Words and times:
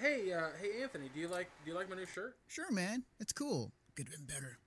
Hey, 0.00 0.32
uh, 0.32 0.50
hey, 0.62 0.80
Anthony, 0.80 1.10
do 1.12 1.18
you 1.18 1.26
like 1.26 1.50
do 1.64 1.72
you 1.72 1.76
like 1.76 1.90
my 1.90 1.96
new 1.96 2.06
shirt? 2.06 2.36
Sure, 2.46 2.70
man. 2.70 3.02
It's 3.18 3.32
cool. 3.32 3.72
Could 3.96 4.06
have 4.06 4.16
been 4.16 4.26
better. 4.26 4.58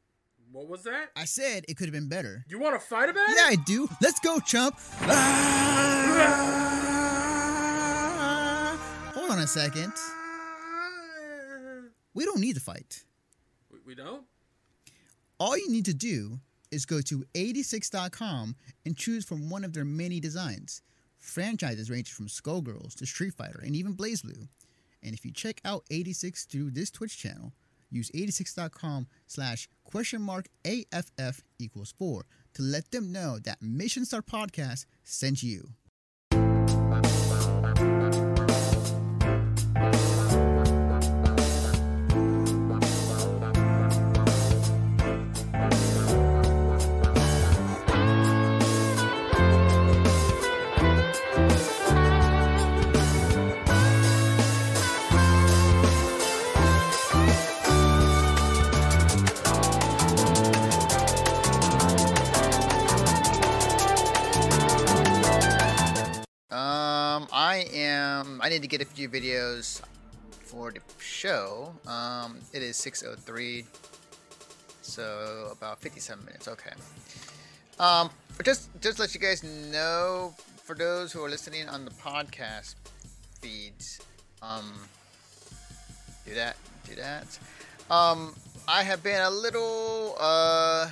What 0.51 0.67
was 0.67 0.83
that? 0.83 1.11
I 1.15 1.23
said 1.23 1.63
it 1.69 1.77
could 1.77 1.85
have 1.85 1.93
been 1.93 2.09
better. 2.09 2.43
You 2.49 2.59
want 2.59 2.75
to 2.75 2.85
fight 2.85 3.09
about 3.09 3.29
it? 3.29 3.37
Yeah, 3.37 3.45
I 3.45 3.55
do. 3.55 3.87
Let's 4.01 4.19
go, 4.19 4.39
chump. 4.41 4.75
Hold 9.15 9.31
on 9.31 9.39
a 9.39 9.47
second. 9.47 9.93
We 12.13 12.25
don't 12.25 12.41
need 12.41 12.55
to 12.55 12.61
fight. 12.61 13.05
We, 13.71 13.79
we 13.85 13.95
don't. 13.95 14.23
All 15.39 15.57
you 15.57 15.71
need 15.71 15.85
to 15.85 15.93
do 15.93 16.39
is 16.71 16.85
go 16.85 16.99
to 16.99 17.23
86.com 17.35 18.55
and 18.85 18.97
choose 18.97 19.23
from 19.23 19.49
one 19.49 19.63
of 19.63 19.71
their 19.71 19.85
many 19.85 20.19
designs. 20.19 20.81
Franchises 21.19 21.89
range 21.89 22.11
from 22.11 22.27
Skullgirls 22.27 22.95
to 22.95 23.05
Street 23.05 23.33
Fighter 23.33 23.61
and 23.63 23.77
even 23.77 23.95
BlazBlue. 23.95 24.49
And 25.03 25.13
if 25.13 25.25
you 25.25 25.31
check 25.31 25.61
out 25.65 25.83
86 25.89 26.45
through 26.45 26.71
this 26.71 26.91
Twitch 26.91 27.17
channel, 27.17 27.53
use 27.89 28.09
86.com 28.11 29.07
slash 29.27 29.67
question 29.83 30.21
mark 30.21 30.47
AFF 30.65 31.41
equals 31.59 31.93
4 31.97 32.25
to 32.53 32.61
let 32.61 32.91
them 32.91 33.11
know 33.11 33.39
that 33.39 33.61
Mission 33.61 34.05
Star 34.05 34.21
Podcast 34.21 34.85
sent 35.03 35.43
you. 35.43 35.69
Um, 67.21 67.27
I 67.31 67.67
am. 67.71 68.41
I 68.41 68.49
need 68.49 68.63
to 68.63 68.67
get 68.67 68.81
a 68.81 68.85
few 68.85 69.07
videos 69.07 69.79
for 70.43 70.71
the 70.71 70.79
show. 70.97 71.71
Um, 71.85 72.39
it 72.51 72.63
is 72.63 72.77
6:03, 72.77 73.65
so 74.81 75.49
about 75.51 75.79
57 75.79 76.25
minutes. 76.25 76.47
Okay. 76.47 76.73
Um, 77.77 78.09
just 78.43 78.69
just 78.81 78.97
let 78.97 79.13
you 79.13 79.19
guys 79.19 79.43
know, 79.43 80.33
for 80.63 80.73
those 80.73 81.13
who 81.13 81.23
are 81.23 81.29
listening 81.29 81.69
on 81.69 81.85
the 81.85 81.91
podcast 81.91 82.73
feeds, 83.39 83.99
um, 84.41 84.73
do 86.25 86.33
that, 86.33 86.55
do 86.89 86.95
that. 86.95 87.37
Um, 87.91 88.33
I 88.67 88.81
have 88.81 89.03
been 89.03 89.21
a 89.21 89.29
little 89.29 90.15
uh. 90.19 90.89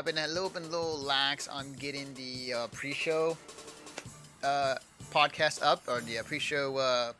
I've 0.00 0.06
been 0.06 0.16
a 0.16 0.28
little 0.28 0.48
bit 0.48 0.62
a 0.62 0.66
little 0.66 0.98
lax 0.98 1.46
on 1.46 1.74
getting 1.74 2.14
the 2.14 2.54
uh, 2.54 2.66
pre-show 2.68 3.36
uh, 4.42 4.76
podcast 5.12 5.62
up 5.62 5.82
or 5.86 6.00
the 6.00 6.20
uh, 6.20 6.22
pre-show 6.22 6.78
uh, 6.78 7.12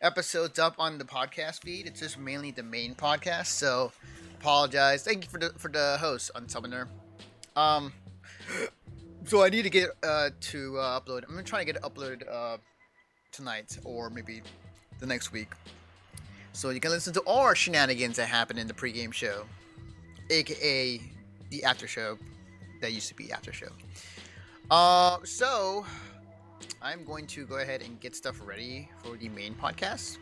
episodes 0.00 0.60
up 0.60 0.76
on 0.78 0.98
the 0.98 1.04
podcast 1.04 1.64
feed. 1.64 1.88
It's 1.88 1.98
just 1.98 2.16
mainly 2.16 2.52
the 2.52 2.62
main 2.62 2.94
podcast, 2.94 3.46
so 3.46 3.90
apologize. 4.38 5.02
Thank 5.02 5.24
you 5.24 5.28
for 5.28 5.40
the 5.40 5.54
for 5.58 5.66
the 5.66 5.96
host 5.98 6.30
on 6.36 6.48
Summoner. 6.48 6.86
Um, 7.56 7.92
so 9.24 9.42
I 9.42 9.48
need 9.48 9.62
to 9.62 9.70
get 9.70 9.88
uh, 10.04 10.30
to 10.40 10.78
uh, 10.78 11.00
upload. 11.00 11.24
I'm 11.24 11.30
gonna 11.30 11.42
try 11.42 11.58
to 11.58 11.64
get 11.64 11.74
it 11.74 11.82
uploaded 11.82 12.22
uh, 12.30 12.58
tonight 13.32 13.76
or 13.82 14.08
maybe 14.08 14.40
the 15.00 15.06
next 15.06 15.32
week, 15.32 15.50
so 16.52 16.70
you 16.70 16.78
can 16.78 16.92
listen 16.92 17.12
to 17.14 17.20
all 17.22 17.40
our 17.40 17.56
shenanigans 17.56 18.14
that 18.18 18.28
happen 18.28 18.56
in 18.56 18.68
the 18.68 18.74
pregame 18.74 19.12
show, 19.12 19.46
aka 20.30 21.00
the 21.54 21.64
after 21.64 21.86
show 21.86 22.18
that 22.80 22.92
used 22.92 23.08
to 23.08 23.14
be 23.14 23.30
after 23.32 23.52
show. 23.52 23.72
Uh, 24.70 25.18
so 25.24 25.86
I'm 26.82 27.04
going 27.04 27.26
to 27.28 27.46
go 27.46 27.58
ahead 27.58 27.82
and 27.82 28.00
get 28.00 28.16
stuff 28.16 28.40
ready 28.44 28.88
for 29.02 29.16
the 29.16 29.28
main 29.28 29.54
podcast 29.54 30.18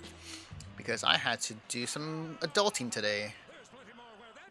because 0.77 1.05
I 1.05 1.17
had 1.17 1.41
to 1.43 1.55
do 1.69 1.87
some 1.87 2.37
adulting 2.43 2.91
today, 2.91 3.35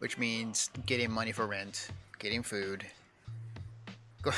which 0.00 0.18
means 0.18 0.70
getting 0.86 1.10
money 1.10 1.32
for 1.32 1.46
rent, 1.46 1.88
getting 2.18 2.42
food. 2.42 2.84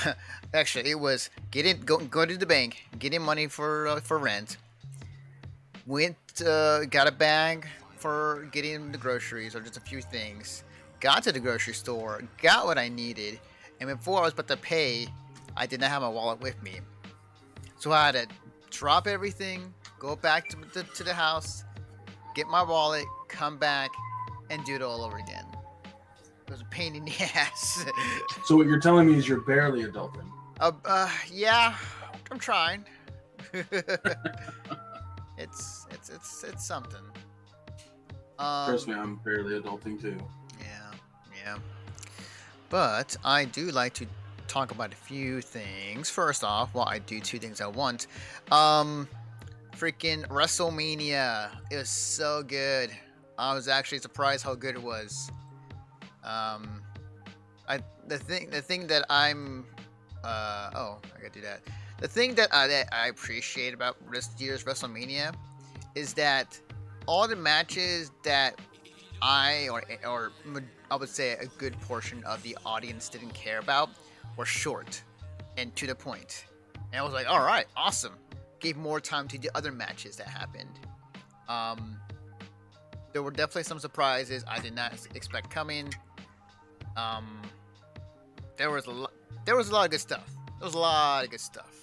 Actually, 0.54 0.90
it 0.90 1.00
was 1.00 1.30
getting 1.50 1.80
go 1.80 1.98
go 1.98 2.24
to 2.24 2.36
the 2.36 2.46
bank, 2.46 2.84
getting 2.98 3.22
money 3.22 3.46
for 3.46 3.86
uh, 3.86 4.00
for 4.00 4.18
rent. 4.18 4.56
Went 5.86 6.16
uh, 6.44 6.86
got 6.86 7.06
a 7.06 7.12
bag 7.12 7.66
for 7.96 8.48
getting 8.50 8.92
the 8.92 8.98
groceries 8.98 9.54
or 9.54 9.60
just 9.60 9.76
a 9.76 9.80
few 9.80 10.00
things 10.00 10.64
got 11.00 11.22
to 11.24 11.32
the 11.32 11.40
grocery 11.40 11.74
store, 11.74 12.22
got 12.40 12.66
what 12.66 12.78
I 12.78 12.88
needed, 12.88 13.40
and 13.80 13.88
before 13.88 14.20
I 14.20 14.22
was 14.22 14.32
about 14.32 14.48
to 14.48 14.56
pay, 14.56 15.08
I 15.56 15.66
did 15.66 15.80
not 15.80 15.90
have 15.90 16.02
my 16.02 16.08
wallet 16.08 16.40
with 16.40 16.60
me. 16.62 16.80
So 17.78 17.92
I 17.92 18.06
had 18.06 18.14
to 18.14 18.26
drop 18.70 19.06
everything, 19.06 19.72
go 19.98 20.16
back 20.16 20.48
to 20.48 20.56
the, 20.72 20.82
to 20.82 21.04
the 21.04 21.14
house, 21.14 21.64
get 22.34 22.46
my 22.48 22.62
wallet, 22.62 23.04
come 23.28 23.58
back, 23.58 23.90
and 24.50 24.64
do 24.64 24.74
it 24.74 24.82
all 24.82 25.02
over 25.02 25.18
again. 25.18 25.44
It 26.46 26.50
was 26.50 26.60
a 26.60 26.64
pain 26.66 26.94
in 26.94 27.04
the 27.04 27.12
ass. 27.34 27.84
So 28.44 28.56
what 28.56 28.66
you're 28.66 28.80
telling 28.80 29.08
me 29.08 29.16
is 29.16 29.28
you're 29.28 29.40
barely 29.40 29.84
adulting. 29.84 30.26
uh, 30.60 30.72
uh, 30.84 31.10
yeah, 31.32 31.76
I'm 32.30 32.38
trying. 32.38 32.84
it's 35.38 35.86
it's 35.90 36.10
it's 36.10 36.44
it's 36.44 36.66
something. 36.66 37.00
Um, 38.38 38.68
Trust 38.68 38.88
me, 38.88 38.94
I'm 38.94 39.16
barely 39.16 39.60
adulting 39.60 40.00
too. 40.00 40.16
Yeah. 41.44 41.56
But 42.70 43.16
I 43.24 43.44
do 43.44 43.66
like 43.66 43.94
to 43.94 44.06
talk 44.48 44.70
about 44.70 44.92
a 44.92 44.96
few 44.96 45.40
things. 45.40 46.10
First 46.10 46.42
off, 46.42 46.74
well, 46.74 46.86
I 46.88 46.98
do 46.98 47.20
two 47.20 47.38
things 47.38 47.60
at 47.60 47.72
once. 47.72 48.06
Um, 48.50 49.08
freaking 49.76 50.26
WrestleMania. 50.28 51.50
It 51.70 51.76
was 51.76 51.88
so 51.88 52.42
good. 52.42 52.90
I 53.38 53.54
was 53.54 53.68
actually 53.68 53.98
surprised 53.98 54.44
how 54.44 54.54
good 54.54 54.76
it 54.76 54.82
was. 54.82 55.30
Um, 56.24 56.82
I 57.68 57.80
the 58.06 58.18
thing 58.18 58.50
the 58.50 58.62
thing 58.62 58.86
that 58.86 59.04
I'm 59.10 59.66
uh 60.22 60.70
oh 60.74 60.98
I 61.16 61.20
gotta 61.20 61.32
do 61.32 61.40
that. 61.42 61.60
The 62.00 62.08
thing 62.08 62.34
that 62.36 62.52
I 62.52 62.66
that 62.66 62.88
I 62.92 63.08
appreciate 63.08 63.74
about 63.74 63.96
this 64.10 64.30
year's 64.38 64.64
WrestleMania 64.64 65.34
is 65.94 66.14
that 66.14 66.58
all 67.06 67.28
the 67.28 67.36
matches 67.36 68.10
that 68.22 68.60
I 69.20 69.68
or 69.70 69.82
or 70.06 70.32
I 70.90 70.96
would 70.96 71.08
say 71.08 71.32
a 71.32 71.46
good 71.58 71.78
portion 71.82 72.22
of 72.24 72.42
the 72.42 72.56
audience 72.64 73.08
didn't 73.08 73.34
care 73.34 73.58
about 73.58 73.90
were 74.36 74.46
short 74.46 75.02
and 75.56 75.74
to 75.76 75.86
the 75.86 75.94
point. 75.94 76.46
And 76.92 77.00
I 77.00 77.02
was 77.02 77.12
like, 77.12 77.28
all 77.28 77.44
right, 77.44 77.66
awesome. 77.76 78.14
Gave 78.60 78.76
more 78.76 79.00
time 79.00 79.28
to 79.28 79.38
the 79.38 79.50
other 79.54 79.72
matches 79.72 80.16
that 80.16 80.28
happened. 80.28 80.78
Um, 81.48 81.96
there 83.12 83.22
were 83.22 83.30
definitely 83.30 83.64
some 83.64 83.78
surprises 83.78 84.44
I 84.48 84.58
did 84.60 84.74
not 84.74 84.92
expect 85.14 85.50
coming. 85.50 85.92
Um, 86.96 87.42
there 88.56 88.70
was 88.70 88.86
a 88.86 88.90
lot. 88.90 89.12
There 89.44 89.56
was 89.56 89.68
a 89.68 89.72
lot 89.72 89.84
of 89.86 89.90
good 89.90 90.00
stuff. 90.00 90.30
There 90.58 90.66
was 90.66 90.74
a 90.74 90.78
lot 90.78 91.24
of 91.24 91.30
good 91.30 91.40
stuff. 91.40 91.82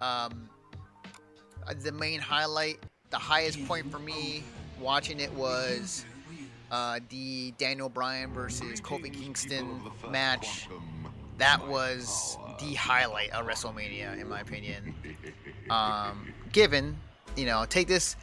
Um, 0.00 0.48
the 1.82 1.92
main 1.92 2.20
highlight, 2.20 2.78
the 3.10 3.18
highest 3.18 3.64
point 3.66 3.90
for 3.90 3.98
me 3.98 4.42
watching 4.80 5.20
it 5.20 5.32
was 5.32 6.04
uh, 6.70 7.00
the 7.08 7.52
Daniel 7.58 7.88
Bryan 7.88 8.32
versus 8.32 8.80
Kofi 8.80 9.12
Kingston 9.12 9.80
match. 10.10 10.68
That 11.38 11.66
was 11.68 12.38
the 12.60 12.74
highlight 12.74 13.30
of 13.30 13.46
WrestleMania, 13.46 14.18
in 14.18 14.28
my 14.28 14.40
opinion. 14.40 14.94
Um, 15.68 16.32
given, 16.52 16.96
you 17.36 17.46
know, 17.46 17.66
take 17.68 17.88
this 17.88 18.16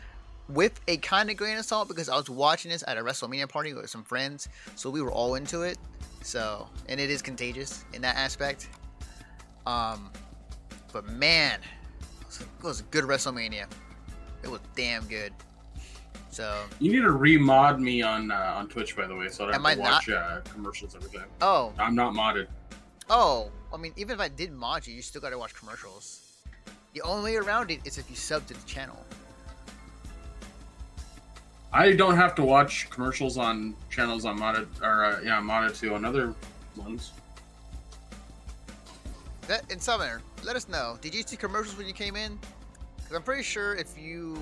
with 0.49 0.79
a 0.87 0.97
kind 0.97 1.29
of 1.29 1.37
grain 1.37 1.57
of 1.57 1.65
salt 1.65 1.87
because 1.87 2.09
I 2.09 2.15
was 2.15 2.29
watching 2.29 2.71
this 2.71 2.83
at 2.87 2.97
a 2.97 3.01
WrestleMania 3.01 3.47
party 3.47 3.73
with 3.73 3.89
some 3.89 4.03
friends, 4.03 4.49
so 4.75 4.89
we 4.89 5.01
were 5.01 5.11
all 5.11 5.35
into 5.35 5.61
it. 5.61 5.77
So, 6.21 6.67
and 6.87 6.99
it 6.99 7.09
is 7.09 7.21
contagious 7.21 7.85
in 7.93 8.01
that 8.01 8.15
aspect. 8.15 8.69
Um, 9.65 10.09
but 10.91 11.07
man, 11.07 11.59
it 12.21 12.27
was, 12.27 12.41
it 12.41 12.63
was 12.63 12.79
a 12.79 12.83
good 12.83 13.03
WrestleMania. 13.03 13.65
It 14.43 14.49
was 14.49 14.61
damn 14.75 15.05
good. 15.05 15.33
So, 16.33 16.63
You 16.79 16.91
need 16.91 17.01
to 17.01 17.13
remod 17.13 17.79
me 17.79 18.01
on 18.01 18.31
uh, 18.31 18.55
on 18.55 18.67
Twitch, 18.67 18.95
by 18.97 19.05
the 19.05 19.15
way, 19.15 19.29
so 19.29 19.43
I 19.47 19.51
don't 19.51 19.63
have 19.63 19.75
to 19.75 19.83
I 19.83 19.91
watch 19.91 20.09
uh, 20.09 20.41
commercials 20.51 20.95
every 20.95 21.11
time. 21.11 21.27
oh, 21.41 21.71
I'm 21.77 21.93
not 21.93 22.15
modded. 22.15 22.47
Oh, 23.07 23.51
I 23.71 23.77
mean, 23.77 23.93
even 23.97 24.15
if 24.15 24.19
I 24.19 24.29
did 24.29 24.51
mod 24.51 24.87
you, 24.87 24.95
you 24.95 25.03
still 25.03 25.21
gotta 25.21 25.37
watch 25.37 25.53
commercials. 25.53 26.21
The 26.93 27.01
only 27.03 27.33
way 27.33 27.37
around 27.37 27.69
it 27.69 27.81
is 27.85 27.99
if 27.99 28.09
you 28.09 28.15
sub 28.15 28.47
to 28.47 28.55
the 28.55 28.65
channel. 28.65 29.05
I 31.71 31.93
don't 31.93 32.15
have 32.15 32.33
to 32.35 32.43
watch 32.43 32.89
commercials 32.89 33.37
on 33.37 33.75
channels 33.91 34.25
I'm 34.25 34.39
modded, 34.39 34.67
or 34.81 35.05
uh, 35.05 35.21
yeah, 35.21 35.37
I'm 35.37 35.47
modded 35.47 35.79
to 35.81 35.93
on 35.93 36.03
other 36.03 36.33
ones. 36.75 37.11
That 39.47 39.71
in 39.71 39.79
Summoner, 39.79 40.23
let 40.43 40.55
us 40.55 40.67
know. 40.67 40.97
Did 40.99 41.13
you 41.13 41.21
see 41.21 41.35
commercials 41.35 41.77
when 41.77 41.85
you 41.85 41.93
came 41.93 42.15
in? 42.15 42.39
Because 42.97 43.15
I'm 43.15 43.21
pretty 43.23 43.43
sure 43.43 43.75
if 43.75 43.95
you, 43.99 44.35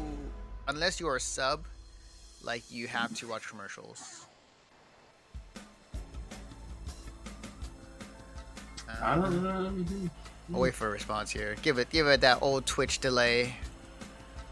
unless 0.69 1.01
you 1.01 1.07
are 1.09 1.17
a 1.17 1.21
sub, 1.21 1.65
like 2.43 2.63
you 2.71 2.87
have 2.87 3.13
to 3.15 3.27
watch 3.27 3.47
commercials. 3.47 4.25
I 9.01 9.13
Um, 9.13 9.21
don't 9.21 9.43
know. 9.43 10.15
I'll 10.53 10.59
wait 10.59 10.75
for 10.75 10.87
a 10.87 10.91
response 10.91 11.29
here. 11.31 11.55
Give 11.61 11.77
it, 11.77 11.89
give 11.89 12.07
it 12.07 12.21
that 12.21 12.41
old 12.41 12.65
Twitch 12.65 12.99
delay. 12.99 13.55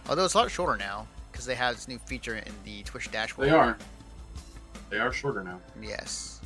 Although 0.07 0.25
it's 0.25 0.33
a 0.33 0.37
lot 0.37 0.49
shorter 0.49 0.77
now 0.77 1.07
because 1.31 1.45
they 1.45 1.55
have 1.55 1.75
this 1.75 1.87
new 1.87 1.99
feature 1.99 2.35
in 2.35 2.53
the 2.63 2.83
Twitch 2.83 3.11
dashboard. 3.11 3.49
They 3.49 3.53
are. 3.53 3.77
They 4.89 4.97
are 4.97 5.11
shorter 5.11 5.43
now. 5.43 5.59
Yes. 5.81 6.39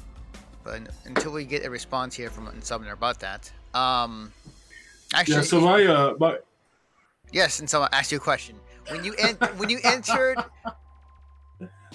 But 0.63 0.81
until 1.05 1.31
we 1.31 1.45
get 1.45 1.65
a 1.65 1.69
response 1.69 2.15
here 2.15 2.29
from 2.29 2.47
Insomnia 2.47 2.93
about 2.93 3.19
that, 3.19 3.51
um, 3.73 4.31
actually, 5.13 5.35
Yeah. 5.35 5.41
So 5.41 5.59
my 5.61 5.85
uh 5.85 6.13
my 6.19 6.37
yes, 7.31 7.59
and 7.59 7.69
someone 7.69 7.89
asked 7.93 8.11
you 8.11 8.17
a 8.17 8.21
question. 8.21 8.55
When 8.89 9.03
you 9.03 9.13
en- 9.17 9.35
when 9.57 9.69
you 9.69 9.79
entered, 9.83 10.37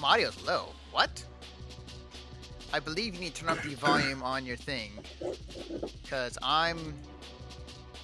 my 0.01 0.15
audio's 0.15 0.45
low. 0.47 0.71
What? 0.93 1.25
I 2.73 2.81
believe 2.81 3.15
you 3.15 3.21
need 3.21 3.35
to 3.35 3.43
turn 3.43 3.49
up 3.51 3.63
the 3.63 3.75
volume 3.75 4.23
on 4.23 4.45
your 4.45 4.57
thing, 4.57 4.91
cause 6.11 6.37
I'm, 6.43 6.95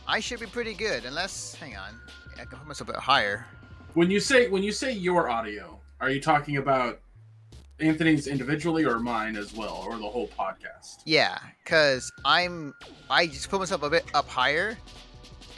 I 0.08 0.20
should 0.20 0.40
be 0.40 0.46
pretty 0.46 0.72
good. 0.72 1.04
Unless, 1.04 1.54
hang 1.56 1.76
on, 1.76 2.00
I 2.34 2.44
can 2.46 2.58
put 2.58 2.66
myself 2.66 2.88
a 2.88 2.92
bit 2.94 3.00
higher. 3.00 3.46
when 3.92 4.10
you 4.10 4.20
say 4.20 4.48
when 4.48 4.62
you 4.62 4.72
say 4.72 4.90
your 4.92 5.28
audio, 5.28 5.78
are 6.00 6.10
you 6.10 6.18
talking 6.20 6.56
about 6.56 6.98
Anthony's 7.78 8.26
individually 8.26 8.84
or 8.86 8.98
mine 8.98 9.36
as 9.36 9.52
well, 9.52 9.84
or 9.86 9.98
the 9.98 10.08
whole 10.08 10.28
podcast? 10.28 11.02
Yeah, 11.04 11.38
cause 11.66 12.10
I'm, 12.24 12.72
I 13.10 13.26
just 13.26 13.50
put 13.50 13.60
myself 13.60 13.82
a 13.82 13.90
bit 13.90 14.04
up 14.14 14.28
higher, 14.28 14.78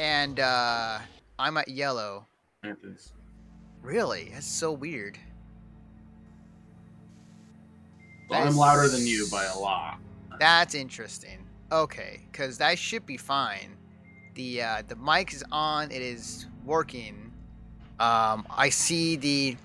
and 0.00 0.40
uh, 0.40 0.98
I'm 1.38 1.56
at 1.58 1.68
yellow. 1.68 2.26
Anthony's. 2.64 3.12
Really? 3.82 4.30
That's 4.34 4.46
so 4.48 4.72
weird. 4.72 5.16
I'm 8.30 8.56
louder 8.56 8.88
than 8.88 9.06
you 9.06 9.26
by 9.30 9.44
a 9.44 9.58
lot. 9.58 9.98
That's 10.38 10.74
interesting. 10.74 11.38
Okay, 11.72 12.20
because 12.30 12.58
that 12.58 12.78
should 12.78 13.06
be 13.06 13.16
fine. 13.16 13.76
The 14.34 14.62
uh, 14.62 14.82
the 14.86 14.96
mic 14.96 15.32
is 15.32 15.44
on. 15.50 15.90
It 15.90 16.02
is 16.02 16.46
working. 16.64 17.32
Um, 17.98 18.46
I 18.50 18.68
see 18.68 19.16
the 19.16 19.56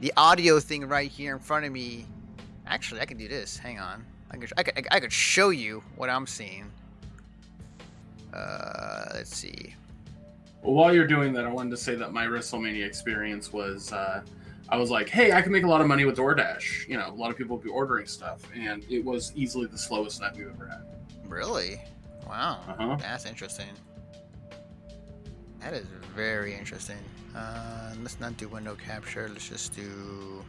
the 0.00 0.12
audio 0.16 0.60
thing 0.60 0.86
right 0.86 1.10
here 1.10 1.32
in 1.34 1.40
front 1.40 1.64
of 1.64 1.72
me. 1.72 2.06
Actually, 2.66 3.00
I 3.00 3.06
can 3.06 3.16
do 3.16 3.28
this. 3.28 3.56
Hang 3.56 3.78
on. 3.78 4.04
I 4.30 4.36
could 4.36 4.52
I 4.56 4.62
could, 4.62 4.86
I 4.90 5.00
could 5.00 5.12
show 5.12 5.50
you 5.50 5.82
what 5.96 6.10
I'm 6.10 6.26
seeing. 6.26 6.70
Uh, 8.32 9.04
let's 9.14 9.34
see. 9.34 9.74
Well, 10.62 10.74
while 10.74 10.94
you're 10.94 11.06
doing 11.06 11.32
that, 11.34 11.44
I 11.44 11.50
wanted 11.50 11.70
to 11.70 11.76
say 11.76 11.94
that 11.96 12.12
my 12.12 12.26
WrestleMania 12.26 12.86
experience 12.86 13.52
was 13.52 13.92
uh, 13.92 14.22
I 14.72 14.76
was 14.76 14.90
like, 14.90 15.10
hey, 15.10 15.32
I 15.32 15.42
can 15.42 15.52
make 15.52 15.64
a 15.64 15.68
lot 15.68 15.82
of 15.82 15.86
money 15.86 16.06
with 16.06 16.16
DoorDash. 16.16 16.88
You 16.88 16.96
know, 16.96 17.06
a 17.06 17.14
lot 17.14 17.30
of 17.30 17.36
people 17.36 17.58
will 17.58 17.62
be 17.62 17.68
ordering 17.68 18.06
stuff, 18.06 18.40
and 18.56 18.82
it 18.88 19.04
was 19.04 19.30
easily 19.36 19.66
the 19.66 19.76
slowest 19.76 20.22
night 20.22 20.34
we've 20.34 20.48
ever 20.48 20.66
had. 20.66 20.86
Really? 21.28 21.78
Wow. 22.26 22.60
Uh-huh. 22.66 22.96
That's 22.98 23.26
interesting. 23.26 23.68
That 25.60 25.74
is 25.74 25.84
very 26.16 26.54
interesting. 26.54 26.96
Uh, 27.36 27.92
let's 28.00 28.18
not 28.18 28.38
do 28.38 28.48
window 28.48 28.74
capture. 28.74 29.28
Let's 29.28 29.46
just 29.46 29.76
do. 29.76 30.42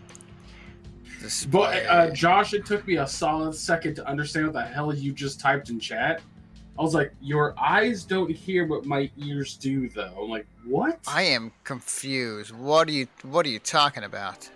Display. 1.19 1.51
But 1.51 1.85
uh, 1.87 2.09
Josh, 2.11 2.53
it 2.53 2.65
took 2.65 2.87
me 2.87 2.99
a 2.99 3.07
solid 3.07 3.53
second 3.53 3.95
to 3.95 4.07
understand 4.07 4.47
what 4.47 4.53
the 4.53 4.63
hell 4.63 4.95
you 4.95 5.11
just 5.11 5.41
typed 5.41 5.69
in 5.69 5.81
chat. 5.81 6.21
I 6.77 6.81
was 6.81 6.95
like, 6.95 7.13
your 7.21 7.53
eyes 7.59 8.03
don't 8.03 8.31
hear 8.31 8.65
what 8.65 8.85
my 8.85 9.09
ears 9.17 9.57
do, 9.57 9.89
though. 9.89 10.13
I'm 10.23 10.29
like, 10.29 10.47
what? 10.65 10.99
I 11.07 11.23
am 11.23 11.51
confused. 11.63 12.51
What 12.51 12.87
are 12.87 12.91
you? 12.91 13.07
What 13.23 13.45
are 13.45 13.49
you 13.49 13.59
talking 13.59 14.03
about? 14.03 14.49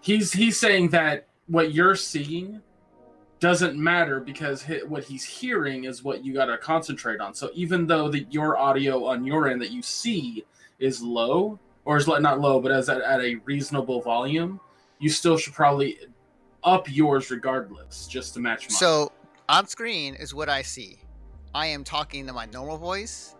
He's 0.00 0.32
he's 0.32 0.58
saying 0.58 0.88
that 0.88 1.28
what 1.46 1.72
you're 1.72 1.94
seeing 1.94 2.60
doesn't 3.38 3.76
matter 3.76 4.20
because 4.20 4.62
hi 4.62 4.80
what 4.86 5.04
he's 5.04 5.24
hearing 5.24 5.84
is 5.84 6.02
what 6.02 6.24
you 6.24 6.32
got 6.32 6.46
to 6.46 6.58
concentrate 6.58 7.20
on. 7.20 7.34
So 7.34 7.50
even 7.54 7.86
though 7.86 8.08
that 8.08 8.32
your 8.32 8.56
audio 8.56 9.04
on 9.04 9.24
your 9.24 9.48
end 9.48 9.60
that 9.62 9.70
you 9.70 9.82
see 9.82 10.44
is 10.78 11.02
low 11.02 11.58
or 11.84 11.96
is 11.96 12.06
not 12.06 12.40
low, 12.40 12.60
but 12.60 12.72
as 12.72 12.88
at, 12.88 13.00
at 13.00 13.20
a 13.20 13.36
reasonable 13.44 14.00
volume, 14.00 14.60
you 14.98 15.10
still 15.10 15.36
should 15.36 15.54
probably 15.54 15.98
up 16.64 16.90
yours 16.90 17.30
regardless, 17.30 18.06
just 18.06 18.34
to 18.34 18.40
match 18.40 18.68
mine. 18.68 18.78
So 18.78 19.12
on 19.48 19.66
screen 19.66 20.14
is 20.14 20.34
what 20.34 20.48
I 20.48 20.62
see. 20.62 20.98
I 21.54 21.66
am 21.66 21.84
talking 21.84 22.28
in 22.28 22.34
my 22.34 22.46
normal 22.46 22.78
voice. 22.78 23.34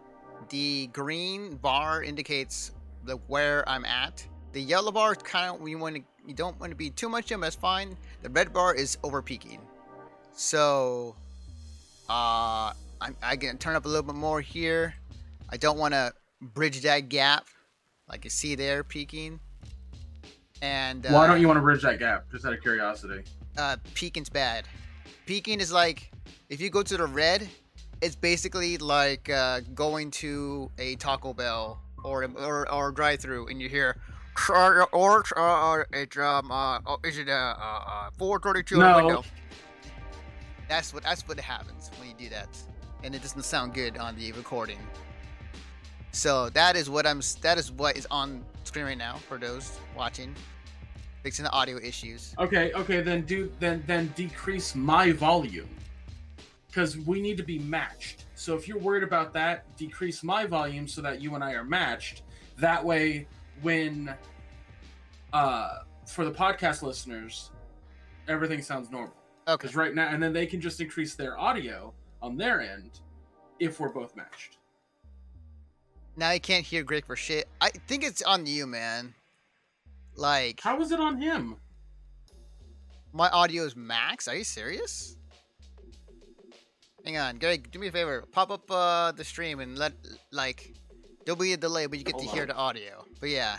The 0.50 0.88
green 0.88 1.56
bar 1.56 2.02
indicates 2.02 2.72
the 3.04 3.16
where 3.26 3.66
I'm 3.68 3.84
at. 3.84 4.26
The 4.52 4.60
yellow 4.60 4.92
bar 4.92 5.14
kind 5.14 5.58
of 5.60 5.66
you 5.68 5.78
want 5.78 5.96
to 5.96 6.02
you 6.26 6.34
don't 6.34 6.58
want 6.60 6.70
to 6.70 6.76
be 6.76 6.90
too 6.90 7.08
much 7.08 7.32
in, 7.32 7.40
but 7.40 7.46
that's 7.46 7.56
fine. 7.56 7.96
The 8.22 8.30
red 8.30 8.52
bar 8.52 8.74
is 8.74 8.98
over 9.02 9.22
peaking. 9.22 9.60
So 10.34 11.16
uh 12.08 12.72
I'm 13.00 13.16
I 13.22 13.36
can 13.36 13.56
turn 13.58 13.76
up 13.76 13.86
a 13.86 13.88
little 13.88 14.02
bit 14.02 14.14
more 14.14 14.40
here. 14.40 14.94
I 15.48 15.56
don't 15.56 15.78
want 15.78 15.94
to 15.94 16.12
bridge 16.40 16.80
that 16.82 17.08
gap 17.08 17.46
like 18.08 18.24
you 18.24 18.30
see 18.30 18.54
there 18.54 18.84
peaking. 18.84 19.40
And 20.60 21.06
uh, 21.06 21.10
why 21.10 21.26
don't 21.26 21.40
you 21.40 21.46
want 21.48 21.56
to 21.56 21.62
bridge 21.62 21.82
that 21.82 21.98
gap? 21.98 22.30
Just 22.30 22.44
out 22.44 22.52
of 22.52 22.60
curiosity. 22.60 23.22
uh, 23.56 23.76
peaking's 23.94 24.28
bad. 24.28 24.66
Peaking 25.26 25.60
is 25.60 25.72
like 25.72 26.10
if 26.48 26.60
you 26.60 26.68
go 26.70 26.82
to 26.82 26.96
the 26.96 27.06
red, 27.06 27.48
it's 28.02 28.16
basically 28.16 28.76
like 28.78 29.30
uh, 29.30 29.60
going 29.74 30.10
to 30.10 30.70
a 30.78 30.96
Taco 30.96 31.32
Bell 31.32 31.80
or 32.04 32.24
or, 32.24 32.70
or 32.70 32.90
drive 32.90 33.20
through 33.20 33.46
and 33.46 33.62
you 33.62 33.68
hear 33.68 33.96
or 34.48 34.88
or 34.92 35.24
uh, 35.36 35.84
it's 35.92 36.16
um 36.18 36.50
uh 36.50 36.80
oh, 36.84 36.98
is 37.04 37.16
it 37.18 37.28
uh, 37.28 37.54
uh 37.58 38.10
432 38.18 38.76
No. 38.76 38.96
window. 38.96 39.24
That's 40.68 40.92
what 40.92 41.04
that's 41.04 41.26
what 41.28 41.38
happens 41.38 41.90
when 41.98 42.08
you 42.08 42.14
do 42.18 42.28
that, 42.30 42.48
and 43.04 43.14
it 43.14 43.22
doesn't 43.22 43.44
sound 43.44 43.72
good 43.74 43.96
on 43.98 44.16
the 44.16 44.32
recording. 44.32 44.78
So 46.10 46.50
that 46.50 46.76
is 46.76 46.90
what 46.90 47.06
I'm 47.06 47.20
that 47.42 47.56
is 47.56 47.70
what 47.70 47.96
is 47.96 48.06
on 48.10 48.44
screen 48.64 48.84
right 48.84 48.98
now 48.98 49.16
for 49.28 49.38
those 49.38 49.78
watching, 49.96 50.34
fixing 51.22 51.44
the 51.44 51.52
audio 51.52 51.76
issues. 51.76 52.34
Okay, 52.38 52.72
okay, 52.74 53.00
then 53.00 53.22
do 53.22 53.52
then 53.60 53.84
then 53.86 54.12
decrease 54.16 54.74
my 54.74 55.12
volume. 55.12 55.68
Cause 56.72 56.96
we 56.96 57.20
need 57.20 57.36
to 57.36 57.42
be 57.42 57.58
matched. 57.58 58.24
So 58.34 58.56
if 58.56 58.66
you're 58.66 58.78
worried 58.78 59.02
about 59.02 59.34
that, 59.34 59.76
decrease 59.76 60.22
my 60.22 60.46
volume 60.46 60.88
so 60.88 61.02
that 61.02 61.20
you 61.20 61.34
and 61.34 61.44
I 61.44 61.52
are 61.52 61.64
matched. 61.64 62.22
That 62.58 62.82
way 62.82 63.26
when 63.60 64.14
uh 65.32 65.80
for 66.06 66.24
the 66.24 66.30
podcast 66.32 66.82
listeners, 66.82 67.50
everything 68.26 68.62
sounds 68.62 68.90
normal. 68.90 69.14
Okay. 69.46 69.62
Because 69.62 69.76
right 69.76 69.94
now 69.94 70.08
and 70.08 70.22
then 70.22 70.32
they 70.32 70.46
can 70.46 70.60
just 70.60 70.80
increase 70.80 71.14
their 71.14 71.38
audio 71.38 71.92
on 72.22 72.36
their 72.38 72.60
end 72.62 73.00
if 73.58 73.78
we're 73.78 73.90
both 73.90 74.16
matched. 74.16 74.56
Now 76.16 76.30
you 76.30 76.40
can't 76.40 76.64
hear 76.64 76.82
Greg 76.82 77.04
for 77.04 77.16
shit. 77.16 77.48
I 77.60 77.70
think 77.86 78.02
it's 78.02 78.22
on 78.22 78.46
you, 78.46 78.66
man. 78.66 79.14
Like 80.16 80.60
How 80.60 80.80
is 80.80 80.90
it 80.90 81.00
on 81.00 81.20
him? 81.20 81.56
my 83.12 83.28
audio 83.28 83.64
is 83.64 83.76
max. 83.76 84.26
Are 84.26 84.34
you 84.36 84.44
serious? 84.44 85.18
Hang 87.04 87.16
on, 87.18 87.38
Greg. 87.38 87.70
Do 87.70 87.78
me 87.78 87.88
a 87.88 87.92
favor. 87.92 88.24
Pop 88.32 88.50
up 88.50 88.70
uh, 88.70 89.12
the 89.12 89.24
stream 89.24 89.60
and 89.60 89.76
let 89.76 89.92
like 90.30 90.72
there'll 91.24 91.38
be 91.38 91.52
a 91.52 91.56
delay, 91.56 91.86
but 91.86 91.98
you 91.98 92.04
get 92.04 92.14
Hold 92.14 92.28
to 92.28 92.34
hear 92.34 92.46
the 92.46 92.54
audio. 92.54 93.04
But 93.20 93.30
yeah, 93.30 93.58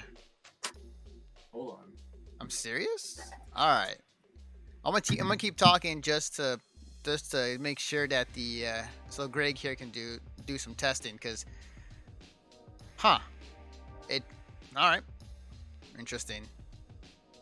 Hold 1.51 1.79
on. 1.79 1.91
I'm 2.39 2.49
serious. 2.49 3.19
All 3.55 3.67
right, 3.67 3.97
I'm 4.85 4.91
gonna 4.91 5.01
te- 5.01 5.19
I'm 5.19 5.27
gonna 5.27 5.37
keep 5.37 5.57
talking 5.57 6.01
just 6.01 6.37
to 6.37 6.59
just 7.03 7.31
to 7.31 7.57
make 7.59 7.79
sure 7.79 8.07
that 8.07 8.31
the 8.33 8.67
uh, 8.67 8.83
so 9.09 9.27
Greg 9.27 9.57
here 9.57 9.75
can 9.75 9.89
do 9.89 10.17
do 10.45 10.57
some 10.57 10.73
testing 10.73 11.13
because, 11.15 11.45
huh? 12.97 13.19
It 14.07 14.23
all 14.75 14.89
right. 14.89 15.03
Interesting. 15.99 16.43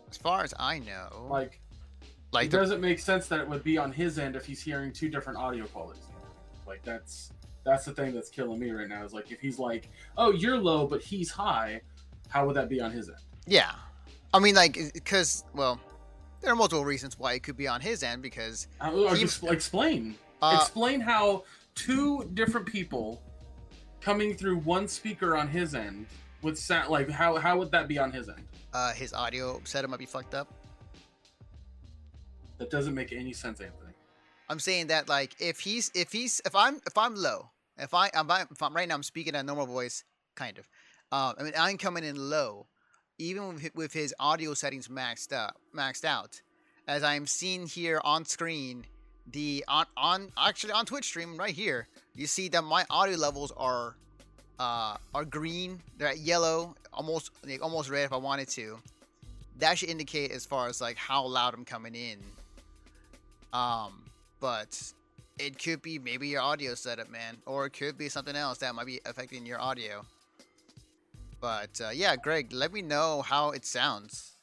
As 0.09 0.17
far 0.17 0.43
as 0.43 0.53
I 0.59 0.79
know, 0.79 1.27
Like 1.29 1.60
like 2.31 2.47
it 2.47 2.51
the, 2.51 2.57
doesn't 2.57 2.81
make 2.81 2.99
sense 2.99 3.27
that 3.27 3.39
it 3.39 3.47
would 3.49 3.63
be 3.63 3.77
on 3.77 3.91
his 3.91 4.17
end 4.19 4.35
if 4.35 4.45
he's 4.45 4.61
hearing 4.61 4.91
two 4.93 5.09
different 5.09 5.37
audio 5.39 5.65
qualities. 5.65 6.03
Like 6.67 6.83
that's 6.83 7.31
that's 7.63 7.85
the 7.85 7.91
thing 7.91 8.13
that's 8.13 8.29
killing 8.29 8.59
me 8.59 8.71
right 8.71 8.87
now. 8.87 9.03
Is 9.03 9.13
like 9.13 9.31
if 9.31 9.39
he's 9.39 9.59
like, 9.59 9.89
"Oh, 10.17 10.31
you're 10.31 10.57
low, 10.57 10.87
but 10.87 11.01
he's 11.01 11.29
high," 11.29 11.81
how 12.29 12.45
would 12.47 12.55
that 12.55 12.69
be 12.69 12.79
on 12.81 12.91
his 12.91 13.09
end? 13.09 13.17
Yeah. 13.45 13.71
I 14.33 14.39
mean, 14.39 14.55
like, 14.55 14.77
because, 14.93 15.43
well, 15.53 15.77
there 16.39 16.53
are 16.53 16.55
multiple 16.55 16.85
reasons 16.85 17.19
why 17.19 17.33
it 17.33 17.43
could 17.43 17.57
be 17.57 17.67
on 17.67 17.81
his 17.81 18.01
end 18.01 18.21
because, 18.21 18.67
Uh, 18.79 19.13
He- 19.13 19.23
explain. 19.49 20.15
uh, 20.41 20.57
explain 20.61 21.01
how 21.01 21.43
two 21.75 22.23
different 22.33 22.65
people 22.65 23.21
coming 23.99 24.35
through 24.37 24.59
one 24.59 24.87
speaker 24.87 25.35
on 25.35 25.49
his 25.49 25.75
end 25.75 26.05
would 26.43 26.57
sound 26.57 26.89
like 26.89 27.09
how 27.09 27.35
how 27.37 27.57
would 27.59 27.71
that 27.71 27.87
be 27.89 27.99
on 27.99 28.11
his 28.11 28.29
end? 28.29 28.47
uh, 28.73 28.93
his 28.93 29.11
audio 29.13 29.59
setup 29.65 29.89
might 29.91 29.99
be 29.99 30.05
fucked 30.05 30.33
up. 30.33 30.47
That 32.61 32.69
doesn't 32.69 32.93
make 32.93 33.11
any 33.11 33.33
sense, 33.33 33.59
Anthony. 33.59 33.93
I'm 34.47 34.59
saying 34.59 34.87
that, 34.93 35.09
like, 35.09 35.31
if 35.39 35.59
he's, 35.61 35.89
if 35.95 36.11
he's, 36.11 36.41
if 36.45 36.55
I'm, 36.55 36.75
if 36.85 36.95
I'm 36.95 37.15
low, 37.15 37.49
if 37.79 37.95
I, 37.95 38.11
I'm, 38.13 38.29
if 38.29 38.61
I'm 38.61 38.75
right 38.75 38.87
now, 38.87 38.93
I'm 38.93 39.01
speaking 39.01 39.33
at 39.33 39.47
normal 39.47 39.65
voice, 39.65 40.03
kind 40.35 40.59
of, 40.59 40.67
Um, 41.11 41.35
I 41.37 41.43
mean, 41.43 41.53
I'm 41.57 41.77
coming 41.77 42.03
in 42.03 42.29
low, 42.29 42.67
even 43.17 43.59
with, 43.75 43.93
his 43.93 44.15
audio 44.19 44.53
settings 44.53 44.87
maxed 44.87 45.33
out. 45.33 45.55
Maxed 45.75 46.05
out, 46.05 46.41
as 46.87 47.03
I'm 47.03 47.27
seeing 47.27 47.67
here 47.67 47.99
on 48.03 48.25
screen, 48.25 48.85
the 49.31 49.63
on 49.67 49.85
on 49.97 50.31
actually 50.37 50.73
on 50.73 50.85
Twitch 50.85 51.05
stream 51.05 51.37
right 51.37 51.53
here, 51.53 51.87
you 52.15 52.27
see 52.27 52.47
that 52.49 52.63
my 52.63 52.85
audio 52.89 53.17
levels 53.17 53.51
are 53.57 53.95
uh 54.59 54.97
are 55.13 55.25
green. 55.25 55.79
They're 55.97 56.09
at 56.09 56.19
yellow, 56.19 56.75
almost 56.93 57.31
like, 57.45 57.61
almost 57.61 57.89
red 57.89 58.05
if 58.05 58.13
I 58.13 58.17
wanted 58.17 58.47
to. 58.49 58.79
That 59.59 59.77
should 59.77 59.89
indicate 59.89 60.31
as 60.31 60.45
far 60.45 60.69
as 60.69 60.81
like 60.81 60.97
how 60.97 61.25
loud 61.25 61.53
I'm 61.53 61.65
coming 61.65 61.93
in. 61.93 62.17
Um, 63.53 64.03
but 64.39 64.81
it 65.39 65.61
could 65.61 65.81
be 65.81 65.99
maybe 65.99 66.27
your 66.27 66.41
audio 66.41 66.75
setup, 66.75 67.09
man, 67.09 67.37
or 67.45 67.65
it 67.65 67.71
could 67.71 67.97
be 67.97 68.09
something 68.09 68.35
else 68.35 68.59
that 68.59 68.73
might 68.75 68.85
be 68.85 68.99
affecting 69.05 69.45
your 69.45 69.59
audio. 69.59 70.05
But 71.39 71.81
uh, 71.83 71.89
yeah, 71.89 72.15
Greg, 72.15 72.53
let 72.53 72.71
me 72.71 72.81
know 72.81 73.23
how 73.23 73.49
it 73.51 73.65
sounds. 73.65 74.33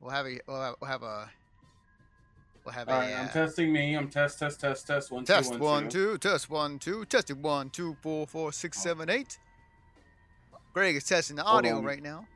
We'll 0.00 0.10
have 0.10 0.26
a 0.26 0.38
we'll 0.46 0.60
have, 0.60 0.74
we'll 0.80 0.90
have 0.90 1.02
a 1.02 1.30
we'll 2.64 2.74
have 2.74 2.88
All 2.88 2.96
a 2.96 2.98
right, 2.98 3.14
I'm 3.14 3.26
uh, 3.26 3.30
testing 3.30 3.72
me. 3.72 3.96
I'm 3.96 4.10
test, 4.10 4.38
test, 4.38 4.60
test, 4.60 4.86
test. 4.86 5.10
One, 5.12 5.24
test 5.24 5.52
one, 5.52 5.60
one 5.60 5.88
two. 5.88 6.12
two 6.14 6.18
test 6.18 6.50
one 6.50 6.78
two 6.78 7.04
testing 7.04 7.40
one 7.40 7.70
two 7.70 7.96
four 8.02 8.26
four 8.26 8.52
six 8.52 8.82
seven 8.82 9.08
eight. 9.08 9.38
Greg 10.74 10.96
is 10.96 11.04
testing 11.04 11.36
the 11.36 11.44
Hold 11.44 11.58
audio 11.58 11.78
on. 11.78 11.84
right 11.84 12.02
now. 12.02 12.26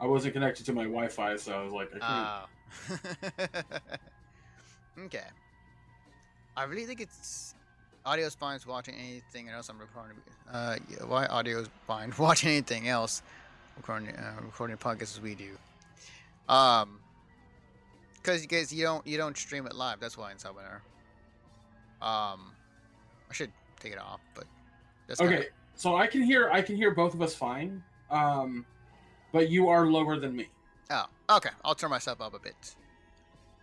I 0.00 0.06
wasn't 0.06 0.34
connected 0.34 0.66
to 0.66 0.72
my 0.72 0.84
Wi-Fi, 0.84 1.36
so 1.36 1.52
I 1.52 1.62
was 1.62 1.72
like, 1.72 1.88
I 1.94 1.98
can't. 1.98 2.02
Ah. 2.02 2.46
okay. 5.06 5.24
I 6.56 6.64
really 6.64 6.84
think 6.84 7.00
it's 7.00 7.54
audio 8.04 8.26
is 8.26 8.34
fine 8.34 8.58
watching 8.66 8.94
anything 8.94 9.48
else 9.48 9.68
I'm 9.68 9.78
recording. 9.78 10.16
Uh, 10.52 10.76
yeah, 10.88 11.04
why 11.04 11.26
audio 11.26 11.60
is 11.60 11.68
fine 11.86 12.12
watching 12.18 12.50
anything 12.50 12.88
else 12.88 13.22
recording 13.76 14.10
uh, 14.10 14.34
recording 14.42 14.76
podcasts 14.76 15.14
as 15.14 15.20
we 15.20 15.34
do. 15.34 15.50
Um, 16.48 17.00
because 18.14 18.42
you 18.42 18.48
guys 18.48 18.72
you 18.72 18.82
don't 18.84 19.06
you 19.06 19.16
don't 19.16 19.36
stream 19.36 19.66
it 19.66 19.74
live. 19.74 20.00
That's 20.00 20.16
why 20.16 20.30
in 20.32 20.36
Subwebinar. 20.38 20.80
Um, 22.02 22.52
I 23.30 23.32
should 23.32 23.50
take 23.80 23.92
it 23.92 23.98
off, 23.98 24.20
but 24.34 24.44
that's 25.06 25.20
kinda- 25.20 25.38
okay, 25.38 25.48
so 25.74 25.96
I 25.96 26.06
can 26.06 26.22
hear, 26.22 26.50
I 26.50 26.60
can 26.62 26.76
hear 26.76 26.90
both 26.94 27.14
of 27.14 27.22
us 27.22 27.34
fine. 27.34 27.82
Um, 28.10 28.66
but 29.36 29.50
you 29.50 29.68
are 29.68 29.84
lower 29.86 30.18
than 30.18 30.34
me. 30.34 30.46
Oh, 30.88 31.04
okay. 31.28 31.50
I'll 31.62 31.74
turn 31.74 31.90
myself 31.90 32.22
up 32.22 32.32
a 32.32 32.38
bit. 32.38 32.74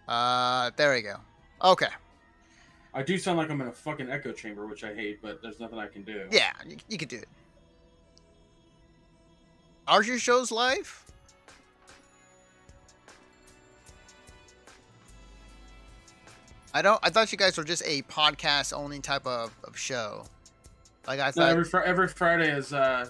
Uh, 0.07 0.69
there 0.75 0.93
we 0.93 1.01
go. 1.01 1.15
Okay. 1.63 1.87
I 2.93 3.01
do 3.01 3.17
sound 3.17 3.39
like 3.39 3.49
I'm 3.49 3.59
in 3.59 3.69
a 3.69 3.71
fucking 3.71 4.07
echo 4.07 4.33
chamber, 4.33 4.67
which 4.67 4.83
I 4.83 4.93
hate, 4.93 5.19
but 5.19 5.41
there's 5.41 5.59
nothing 5.59 5.79
I 5.79 5.87
can 5.87 6.03
do. 6.03 6.27
Yeah, 6.31 6.51
you, 6.69 6.77
you 6.89 6.99
could 6.99 7.07
do 7.07 7.15
it. 7.15 7.27
Are 9.87 10.03
your 10.03 10.19
shows 10.19 10.51
live? 10.51 11.03
I 16.75 16.83
don't. 16.83 16.99
I 17.01 17.09
thought 17.09 17.31
you 17.31 17.37
guys 17.39 17.57
were 17.57 17.63
just 17.63 17.81
a 17.83 18.03
podcast 18.03 18.73
only 18.77 18.99
type 18.99 19.25
of, 19.25 19.51
of 19.63 19.75
show. 19.75 20.25
Like 21.07 21.19
I 21.19 21.25
No, 21.27 21.31
thought. 21.31 21.49
every 21.57 21.83
every 21.83 22.07
Friday 22.09 22.55
is 22.55 22.73
uh, 22.73 23.09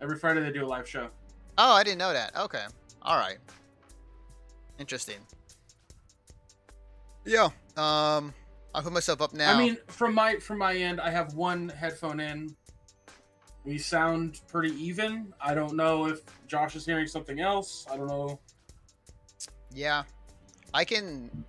every 0.00 0.18
Friday 0.18 0.40
they 0.40 0.50
do 0.50 0.64
a 0.64 0.66
live 0.66 0.88
show. 0.88 1.08
Oh, 1.58 1.72
I 1.72 1.82
didn't 1.84 1.98
know 1.98 2.12
that. 2.12 2.34
Okay. 2.36 2.64
All 3.02 3.18
right. 3.18 3.38
Interesting. 4.78 5.18
Yeah. 7.24 7.50
Um. 7.76 8.32
I'll 8.74 8.82
put 8.82 8.92
myself 8.92 9.20
up 9.22 9.32
now. 9.32 9.54
I 9.54 9.58
mean, 9.58 9.76
from 9.88 10.14
my 10.14 10.36
from 10.36 10.58
my 10.58 10.74
end, 10.74 11.00
I 11.00 11.10
have 11.10 11.34
one 11.34 11.68
headphone 11.68 12.20
in. 12.20 12.54
We 13.64 13.76
sound 13.78 14.40
pretty 14.46 14.72
even. 14.74 15.32
I 15.40 15.54
don't 15.54 15.74
know 15.74 16.06
if 16.06 16.20
Josh 16.46 16.76
is 16.76 16.86
hearing 16.86 17.06
something 17.06 17.40
else. 17.40 17.86
I 17.90 17.96
don't 17.96 18.06
know. 18.06 18.38
Yeah, 19.74 20.04
I 20.72 20.84
can. 20.84 21.44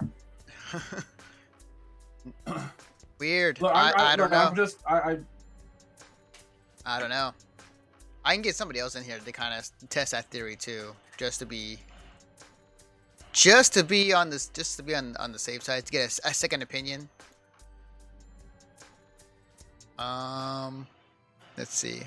Weird. 3.19 3.61
Look, 3.61 3.75
I, 3.75 3.93
I, 3.95 4.15
don't 4.15 4.25
look, 4.25 4.31
know. 4.31 4.45
I'm 4.45 4.55
just 4.55 4.79
I, 4.87 4.97
I 4.97 5.17
I 6.85 6.99
don't 6.99 7.09
know. 7.09 7.33
I 8.23 8.33
can 8.33 8.41
get 8.41 8.55
somebody 8.55 8.79
else 8.79 8.95
in 8.95 9.03
here 9.03 9.17
to 9.17 9.31
kind 9.31 9.57
of 9.57 9.89
test 9.89 10.11
that 10.11 10.25
theory 10.25 10.55
too, 10.55 10.93
just 11.17 11.39
to 11.39 11.45
be, 11.45 11.79
just 13.31 13.73
to 13.73 13.83
be 13.83 14.13
on 14.13 14.29
this, 14.29 14.47
just 14.47 14.77
to 14.77 14.83
be 14.83 14.95
on 14.95 15.15
on 15.17 15.31
the 15.31 15.39
safe 15.39 15.63
side 15.63 15.85
to 15.85 15.91
get 15.91 16.19
a 16.23 16.33
second 16.33 16.61
opinion. 16.61 17.09
Um, 19.97 20.87
let's 21.57 21.75
see. 21.75 22.01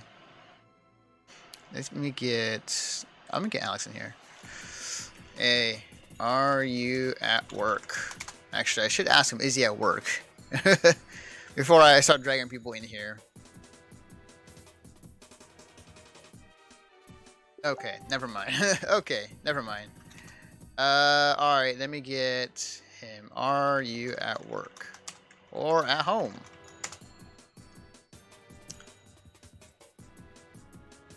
Let 1.75 1.95
me 1.95 2.11
get. 2.11 3.05
I'm 3.31 3.41
gonna 3.41 3.49
get 3.49 3.63
Alex 3.63 3.87
in 3.87 3.95
here. 3.95 4.15
Hey, 5.37 5.85
are 6.21 6.63
you 6.63 7.15
at 7.21 7.51
work? 7.53 8.17
Actually, 8.53 8.87
I 8.87 8.89
should 8.89 9.09
ask 9.09 9.33
him. 9.33 9.41
Is 9.41 9.55
he 9.55 9.65
at 9.65 9.77
work? 9.77 10.05
Before 11.55 11.81
I 11.81 12.01
start 12.01 12.23
dragging 12.23 12.49
people 12.49 12.73
in 12.73 12.85
here. 12.85 13.19
Okay, 17.65 17.97
never 18.11 18.27
mind. 18.27 18.53
okay, 18.91 19.27
never 19.45 19.63
mind. 19.63 19.89
Uh, 20.79 21.37
alright, 21.39 21.79
let 21.79 21.91
me 21.91 22.01
get 22.01 22.83
him. 23.01 23.31
Are 23.37 23.83
you 23.83 24.15
at 24.19 24.45
work? 24.49 24.89
Or 25.53 25.87
at 25.87 26.03
home? 26.03 26.35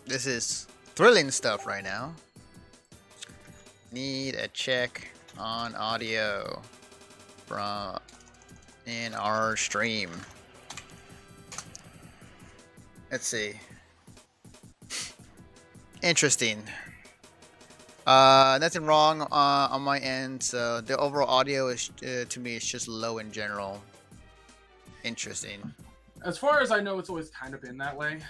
This 0.06 0.26
is 0.26 0.68
thrilling 0.94 1.32
stuff 1.32 1.66
right 1.66 1.82
now. 1.82 2.12
Need 3.90 4.36
a 4.36 4.46
check 4.48 5.08
on 5.36 5.74
audio 5.74 6.62
from 7.46 7.98
in 8.86 9.14
our 9.14 9.56
stream. 9.56 10.10
Let's 13.10 13.26
see. 13.26 13.54
Interesting. 16.06 16.62
Uh, 18.06 18.58
nothing 18.60 18.84
wrong 18.86 19.22
uh, 19.22 19.74
on 19.74 19.82
my 19.82 19.98
end. 19.98 20.40
So 20.40 20.80
the 20.80 20.96
overall 20.98 21.28
audio 21.28 21.66
is 21.66 21.90
uh, 22.04 22.26
to 22.28 22.38
me 22.38 22.54
it's 22.54 22.64
just 22.64 22.86
low 22.86 23.18
in 23.18 23.32
general. 23.32 23.82
Interesting. 25.02 25.74
as 26.24 26.38
far 26.38 26.60
as 26.60 26.70
I 26.70 26.78
know, 26.80 27.00
it's 27.00 27.08
always 27.10 27.30
kind 27.30 27.54
of 27.54 27.60
been 27.60 27.76
that 27.78 27.96
way. 27.96 28.20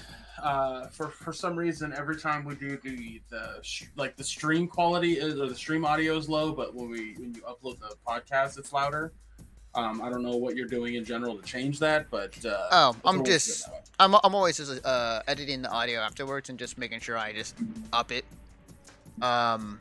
Uh, 0.43 0.87
for 0.87 1.09
for 1.09 1.35
some 1.35 1.55
reason, 1.55 1.93
every 1.93 2.17
time 2.17 2.47
we 2.47 2.55
do 2.55 2.79
the 2.79 3.21
the 3.29 3.59
sh- 3.61 3.85
like 3.97 4.17
the 4.17 4.25
stream 4.25 4.67
quality 4.67 5.15
is 5.19 5.39
or 5.39 5.47
the 5.47 5.55
stream 5.55 5.85
audio 5.85 6.17
is 6.17 6.31
low, 6.31 6.53
but 6.53 6.75
when 6.75 6.89
we 6.89 7.13
when 7.19 7.35
you 7.35 7.43
upload 7.43 7.79
the 7.81 7.95
podcast, 8.09 8.59
it's 8.59 8.73
louder. 8.73 9.13
Um, 9.77 10.01
I 10.01 10.09
don't 10.09 10.23
know 10.23 10.37
what 10.37 10.57
you're 10.57 10.67
doing 10.67 10.95
in 10.95 11.05
general 11.05 11.37
to 11.37 11.43
change 11.43 11.79
that, 11.81 12.11
but 12.11 12.33
uh, 12.47 12.69
Oh, 12.73 12.97
I'm 13.05 13.23
just. 13.25 13.69
I'm 14.01 14.15
I'm 14.15 14.35
always 14.35 14.57
just 14.57 14.85
uh, 14.85 15.23
editing 15.29 15.63
the 15.63 15.71
audio 15.71 16.01
afterwards 16.01 16.49
and 16.49 16.59
just 16.59 16.79
making 16.79 17.01
sure 17.01 17.17
I 17.19 17.33
just 17.33 17.57
up 17.93 18.11
it. 18.11 18.25
Um. 19.21 19.79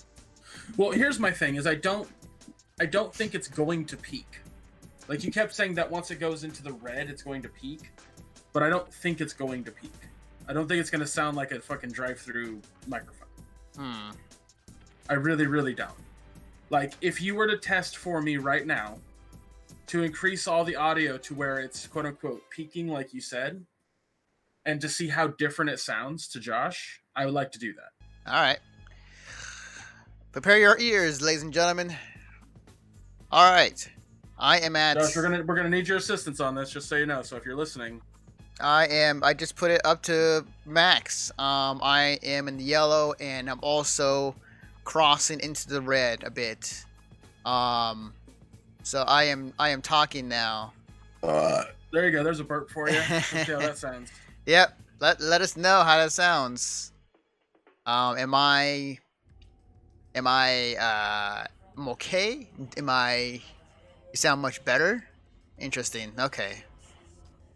Well, 0.75 0.92
here's 0.92 1.20
my 1.20 1.32
thing: 1.32 1.56
is 1.56 1.66
I 1.66 1.75
don't, 1.75 2.10
I 2.80 2.86
don't 2.86 3.14
think 3.14 3.36
it's 3.36 3.48
going 3.48 3.86
to 3.86 3.98
peak. 3.98 4.40
Like 5.08 5.24
you 5.24 5.32
kept 5.32 5.56
saying 5.56 5.75
that 5.75 5.90
once 5.90 6.12
it 6.12 6.20
goes 6.20 6.44
into 6.44 6.62
the 6.62 6.74
red, 6.74 7.10
it's 7.10 7.24
going 7.24 7.42
to 7.44 7.50
peak, 7.50 7.92
but 8.52 8.64
I 8.64 8.70
don't 8.70 8.92
think 8.94 9.22
it's 9.22 9.34
going 9.34 9.64
to 9.64 9.72
peak. 9.72 9.94
I 10.48 10.54
don't 10.54 10.68
think 10.68 10.82
it's 10.82 10.90
going 10.90 11.02
to 11.02 11.08
sound 11.08 11.38
like 11.38 11.52
a 11.52 11.60
fucking 11.60 11.92
drive-through 11.92 12.62
microphone. 12.88 13.28
Hmm. 13.78 14.12
I 15.10 15.14
really, 15.14 15.48
really 15.48 15.74
don't. 15.74 15.92
Like, 16.70 16.94
if 17.02 17.22
you 17.22 17.36
were 17.36 17.48
to 17.48 17.58
test 17.58 17.98
for 17.98 18.22
me 18.22 18.38
right 18.38 18.66
now 18.66 18.98
to 19.88 20.04
increase 20.04 20.48
all 20.48 20.63
the 20.63 20.75
audio 20.75 21.18
to 21.20 21.34
where 21.34 21.60
it's 21.60 21.88
quote 21.88 22.06
unquote 22.06 22.42
peaking, 22.50 22.88
like 22.88 23.13
you 23.13 23.22
said, 23.22 23.65
and 24.65 24.82
to 24.82 24.89
see 24.89 25.08
how 25.08 25.27
different 25.27 25.72
it 25.72 25.80
sounds 25.80 26.27
to 26.30 26.39
Josh, 26.39 27.01
I 27.15 27.25
would 27.25 27.34
like 27.34 27.51
to 27.54 27.60
do 27.60 27.74
that. 27.74 28.32
All 28.32 28.42
right. 28.42 28.60
Prepare 30.32 30.58
your 30.58 30.77
ears, 30.80 31.22
ladies 31.22 31.44
and 31.44 31.54
gentlemen. 31.54 31.96
All 33.32 33.51
right. 33.51 33.89
I 34.38 34.60
am 34.60 34.75
at. 34.75 34.98
Josh, 34.98 35.15
we're 35.15 35.22
gonna 35.22 35.44
we're 35.44 35.56
gonna 35.56 35.70
need 35.70 35.88
your 35.88 35.98
assistance 35.98 36.39
on 36.39 36.56
this, 36.56 36.72
just 36.72 36.89
so 36.89 36.96
you 36.98 37.06
know. 37.06 37.22
So 37.22 37.38
if 37.38 37.46
you're 37.46 37.56
listening, 37.56 38.01
I 38.60 38.88
am. 38.88 39.24
I 39.24 39.34
just 39.34 39.56
put 39.56 39.72
it 39.72 39.82
up 39.86 40.01
to 40.04 40.46
max. 40.65 41.32
Um, 41.39 41.80
I 41.82 42.20
am 42.24 42.48
in 42.48 42.58
the 42.58 42.63
yellow, 42.63 43.13
and 43.20 43.50
I'm 43.50 43.60
also 43.62 44.36
crossing 44.84 45.39
into 45.39 45.70
the 45.70 45.82
red 45.82 46.24
a 46.24 46.32
bit. 46.32 46.84
Um, 47.46 48.13
so 48.86 49.01
I 49.01 49.24
am. 49.25 49.51
I 49.60 49.70
am 49.70 49.82
talking 49.82 50.27
now. 50.27 50.72
there 51.22 52.06
you 52.06 52.12
go. 52.12 52.24
There's 52.24 52.39
a 52.39 52.44
burp 52.44 52.70
for 52.70 52.88
you. 52.88 52.96
Let's 52.96 53.30
see 53.30 53.38
how 53.51 53.60
that 53.60 53.77
sounds. 53.86 54.12
Yep. 54.46 54.77
Let 55.00 55.20
Let 55.20 55.42
us 55.42 55.58
know 55.58 55.84
how 55.84 55.98
that 55.98 56.12
sounds. 56.12 56.94
Um, 57.86 58.18
am 58.18 58.34
I? 58.34 59.00
Am 60.13 60.27
I? 60.27 60.75
Uh, 60.75 61.46
am 61.77 61.89
okay? 61.89 62.48
Am 62.77 62.89
I? 62.89 63.42
You 64.13 64.18
sound 64.18 64.42
much 64.42 64.63
better. 64.63 65.04
Interesting. 65.58 66.12
Okay. 66.20 66.63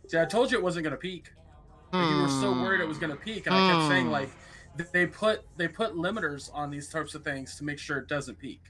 See, 0.07 0.19
I 0.19 0.25
told 0.25 0.51
you 0.51 0.57
it 0.57 0.63
wasn't 0.63 0.83
gonna 0.83 0.97
peak. 0.97 1.29
Like, 1.93 2.09
you 2.09 2.17
were 2.17 2.27
so 2.27 2.51
worried 2.51 2.81
it 2.81 2.87
was 2.87 2.97
Hmm. 2.97 3.01
gonna 3.01 3.15
peak, 3.15 3.45
and 3.47 3.55
I 3.55 3.61
kept 3.67 3.83
saying 3.87 4.07
Hmm. 4.07 4.11
like 4.11 4.29
they 4.93 5.05
put 5.05 5.43
they 5.57 5.67
put 5.67 5.93
limiters 5.93 6.49
on 6.53 6.69
these 6.71 6.89
types 6.89 7.13
of 7.15 7.23
things 7.23 7.55
to 7.57 7.63
make 7.63 7.77
sure 7.79 7.97
it 7.97 8.07
doesn't 8.07 8.39
peak. 8.39 8.61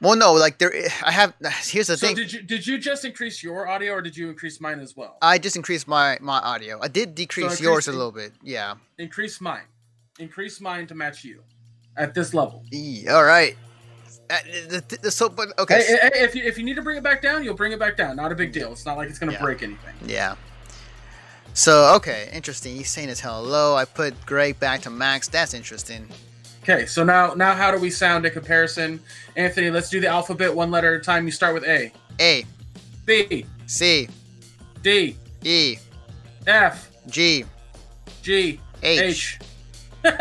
Well, 0.00 0.16
no, 0.16 0.32
like 0.32 0.58
there. 0.58 0.72
I 1.04 1.10
have. 1.10 1.34
Here's 1.62 1.86
the 1.88 1.96
so 1.96 2.06
thing. 2.06 2.16
did 2.16 2.32
you 2.32 2.42
did 2.42 2.66
you 2.66 2.78
just 2.78 3.04
increase 3.04 3.42
your 3.42 3.66
audio 3.68 3.92
or 3.94 4.02
did 4.02 4.16
you 4.16 4.28
increase 4.28 4.60
mine 4.60 4.80
as 4.80 4.96
well? 4.96 5.16
I 5.22 5.38
just 5.38 5.56
increased 5.56 5.88
my 5.88 6.18
my 6.20 6.38
audio. 6.38 6.78
I 6.82 6.88
did 6.88 7.14
decrease 7.14 7.44
increase 7.44 7.60
yours 7.60 7.88
a 7.88 7.92
little 7.92 8.12
bit. 8.12 8.32
Yeah. 8.42 8.74
increase 8.98 9.40
mine, 9.40 9.66
increase 10.18 10.60
mine 10.60 10.86
to 10.88 10.94
match 10.94 11.24
you 11.24 11.42
at 11.96 12.14
this 12.14 12.34
level. 12.34 12.62
E, 12.72 13.06
all 13.08 13.24
right. 13.24 13.56
Uh, 14.30 14.36
the, 14.68 14.98
the, 15.02 15.10
so, 15.10 15.28
but 15.28 15.48
okay. 15.58 15.82
Hey, 15.82 15.98
hey, 16.00 16.10
hey, 16.14 16.24
if 16.24 16.34
you 16.34 16.42
if 16.44 16.56
you 16.58 16.64
need 16.64 16.76
to 16.76 16.82
bring 16.82 16.96
it 16.96 17.02
back 17.04 17.20
down, 17.20 17.44
you'll 17.44 17.54
bring 17.54 17.72
it 17.72 17.78
back 17.78 17.96
down. 17.96 18.16
Not 18.16 18.32
a 18.32 18.34
big 18.34 18.52
deal. 18.52 18.72
It's 18.72 18.86
not 18.86 18.96
like 18.96 19.08
it's 19.10 19.18
gonna 19.18 19.32
Yeah. 19.32 19.42
break 19.42 19.62
anything. 19.62 19.94
Yeah. 20.06 20.36
So 21.52 21.94
okay, 21.96 22.30
interesting. 22.32 22.74
He's 22.74 22.90
saying 22.90 23.10
it's 23.10 23.20
hello. 23.20 23.76
I 23.76 23.84
put 23.84 24.24
Greg 24.26 24.58
back 24.58 24.80
to 24.82 24.90
max. 24.90 25.28
That's 25.28 25.54
interesting. 25.54 26.08
Okay, 26.66 26.86
so 26.86 27.04
now 27.04 27.34
now 27.34 27.52
how 27.52 27.70
do 27.70 27.78
we 27.78 27.90
sound 27.90 28.24
in 28.24 28.32
comparison? 28.32 28.98
Anthony, 29.36 29.68
let's 29.68 29.90
do 29.90 30.00
the 30.00 30.06
alphabet 30.06 30.54
one 30.54 30.70
letter 30.70 30.94
at 30.94 31.02
a 31.02 31.04
time. 31.04 31.26
You 31.26 31.30
start 31.30 31.52
with 31.52 31.64
A, 31.64 31.92
A, 32.18 32.46
B, 33.04 33.44
C, 33.66 34.08
D, 34.82 35.14
E, 35.42 35.76
F, 36.46 36.90
G, 37.06 37.44
G, 38.22 38.58
H. 38.82 39.38
H. 39.38 39.38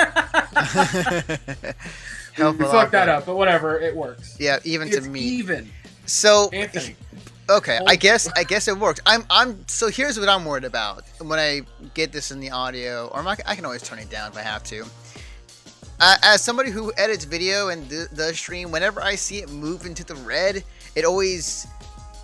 Help 2.33 2.57
we 2.57 2.65
fucked 2.65 2.91
that 2.91 3.07
up, 3.07 3.25
but 3.25 3.37
whatever, 3.37 3.79
it 3.79 3.95
works. 3.95 4.35
Yeah, 4.37 4.59
even 4.65 4.89
to 4.89 4.97
It's 4.97 5.07
me. 5.07 5.21
even. 5.21 5.71
So 6.07 6.49
Anthony. 6.51 6.97
okay, 7.49 7.77
I 7.87 7.93
oh. 7.93 7.95
guess 7.95 8.29
I 8.35 8.43
guess 8.43 8.67
it 8.67 8.77
works. 8.77 8.99
I'm 9.05 9.23
I'm 9.29 9.65
so 9.69 9.87
here's 9.87 10.19
what 10.19 10.27
I'm 10.27 10.43
worried 10.43 10.65
about 10.65 11.05
when 11.21 11.39
I 11.39 11.61
get 11.93 12.11
this 12.11 12.31
in 12.31 12.41
the 12.41 12.51
audio, 12.51 13.07
or 13.13 13.25
I 13.25 13.55
can 13.55 13.63
always 13.63 13.81
turn 13.81 13.99
it 13.99 14.09
down 14.09 14.29
if 14.29 14.37
I 14.37 14.41
have 14.41 14.63
to. 14.65 14.83
Uh, 15.99 16.15
as 16.23 16.41
somebody 16.41 16.69
who 16.69 16.91
edits 16.97 17.23
video 17.23 17.69
and 17.69 17.87
the, 17.89 18.07
the 18.11 18.33
stream, 18.33 18.71
whenever 18.71 19.01
I 19.01 19.15
see 19.15 19.37
it 19.37 19.49
move 19.49 19.85
into 19.85 20.03
the 20.03 20.15
red, 20.15 20.63
it 20.95 21.05
always 21.05 21.67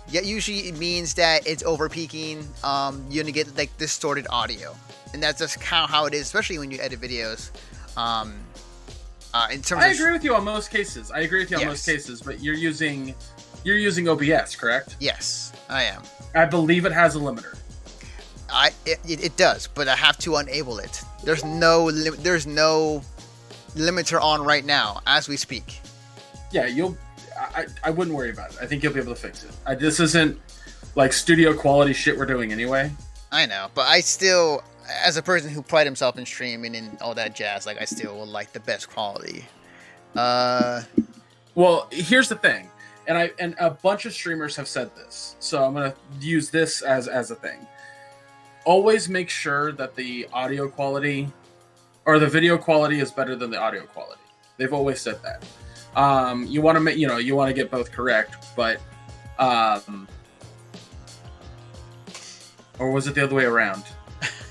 yeah 0.08 0.22
usually 0.22 0.68
it 0.68 0.76
means 0.76 1.14
that 1.14 1.46
it's 1.46 1.62
over 1.62 1.88
peaking. 1.88 2.46
Um, 2.64 3.04
you're 3.08 3.22
gonna 3.24 3.32
get 3.32 3.56
like 3.56 3.76
distorted 3.78 4.26
audio, 4.30 4.74
and 5.12 5.22
that's 5.22 5.38
just 5.38 5.60
kind 5.60 5.84
of 5.84 5.90
how 5.90 6.06
it 6.06 6.14
is, 6.14 6.22
especially 6.22 6.58
when 6.58 6.70
you 6.70 6.78
edit 6.80 7.00
videos. 7.00 7.50
Um, 7.96 8.34
uh, 9.32 9.48
in 9.52 9.62
terms 9.62 9.84
I 9.84 9.88
agree 9.88 10.12
with 10.12 10.24
you 10.24 10.34
on 10.34 10.44
most 10.44 10.70
cases. 10.70 11.10
I 11.10 11.20
agree 11.20 11.40
with 11.40 11.50
you 11.50 11.58
on 11.58 11.66
most 11.66 11.86
cases, 11.86 12.20
but 12.20 12.40
you're 12.40 12.54
using 12.54 13.14
you're 13.64 13.78
using 13.78 14.08
OBS, 14.08 14.56
correct? 14.56 14.96
yes, 15.00 15.52
I 15.68 15.84
am. 15.84 16.02
I 16.34 16.46
believe 16.46 16.86
it 16.86 16.92
has 16.92 17.14
a 17.14 17.18
limiter. 17.18 17.56
I 18.52 18.70
it, 18.86 18.98
it, 19.06 19.24
it 19.24 19.36
does, 19.36 19.68
but 19.68 19.86
I 19.86 19.96
have 19.96 20.18
to 20.18 20.36
enable 20.36 20.78
it. 20.78 21.02
There's 21.24 21.44
no 21.44 21.84
lim- 21.84 22.16
there's 22.18 22.46
no 22.46 23.02
limiter 23.74 24.20
on 24.20 24.42
right 24.44 24.64
now 24.64 25.00
as 25.06 25.28
we 25.28 25.36
speak. 25.36 25.80
Yeah, 26.52 26.66
you'll. 26.66 26.96
I, 27.38 27.62
I- 27.62 27.66
I 27.84 27.90
wouldn't 27.90 28.16
worry 28.16 28.30
about 28.30 28.50
it. 28.52 28.58
I 28.60 28.66
think 28.66 28.82
you'll 28.82 28.92
be 28.92 29.00
able 29.00 29.14
to 29.14 29.20
fix 29.20 29.44
it. 29.44 29.50
I, 29.66 29.74
this 29.74 30.00
isn't 30.00 30.38
like 30.94 31.12
studio 31.12 31.54
quality 31.54 31.92
shit 31.92 32.16
we're 32.18 32.26
doing 32.26 32.52
anyway. 32.52 32.90
I 33.32 33.46
know, 33.46 33.68
but 33.74 33.86
I 33.86 34.00
still, 34.00 34.62
as 35.04 35.16
a 35.16 35.22
person 35.22 35.50
who 35.50 35.62
pride 35.62 35.86
himself 35.86 36.18
in 36.18 36.26
streaming 36.26 36.74
and 36.74 37.00
all 37.00 37.14
that 37.14 37.34
jazz, 37.34 37.64
like 37.64 37.80
I 37.80 37.84
still 37.84 38.16
will 38.16 38.26
like 38.26 38.52
the 38.52 38.60
best 38.60 38.90
quality. 38.90 39.44
Uh, 40.16 40.82
Well, 41.54 41.86
here's 41.92 42.28
the 42.28 42.34
thing, 42.36 42.68
and 43.06 43.16
I 43.16 43.30
and 43.38 43.54
a 43.60 43.70
bunch 43.70 44.04
of 44.04 44.12
streamers 44.12 44.56
have 44.56 44.66
said 44.68 44.94
this, 44.96 45.36
so 45.40 45.62
I'm 45.64 45.74
gonna 45.74 45.94
use 46.20 46.50
this 46.50 46.82
as 46.82 47.06
as 47.08 47.30
a 47.30 47.36
thing. 47.36 47.66
Always 48.64 49.08
make 49.08 49.30
sure 49.30 49.72
that 49.72 49.94
the 49.94 50.26
audio 50.32 50.68
quality 50.68 51.28
or 52.06 52.18
the 52.18 52.26
video 52.26 52.56
quality 52.58 53.00
is 53.00 53.10
better 53.10 53.36
than 53.36 53.50
the 53.50 53.58
audio 53.58 53.84
quality. 53.84 54.20
They've 54.56 54.72
always 54.72 55.00
said 55.00 55.20
that. 55.22 55.44
Um, 55.96 56.46
you 56.46 56.62
want 56.62 56.76
to 56.76 56.80
make 56.80 56.96
you 56.96 57.06
know 57.06 57.18
you 57.18 57.34
want 57.34 57.48
to 57.48 57.54
get 57.54 57.70
both 57.70 57.90
correct, 57.90 58.46
but 58.56 58.80
um, 59.38 60.06
or 62.78 62.90
was 62.90 63.06
it 63.06 63.14
the 63.14 63.24
other 63.24 63.34
way 63.34 63.44
around? 63.44 63.84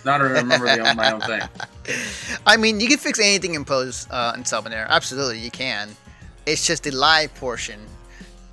Not 0.06 0.22
remember 0.22 0.66
the, 0.66 0.94
my 0.96 1.12
own 1.12 1.22
thing. 1.22 1.42
I 2.46 2.56
mean, 2.58 2.80
you 2.80 2.88
can 2.88 2.98
fix 2.98 3.20
anything 3.20 3.56
in 3.56 3.66
post 3.66 4.08
uh, 4.12 4.34
in 4.36 4.44
Subinair. 4.44 4.88
Absolutely, 4.88 5.40
you 5.40 5.52
can. 5.52 5.90
It's 6.46 6.66
just 6.66 6.84
the 6.84 6.92
live 6.92 7.34
portion. 7.36 7.80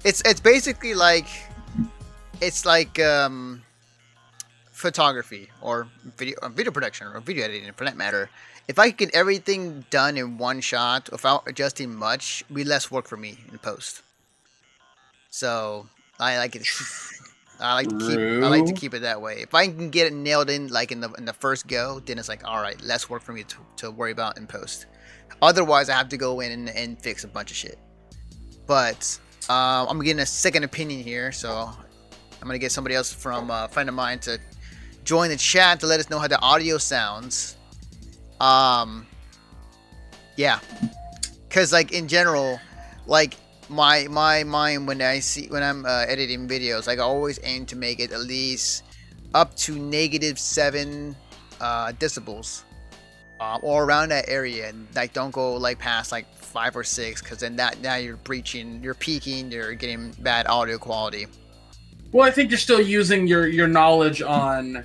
It's 0.04 0.22
it's 0.24 0.40
basically 0.40 0.94
like 0.94 1.28
it's 2.40 2.66
like 2.66 2.98
um, 2.98 3.62
photography 4.72 5.48
or 5.62 5.88
video 6.16 6.36
or 6.42 6.48
video 6.48 6.72
production 6.72 7.06
or 7.06 7.20
video 7.20 7.44
editing 7.44 7.72
for 7.72 7.84
that 7.84 7.96
matter. 7.96 8.28
If 8.68 8.78
I 8.78 8.90
could 8.90 8.98
get 8.98 9.14
everything 9.14 9.84
done 9.90 10.16
in 10.16 10.38
one 10.38 10.60
shot 10.60 11.08
without 11.12 11.44
adjusting 11.46 11.94
much, 11.94 12.42
it'd 12.46 12.56
be 12.56 12.64
less 12.64 12.90
work 12.90 13.06
for 13.06 13.16
me 13.16 13.38
in 13.50 13.58
post. 13.58 14.02
So 15.30 15.86
I 16.18 16.38
like 16.38 16.56
it. 16.56 16.66
I 17.60 17.74
like 17.74 17.88
to 17.88 17.98
keep. 17.98 18.18
I 18.18 18.48
like 18.48 18.66
to 18.66 18.72
keep 18.72 18.92
it 18.92 19.00
that 19.00 19.22
way. 19.22 19.36
If 19.40 19.54
I 19.54 19.66
can 19.66 19.88
get 19.90 20.06
it 20.06 20.12
nailed 20.12 20.50
in, 20.50 20.68
like 20.68 20.92
in 20.92 21.00
the 21.00 21.10
in 21.12 21.24
the 21.24 21.32
first 21.32 21.66
go, 21.66 22.00
then 22.00 22.18
it's 22.18 22.28
like, 22.28 22.44
all 22.44 22.60
right, 22.60 22.78
less 22.82 23.08
work 23.08 23.22
for 23.22 23.32
me 23.32 23.44
to, 23.44 23.56
to 23.76 23.90
worry 23.90 24.12
about 24.12 24.36
in 24.36 24.46
post. 24.46 24.86
Otherwise, 25.40 25.88
I 25.88 25.94
have 25.94 26.08
to 26.10 26.16
go 26.16 26.40
in 26.40 26.52
and, 26.52 26.68
and 26.70 27.00
fix 27.00 27.24
a 27.24 27.28
bunch 27.28 27.50
of 27.50 27.56
shit. 27.56 27.78
But 28.66 29.18
um, 29.48 29.86
I'm 29.88 30.02
getting 30.02 30.20
a 30.20 30.26
second 30.26 30.64
opinion 30.64 31.02
here, 31.02 31.32
so 31.32 31.50
I'm 31.50 32.46
gonna 32.46 32.58
get 32.58 32.72
somebody 32.72 32.94
else 32.94 33.12
from 33.12 33.50
uh, 33.50 33.66
a 33.66 33.68
friend 33.68 33.88
of 33.88 33.94
mine 33.94 34.18
to 34.20 34.38
join 35.04 35.30
the 35.30 35.36
chat 35.36 35.80
to 35.80 35.86
let 35.86 36.00
us 36.00 36.10
know 36.10 36.18
how 36.18 36.28
the 36.28 36.40
audio 36.40 36.78
sounds. 36.78 37.55
Um, 38.40 39.06
yeah, 40.36 40.60
because 41.48 41.72
like 41.72 41.92
in 41.92 42.08
general, 42.08 42.60
like 43.06 43.34
my 43.68 44.06
my 44.08 44.44
mind 44.44 44.86
when 44.86 45.00
I 45.00 45.20
see 45.20 45.46
when 45.48 45.62
I'm 45.62 45.86
uh, 45.86 46.04
editing 46.06 46.46
videos, 46.46 46.86
like 46.86 46.98
I 46.98 47.02
always 47.02 47.40
aim 47.42 47.64
to 47.66 47.76
make 47.76 47.98
it 47.98 48.12
at 48.12 48.20
least 48.20 48.84
up 49.34 49.56
to 49.56 49.76
negative 49.76 50.38
seven 50.38 51.16
uh, 51.60 51.92
decibels, 51.92 52.64
um, 53.40 53.60
or 53.62 53.84
around 53.84 54.10
that 54.10 54.28
area. 54.28 54.68
And 54.68 54.86
like 54.94 55.14
don't 55.14 55.30
go 55.30 55.54
like 55.54 55.78
past 55.78 56.12
like 56.12 56.26
five 56.34 56.76
or 56.76 56.84
six, 56.84 57.22
because 57.22 57.38
then 57.38 57.56
that 57.56 57.80
now 57.80 57.96
you're 57.96 58.16
breaching, 58.16 58.82
you're 58.82 58.94
peaking, 58.94 59.50
you're 59.50 59.74
getting 59.74 60.12
bad 60.20 60.46
audio 60.46 60.76
quality. 60.78 61.26
Well, 62.12 62.26
I 62.26 62.30
think 62.30 62.50
you're 62.50 62.58
still 62.58 62.80
using 62.80 63.26
your 63.26 63.46
your 63.46 63.66
knowledge 63.66 64.20
on 64.20 64.84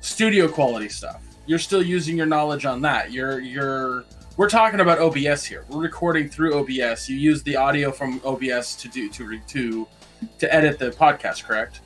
studio 0.00 0.48
quality 0.48 0.88
stuff. 0.88 1.22
You're 1.46 1.58
still 1.58 1.82
using 1.82 2.16
your 2.16 2.26
knowledge 2.26 2.64
on 2.64 2.80
that. 2.82 3.12
You're 3.12 3.40
you're 3.40 4.04
we're 4.36 4.48
talking 4.48 4.80
about 4.80 4.98
OBS 4.98 5.44
here. 5.44 5.64
We're 5.68 5.82
recording 5.82 6.28
through 6.28 6.54
OBS. 6.54 7.08
You 7.08 7.16
use 7.16 7.42
the 7.42 7.56
audio 7.56 7.92
from 7.92 8.20
OBS 8.24 8.74
to 8.76 8.88
do 8.88 9.08
to 9.10 9.38
to 9.38 9.86
to 10.38 10.54
edit 10.54 10.78
the 10.78 10.90
podcast, 10.90 11.44
correct? 11.44 11.80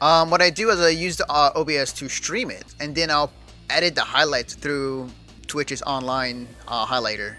Um, 0.00 0.30
what 0.30 0.40
I 0.40 0.48
do 0.50 0.70
is 0.70 0.80
I 0.80 0.88
use 0.88 1.18
the 1.18 1.30
uh, 1.30 1.52
OBS 1.54 1.92
to 1.94 2.08
stream 2.08 2.50
it, 2.50 2.64
and 2.80 2.94
then 2.94 3.10
I'll 3.10 3.30
edit 3.68 3.94
the 3.94 4.00
highlights 4.00 4.54
through 4.54 5.10
Twitch's 5.46 5.82
online 5.82 6.48
uh, 6.66 6.86
highlighter. 6.86 7.36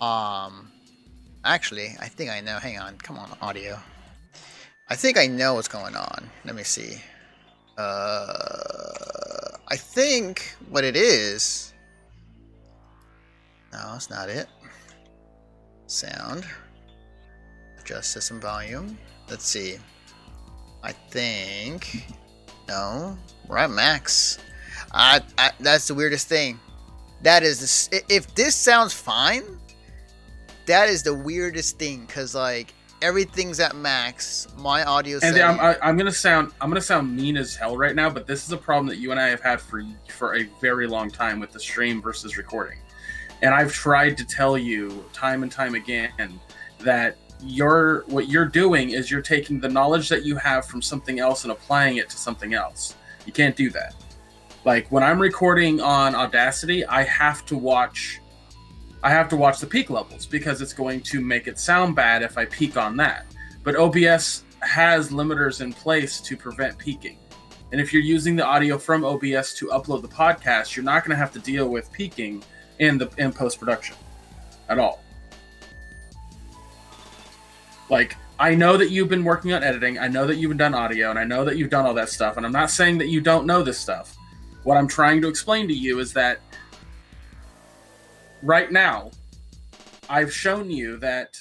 Um, 0.00 0.72
actually, 1.44 1.94
I 2.00 2.08
think 2.08 2.30
I 2.30 2.40
know. 2.40 2.58
Hang 2.58 2.80
on, 2.80 2.96
come 2.98 3.16
on, 3.16 3.30
audio. 3.40 3.78
I 4.88 4.96
think 4.96 5.16
I 5.18 5.26
know 5.26 5.54
what's 5.54 5.68
going 5.68 5.94
on. 5.94 6.28
Let 6.44 6.56
me 6.56 6.64
see. 6.64 7.00
Uh, 7.76 8.67
I 9.70 9.76
think 9.76 10.56
what 10.70 10.82
it 10.82 10.96
is. 10.96 11.74
No, 13.72 13.92
it's 13.96 14.08
not 14.08 14.30
it. 14.30 14.46
Sound. 15.86 16.46
Adjust 17.78 18.12
system 18.12 18.40
volume. 18.40 18.98
Let's 19.28 19.44
see. 19.44 19.76
I 20.82 20.92
think. 20.92 22.06
No, 22.68 23.18
we're 23.46 23.58
at 23.58 23.70
max. 23.70 24.38
I, 24.92 25.20
I 25.36 25.50
that's 25.60 25.88
the 25.88 25.94
weirdest 25.94 26.28
thing. 26.28 26.58
That 27.22 27.42
is. 27.42 27.90
If 28.08 28.34
this 28.34 28.54
sounds 28.54 28.94
fine, 28.94 29.58
that 30.66 30.88
is 30.88 31.02
the 31.02 31.14
weirdest 31.14 31.78
thing. 31.78 32.06
Cause 32.06 32.34
like 32.34 32.72
everything's 33.02 33.60
at 33.60 33.76
max. 33.76 34.48
My 34.56 34.84
audio. 34.84 35.18
And 35.22 35.36
I'm, 35.38 35.60
I, 35.60 35.76
I'm 35.82 35.96
gonna 35.96 36.12
sound 36.12 36.52
I'm 36.60 36.70
gonna 36.70 36.80
sound 36.80 37.14
mean 37.14 37.36
as 37.36 37.54
hell 37.54 37.76
right 37.76 37.94
now, 37.94 38.10
but 38.10 38.26
this 38.26 38.44
is 38.44 38.52
a 38.52 38.56
problem 38.56 38.86
that 38.86 38.98
you 38.98 39.10
and 39.10 39.20
I 39.20 39.28
have 39.28 39.40
had 39.40 39.60
for 39.60 39.84
for 40.08 40.36
a 40.36 40.44
very 40.60 40.86
long 40.86 41.10
time 41.10 41.40
with 41.40 41.52
the 41.52 41.60
stream 41.60 42.02
versus 42.02 42.36
recording. 42.36 42.78
And 43.42 43.54
I've 43.54 43.72
tried 43.72 44.16
to 44.18 44.24
tell 44.24 44.58
you 44.58 45.04
time 45.12 45.42
and 45.42 45.52
time 45.52 45.74
again 45.74 46.40
that 46.80 47.16
you're 47.40 48.02
what 48.06 48.28
you're 48.28 48.46
doing 48.46 48.90
is 48.90 49.10
you're 49.10 49.22
taking 49.22 49.60
the 49.60 49.68
knowledge 49.68 50.08
that 50.08 50.24
you 50.24 50.36
have 50.36 50.66
from 50.66 50.82
something 50.82 51.20
else 51.20 51.44
and 51.44 51.52
applying 51.52 51.98
it 51.98 52.08
to 52.10 52.16
something 52.16 52.54
else. 52.54 52.96
You 53.26 53.32
can't 53.32 53.54
do 53.54 53.70
that. 53.70 53.94
Like 54.64 54.90
when 54.90 55.02
I'm 55.02 55.20
recording 55.20 55.80
on 55.80 56.14
Audacity, 56.14 56.84
I 56.86 57.04
have 57.04 57.46
to 57.46 57.56
watch 57.56 58.20
I 59.02 59.10
have 59.10 59.28
to 59.28 59.36
watch 59.36 59.60
the 59.60 59.66
peak 59.66 59.90
levels 59.90 60.26
because 60.26 60.60
it's 60.60 60.72
going 60.72 61.00
to 61.02 61.20
make 61.20 61.46
it 61.46 61.58
sound 61.58 61.94
bad 61.94 62.22
if 62.22 62.36
I 62.36 62.46
peak 62.46 62.76
on 62.76 62.96
that. 62.96 63.26
But 63.62 63.76
OBS 63.76 64.42
has 64.60 65.10
limiters 65.10 65.60
in 65.60 65.72
place 65.72 66.20
to 66.20 66.36
prevent 66.36 66.76
peaking. 66.78 67.18
And 67.70 67.80
if 67.80 67.92
you're 67.92 68.02
using 68.02 68.34
the 68.34 68.44
audio 68.44 68.78
from 68.78 69.04
OBS 69.04 69.54
to 69.54 69.68
upload 69.68 70.02
the 70.02 70.08
podcast, 70.08 70.74
you're 70.74 70.84
not 70.84 71.04
going 71.04 71.10
to 71.10 71.16
have 71.16 71.32
to 71.32 71.38
deal 71.38 71.68
with 71.68 71.92
peaking 71.92 72.42
in 72.78 72.98
the 72.98 73.08
in 73.18 73.32
post 73.32 73.58
production 73.58 73.96
at 74.68 74.78
all. 74.78 75.02
Like 77.90 78.16
I 78.38 78.54
know 78.54 78.76
that 78.76 78.90
you've 78.90 79.08
been 79.08 79.24
working 79.24 79.52
on 79.52 79.62
editing, 79.62 79.98
I 79.98 80.08
know 80.08 80.26
that 80.26 80.36
you've 80.36 80.56
done 80.56 80.74
audio, 80.74 81.10
and 81.10 81.18
I 81.18 81.24
know 81.24 81.44
that 81.44 81.56
you've 81.56 81.70
done 81.70 81.86
all 81.86 81.94
that 81.94 82.08
stuff. 82.08 82.36
And 82.36 82.46
I'm 82.46 82.52
not 82.52 82.70
saying 82.70 82.98
that 82.98 83.08
you 83.08 83.20
don't 83.20 83.46
know 83.46 83.62
this 83.62 83.78
stuff. 83.78 84.16
What 84.62 84.76
I'm 84.76 84.88
trying 84.88 85.20
to 85.22 85.28
explain 85.28 85.68
to 85.68 85.74
you 85.74 85.98
is 85.98 86.12
that 86.14 86.40
right 88.42 88.70
now, 88.70 89.10
I've 90.08 90.32
shown 90.32 90.70
you 90.70 90.96
that 90.98 91.38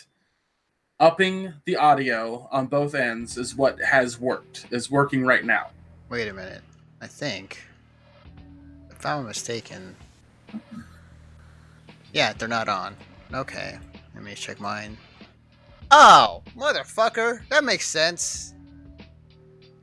upping 0.99 1.53
the 1.65 1.75
audio 1.75 2.47
on 2.51 2.67
both 2.67 2.95
ends 2.95 3.37
is 3.37 3.55
what 3.55 3.79
has 3.81 4.19
worked, 4.19 4.65
is 4.71 4.89
working 4.89 5.23
right 5.23 5.45
now. 5.45 5.67
Wait 6.09 6.27
a 6.27 6.33
minute. 6.33 6.61
I 7.01 7.07
think, 7.07 7.61
if 8.89 9.05
I'm 9.05 9.25
mistaken, 9.25 9.95
yeah, 12.13 12.33
they're 12.33 12.47
not 12.47 12.67
on. 12.67 12.95
Okay, 13.33 13.77
let 14.15 14.23
me 14.23 14.33
check 14.33 14.59
mine. 14.59 14.97
Oh, 15.91 16.41
motherfucker! 16.57 17.47
That 17.49 17.63
makes 17.63 17.87
sense. 17.87 18.53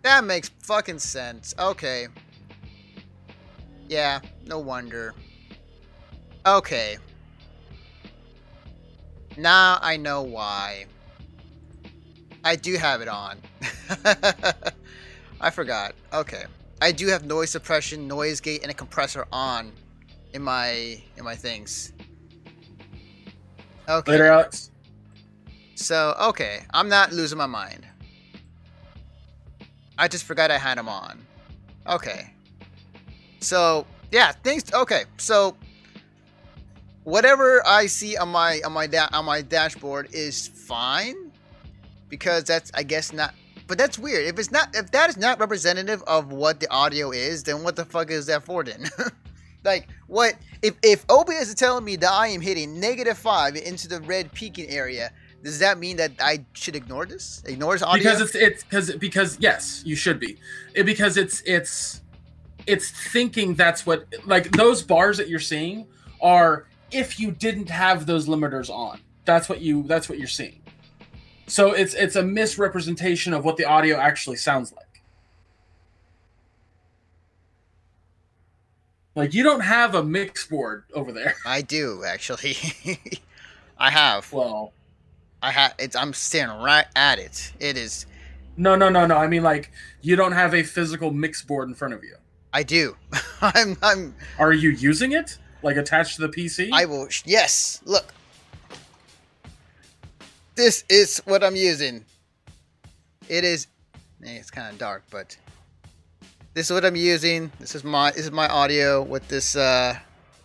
That 0.03 0.25
makes 0.25 0.51
fucking 0.61 0.99
sense. 0.99 1.55
Okay. 1.59 2.09
Yeah, 3.89 4.21
no 4.47 4.59
wonder. 4.59 5.15
Okay. 6.47 6.99
Now 9.37 9.79
I 9.81 9.97
know 9.97 10.23
why. 10.23 10.87
I 12.45 12.57
do 12.57 12.77
have 12.77 13.01
it 13.01 13.09
on. 13.09 13.39
I 15.41 15.51
forgot. 15.51 15.95
Okay. 16.13 16.45
I 16.83 16.93
do 16.93 17.07
have 17.09 17.25
noise 17.25 17.51
suppression, 17.51 18.07
noise 18.07 18.41
gate, 18.41 18.63
and 18.63 18.71
a 18.71 18.75
compressor 18.75 19.27
on 19.33 19.73
in 20.35 20.43
my 20.43 21.03
in 21.17 21.25
my 21.25 21.35
things. 21.35 21.93
Okay. 23.89 24.13
Later, 24.13 24.27
Alex. 24.27 24.71
So, 25.77 26.15
okay, 26.21 26.61
I'm 26.73 26.89
not 26.89 27.13
losing 27.13 27.39
my 27.39 27.47
mind. 27.47 27.87
I 29.99 30.09
just 30.09 30.25
forgot 30.25 30.51
I 30.51 30.59
had 30.59 30.79
them 30.79 30.89
on. 30.89 31.25
Okay. 31.87 32.31
So, 33.41 33.87
yeah, 34.13 34.33
things 34.33 34.73
okay. 34.73 35.05
So, 35.19 35.57
whatever 37.05 37.67
I 37.67 37.87
see 37.87 38.17
on 38.17 38.31
my 38.31 38.61
on 38.65 38.73
my 38.73 38.87
da- 38.87 39.09
on 39.13 39.25
my 39.25 39.43
dashboard 39.43 40.09
is 40.13 40.49
fine 40.49 41.31
because 42.09 42.45
that's 42.45 42.73
I 42.75 42.83
guess 42.83 43.13
not 43.13 43.35
but 43.67 43.79
that's 43.79 43.99
weird. 43.99 44.27
If 44.27 44.39
it's 44.39 44.51
not 44.51 44.75
if 44.75 44.91
that 44.91 45.11
is 45.11 45.17
not 45.17 45.39
representative 45.39 46.03
of 46.07 46.33
what 46.33 46.61
the 46.61 46.71
audio 46.71 47.13
is, 47.13 47.45
then 47.45 47.63
what 47.63 47.77
the 47.77 47.85
fuck 47.85 48.11
is 48.11 48.27
that 48.27 48.43
for 48.43 48.65
then? 48.65 48.87
like 49.65 49.89
what 50.07 50.35
if 50.63 50.75
if 50.83 51.05
OBS 51.09 51.49
is 51.49 51.55
telling 51.55 51.85
me 51.85 51.97
that 51.97 52.11
I 52.11 52.29
am 52.29 52.41
hitting 52.41 52.81
negative 52.81 53.17
5 53.17 53.57
into 53.57 53.89
the 53.89 54.01
red 54.03 54.33
peaking 54.33 54.69
area, 54.69 55.13
does 55.43 55.59
that 55.59 55.79
mean 55.79 55.97
that 55.99 56.13
I 56.21 56.45
should 56.55 56.77
ignore 56.77 57.07
this? 57.07 57.43
Ignore 57.47 57.75
this 57.75 57.83
audio? 57.83 58.03
Because 58.03 58.21
it's 58.21 58.35
it's 58.35 58.65
because 58.65 58.91
because 58.97 59.39
yes, 59.41 59.83
you 59.85 59.97
should 59.97 60.19
be. 60.19 60.39
It, 60.75 60.85
because 60.85 61.17
it's 61.17 61.43
it's 61.47 62.03
it's 62.67 62.91
thinking 63.13 63.55
that's 63.55 63.85
what 63.85 64.07
like 64.25 64.51
those 64.53 64.83
bars 64.83 65.19
that 65.19 65.29
you're 65.29 65.39
seeing 65.39 65.87
are 66.21 66.67
if 66.95 67.19
you 67.19 67.33
didn't 67.33 67.69
have 67.71 68.07
those 68.07 68.29
limiters 68.29 68.71
on. 68.71 69.01
That's 69.25 69.49
what 69.49 69.61
you 69.61 69.83
that's 69.85 70.09
what 70.09 70.19
you're 70.19 70.29
seeing. 70.29 70.61
So 71.47 71.73
it's 71.73 71.95
it's 71.95 72.17
a 72.17 72.23
misrepresentation 72.23 73.35
of 73.35 73.45
what 73.45 73.57
the 73.57 73.65
audio 73.65 73.97
actually 73.97 74.37
sounds 74.37 74.73
like. 74.73 74.85
Like 79.15 79.35
you 79.35 79.43
don't 79.43 79.61
have 79.61 79.95
a 79.95 80.03
mix 80.03 80.47
board 80.47 80.85
over 80.95 81.13
there. 81.13 81.35
I 81.47 81.63
do 81.63 82.05
actually. 82.07 82.57
I 83.79 83.91
have. 83.91 84.33
Well, 84.33 84.73
I 85.43 85.51
have. 85.51 85.75
It's. 85.79 85.97
I'm 85.97 86.13
staring 86.13 86.61
right 86.61 86.87
at 86.97 87.19
it. 87.19 87.53
It 87.61 87.77
is. 87.77 88.07
no, 88.57 88.77
no, 88.77 88.89
no, 88.89 89.07
no. 89.07 89.17
I 89.17 89.27
mean 89.27 89.43
like 89.43 89.71
you 90.01 90.17
don't 90.17 90.33
have 90.33 90.55
a 90.55 90.63
physical 90.63 91.11
mix 91.11 91.43
board 91.43 91.69
in 91.69 91.75
front 91.75 91.95
of 91.95 92.05
you. 92.05 92.17
I 92.53 92.63
do. 92.63 92.97
I'm. 93.41 93.77
I'm. 93.83 94.15
Are 94.39 94.53
you 94.53 94.71
using 94.71 95.13
it 95.13 95.39
like 95.65 95.77
attached 95.77 96.17
to 96.17 96.23
the 96.27 96.29
PC? 96.29 96.69
I 96.73 96.85
will. 96.85 97.09
Yes. 97.25 97.81
Look. 97.85 98.13
This 100.55 100.85
is 100.89 101.21
what 101.25 101.43
I'm 101.43 101.57
using. 101.57 102.05
It 103.29 103.43
is. 103.45 103.67
eh, 104.25 104.37
It's 104.39 104.51
kind 104.51 104.71
of 104.73 104.79
dark, 104.79 105.03
but 105.11 105.37
this 106.53 106.67
is 106.71 106.73
what 106.73 106.85
I'm 106.85 106.95
using. 106.97 107.51
This 107.59 107.75
is 107.75 107.83
my. 107.83 108.11
This 108.13 108.27
is 108.27 108.31
my 108.31 108.47
audio 108.49 109.03
with 109.03 109.27
this. 109.29 109.57
uh 109.57 109.97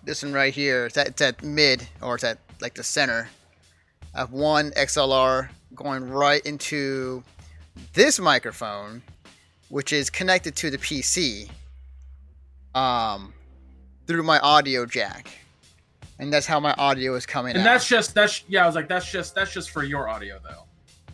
This 0.03 0.23
one 0.23 0.33
right 0.33 0.53
here. 0.53 0.85
It's 0.87 0.97
at, 0.97 1.07
it's 1.09 1.21
at 1.21 1.43
mid 1.43 1.87
or 2.01 2.15
it's 2.15 2.23
at 2.23 2.39
like 2.61 2.73
the 2.73 2.83
center. 2.83 3.29
I 4.15 4.19
have 4.21 4.31
one 4.31 4.71
XLR 4.71 5.49
going 5.75 6.09
right 6.09 6.43
into 6.45 7.23
this 7.93 8.19
microphone, 8.19 9.03
which 9.69 9.93
is 9.93 10.09
connected 10.09 10.55
to 10.55 10.71
the 10.71 10.77
PC. 10.79 11.49
Um, 12.73 13.33
through 14.09 14.23
my 14.23 14.39
audio 14.39 14.87
jack, 14.87 15.29
and 16.17 16.33
that's 16.33 16.47
how 16.47 16.59
my 16.59 16.73
audio 16.73 17.13
is 17.13 17.27
coming 17.27 17.51
and 17.55 17.59
out. 17.59 17.63
that's 17.71 17.87
just 17.87 18.15
that's 18.15 18.43
yeah. 18.49 18.63
I 18.63 18.65
was 18.65 18.73
like 18.75 18.89
that's 18.89 19.09
just 19.09 19.35
that's 19.35 19.53
just 19.53 19.69
for 19.69 19.83
your 19.83 20.09
audio 20.09 20.39
though. 20.43 20.63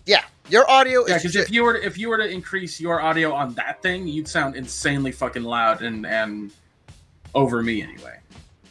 yeah, 0.06 0.24
your 0.50 0.68
audio 0.72 1.06
Yeah, 1.06 1.18
is 1.18 1.24
because 1.24 1.36
if 1.36 1.52
you 1.52 1.64
were 1.64 1.74
to, 1.78 1.86
if 1.86 1.98
you 1.98 2.08
were 2.08 2.18
to 2.18 2.28
increase 2.28 2.80
your 2.80 3.02
audio 3.02 3.34
on 3.34 3.54
that 3.56 3.82
thing, 3.82 4.08
you'd 4.08 4.30
sound 4.30 4.56
insanely 4.56 5.12
fucking 5.12 5.44
loud 5.44 5.82
and 5.82 6.06
and 6.06 6.52
over 7.34 7.62
me 7.62 7.82
anyway, 7.82 8.18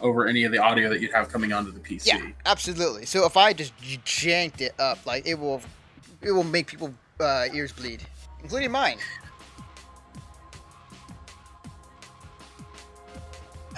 over 0.00 0.26
any 0.26 0.44
of 0.44 0.52
the 0.52 0.58
audio 0.58 0.88
that 0.88 1.02
you'd 1.02 1.12
have 1.12 1.28
coming 1.28 1.52
onto 1.52 1.70
the 1.70 1.80
PC. 1.80 2.06
yeah, 2.06 2.28
absolutely. 2.46 3.04
So 3.04 3.26
if 3.26 3.36
I 3.36 3.52
just 3.52 3.76
janked 4.06 4.62
it 4.62 4.72
up, 4.80 5.04
like 5.04 5.26
it 5.26 5.38
will, 5.38 5.60
it 6.22 6.32
will 6.32 6.44
make 6.44 6.66
people 6.66 6.94
uh, 7.20 7.44
ears 7.52 7.72
bleed, 7.72 8.02
including 8.42 8.70
mine. 8.70 8.96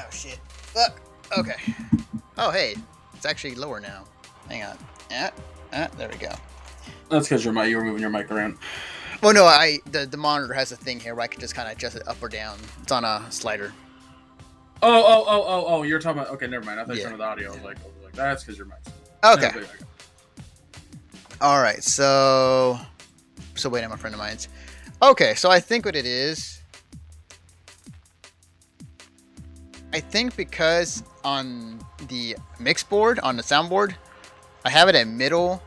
Oh 0.06 0.10
shit! 0.10 0.38
Look. 0.74 1.00
Okay. 1.36 1.74
Oh 2.38 2.50
hey, 2.50 2.76
it's 3.14 3.26
actually 3.26 3.54
lower 3.54 3.80
now. 3.80 4.04
Hang 4.48 4.62
on. 4.62 4.78
Yeah. 5.10 5.30
Ah, 5.72 5.88
there 5.96 6.08
we 6.08 6.16
go. 6.16 6.32
That's 7.08 7.28
because 7.28 7.44
your 7.44 7.52
mic 7.52 7.68
you 7.68 7.76
were 7.76 7.84
moving 7.84 8.00
your 8.00 8.10
mic 8.10 8.30
around. 8.30 8.58
Well, 9.22 9.32
no, 9.32 9.44
I 9.46 9.78
the, 9.86 10.06
the 10.06 10.16
monitor 10.16 10.52
has 10.52 10.72
a 10.72 10.76
thing 10.76 11.00
here 11.00 11.14
where 11.14 11.24
I 11.24 11.26
can 11.26 11.40
just 11.40 11.54
kind 11.54 11.68
of 11.68 11.76
adjust 11.76 11.96
it 11.96 12.06
up 12.06 12.22
or 12.22 12.28
down. 12.28 12.58
It's 12.82 12.92
on 12.92 13.04
a 13.04 13.24
slider. 13.30 13.72
Oh 14.82 14.92
oh 14.92 15.24
oh 15.26 15.44
oh 15.46 15.64
oh! 15.66 15.82
You're 15.82 15.98
talking 15.98 16.20
about 16.20 16.32
okay. 16.34 16.46
Never 16.46 16.64
mind. 16.64 16.78
I 16.78 16.84
thought 16.84 16.96
you 16.96 17.02
were 17.02 17.10
talking 17.10 17.20
about 17.20 17.38
the 17.38 17.46
audio. 17.46 17.52
I 17.52 17.54
was 17.54 17.64
like, 17.64 17.78
I 17.78 17.86
was 17.86 18.04
like 18.04 18.12
that's 18.12 18.44
because 18.44 18.58
your 18.58 18.66
mic's. 18.66 18.90
Okay. 19.24 19.50
Yeah, 19.54 19.62
okay. 19.62 19.84
All 21.40 21.60
right. 21.60 21.82
So, 21.82 22.78
so 23.54 23.68
wait, 23.68 23.82
I'm 23.82 23.92
a 23.92 23.96
friend 23.96 24.14
of 24.14 24.20
mine's. 24.20 24.48
Okay. 25.02 25.34
So 25.34 25.50
I 25.50 25.60
think 25.60 25.86
what 25.86 25.96
it 25.96 26.06
is. 26.06 26.55
I 29.96 30.00
think 30.00 30.36
because 30.36 31.02
on 31.24 31.78
the 32.08 32.36
mix 32.60 32.84
board, 32.84 33.18
on 33.20 33.38
the 33.38 33.42
soundboard, 33.42 33.94
I 34.62 34.68
have 34.68 34.90
it 34.90 34.94
at 34.94 35.08
middle. 35.08 35.62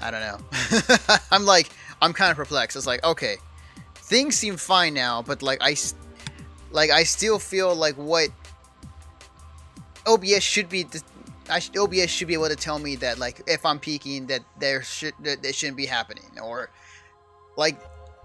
I 0.00 0.10
don't 0.10 0.22
know. 0.22 0.38
I'm 1.30 1.46
like, 1.46 1.70
I'm 2.02 2.12
kind 2.12 2.32
of 2.32 2.36
perplexed. 2.36 2.76
It's 2.76 2.84
like, 2.84 3.04
okay, 3.04 3.36
things 3.94 4.34
seem 4.34 4.56
fine 4.56 4.92
now, 4.92 5.22
but 5.22 5.40
like 5.40 5.60
I, 5.62 5.76
like 6.72 6.90
I 6.90 7.04
still 7.04 7.38
feel 7.38 7.76
like 7.76 7.94
what 7.94 8.30
OBS 10.04 10.42
should 10.42 10.68
be. 10.68 10.84
I 11.48 11.60
OBS 11.78 12.10
should 12.10 12.26
be 12.26 12.34
able 12.34 12.48
to 12.48 12.56
tell 12.56 12.80
me 12.80 12.96
that 12.96 13.20
like 13.20 13.40
if 13.46 13.64
I'm 13.64 13.78
peaking 13.78 14.26
that 14.26 14.40
there 14.58 14.82
should 14.82 15.14
that 15.20 15.46
it 15.46 15.54
shouldn't 15.54 15.76
be 15.76 15.86
happening 15.86 16.40
or 16.42 16.70
like 17.56 17.78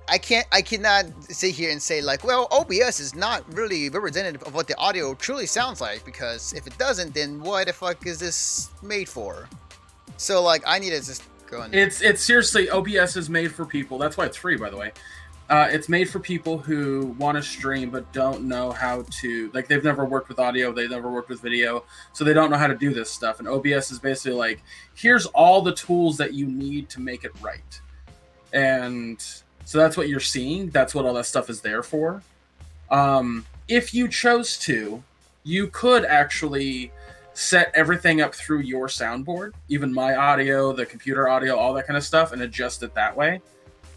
I 0.10 0.18
can't 0.18 0.48
I 0.52 0.62
cannot 0.62 1.06
sit 1.24 1.54
here 1.54 1.72
and 1.72 1.82
say 1.82 2.02
like 2.02 2.24
well 2.24 2.48
OBS 2.52 3.00
is 3.00 3.16
not 3.16 3.44
really 3.54 3.90
representative 3.90 4.44
of 4.44 4.54
what 4.54 4.68
the 4.68 4.78
audio 4.78 5.14
truly 5.16 5.46
sounds 5.46 5.82
like 5.82 6.06
because 6.06 6.54
if 6.54 6.66
it 6.68 6.78
doesn't 6.78 7.14
then 7.14 7.42
what 7.42 7.68
the 7.68 7.74
fuck 7.74 8.06
is 8.06 8.20
this 8.20 8.70
made 8.82 9.10
for? 9.10 9.48
So 10.18 10.42
like 10.42 10.64
I 10.66 10.80
need 10.80 10.92
to 10.92 10.98
just 10.98 11.24
go 11.48 11.62
and 11.62 11.74
It's 11.74 12.02
it's 12.02 12.24
seriously 12.24 12.70
OBS 12.70 13.16
is 13.18 13.30
made 13.30 13.52
for 13.52 13.66
people. 13.66 13.98
That's 13.98 14.18
why 14.18 14.26
it's 14.26 14.38
free, 14.38 14.58
by 14.58 14.70
the 14.70 14.78
way. 14.78 14.92
Uh, 15.50 15.70
it's 15.72 15.88
made 15.88 16.10
for 16.10 16.20
people 16.20 16.58
who 16.58 17.16
want 17.18 17.38
to 17.38 17.42
stream 17.42 17.90
but 17.90 18.12
don't 18.12 18.44
know 18.44 18.70
how 18.70 19.06
to 19.10 19.50
like 19.54 19.66
they've 19.68 19.84
never 19.84 20.04
worked 20.04 20.28
with 20.28 20.40
audio, 20.40 20.74
they've 20.74 20.90
never 20.90 21.10
worked 21.10 21.30
with 21.30 21.42
video, 21.42 21.86
so 22.12 22.26
they 22.26 22.34
don't 22.34 22.52
know 22.52 22.58
how 22.58 22.68
to 22.68 22.76
do 22.76 22.94
this 22.94 23.10
stuff. 23.10 23.40
And 23.40 23.48
OBS 23.48 23.92
is 23.92 24.00
basically 24.00 24.34
like, 24.34 24.62
here's 24.94 25.26
all 25.28 25.62
the 25.62 25.74
tools 25.74 26.18
that 26.18 26.34
you 26.34 26.48
need 26.48 26.90
to 26.90 27.00
make 27.00 27.24
it 27.24 27.32
right. 27.42 27.82
And 28.52 29.24
so 29.68 29.78
that's 29.78 29.98
what 29.98 30.08
you're 30.08 30.22
seeing. 30.22 30.70
That's 30.70 30.96
what 30.96 31.04
all 31.06 31.14
that 31.16 31.26
stuff 31.26 31.50
is 31.50 31.60
there 31.60 31.84
for. 31.84 32.24
Um, 32.90 33.46
if 33.68 33.94
you 33.94 34.08
chose 34.08 34.58
to, 34.60 35.04
you 35.44 35.68
could 35.68 36.06
actually 36.06 36.94
set 37.34 37.70
everything 37.76 38.22
up 38.22 38.34
through 38.34 38.60
your 38.62 38.88
soundboard, 38.88 39.52
even 39.68 39.94
my 39.94 40.16
audio, 40.16 40.72
the 40.72 40.86
computer 40.86 41.28
audio, 41.28 41.58
all 41.58 41.74
that 41.74 41.86
kind 41.86 41.98
of 41.98 42.04
stuff, 42.06 42.32
and 42.32 42.42
adjust 42.44 42.82
it 42.82 42.94
that 42.96 43.16
way. 43.18 43.42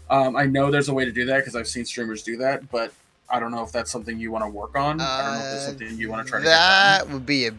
Um, 0.09 0.35
I 0.35 0.45
know 0.45 0.69
there's 0.71 0.89
a 0.89 0.93
way 0.93 1.05
to 1.05 1.11
do 1.13 1.23
that 1.27 1.37
because 1.37 1.55
I've 1.55 1.69
seen 1.69 1.85
streamers 1.85 2.21
do 2.21 2.35
that, 2.37 2.69
but 2.69 2.91
I 3.29 3.39
don't 3.39 3.51
know 3.51 3.63
if 3.63 3.71
that's 3.71 3.89
something 3.89 4.19
you 4.19 4.29
want 4.29 4.43
to 4.43 4.49
work 4.49 4.75
on. 4.75 4.99
I 4.99 5.23
don't 5.23 5.33
know 5.35 5.39
if 5.39 5.51
that's 5.51 5.63
Uh, 5.63 5.67
something 5.69 5.97
you 5.97 6.09
want 6.09 6.27
to 6.27 6.29
try 6.29 6.39
to 6.39 6.45
That 6.45 7.09
would 7.09 7.25
be 7.25 7.47
a 7.47 7.51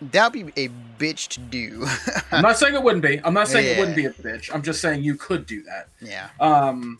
that 0.00 0.32
would 0.32 0.54
be 0.54 0.64
a 0.64 0.70
bitch 0.98 1.28
to 1.28 1.40
do. 1.40 1.86
I'm 2.32 2.40
not 2.42 2.56
saying 2.58 2.74
it 2.74 2.82
wouldn't 2.82 3.02
be. 3.04 3.20
I'm 3.22 3.34
not 3.34 3.48
saying 3.48 3.66
it 3.66 3.78
wouldn't 3.78 3.96
be 3.96 4.06
a 4.06 4.10
bitch. 4.10 4.50
I'm 4.52 4.62
just 4.62 4.80
saying 4.80 5.04
you 5.04 5.14
could 5.14 5.44
do 5.46 5.62
that. 5.64 5.88
yeah. 6.00 6.30
Um, 6.40 6.98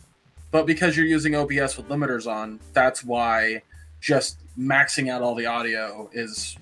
but 0.55 0.67
because 0.67 0.97
you're 0.97 1.05
using 1.05 1.35
OBS 1.35 1.77
with 1.77 1.89
limiters 1.89 2.31
on, 2.31 2.61
that's 2.75 3.03
why 3.03 3.61
just 4.01 4.39
maxing 4.57 5.11
out 5.11 5.21
all 5.21 5.35
the 5.35 5.47
audio 5.47 6.09
is 6.13 6.57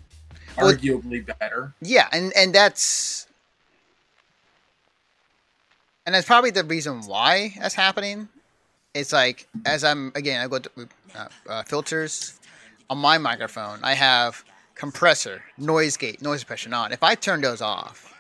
Well- 0.57 0.73
arguably 0.73 1.27
better. 1.39 1.75
Yeah, 1.83 2.09
and 2.11 2.33
and 2.35 2.55
that's 2.55 3.27
and 6.07 6.15
that's 6.15 6.27
probably 6.27 6.53
the 6.53 6.65
reason 6.65 7.03
why 7.03 7.53
that's 7.61 7.75
happening. 7.75 8.31
It's 8.95 9.13
like 9.13 9.47
as 9.67 9.85
I'm 9.85 10.11
again, 10.15 10.41
I 10.41 10.49
go 10.49 10.61
to 10.61 10.71
uh, 11.15 11.29
uh, 11.47 11.63
filters 11.65 12.41
on 12.89 12.97
my 12.97 13.19
microphone. 13.19 13.79
I 13.83 13.93
have 13.93 14.43
compressor, 14.75 15.43
noise 15.59 15.99
gate, 15.99 16.23
noise 16.23 16.41
suppression 16.41 16.73
on. 16.73 16.93
If 16.93 17.03
I 17.03 17.15
turn 17.15 17.43
those 17.43 17.61
off, 17.61 18.15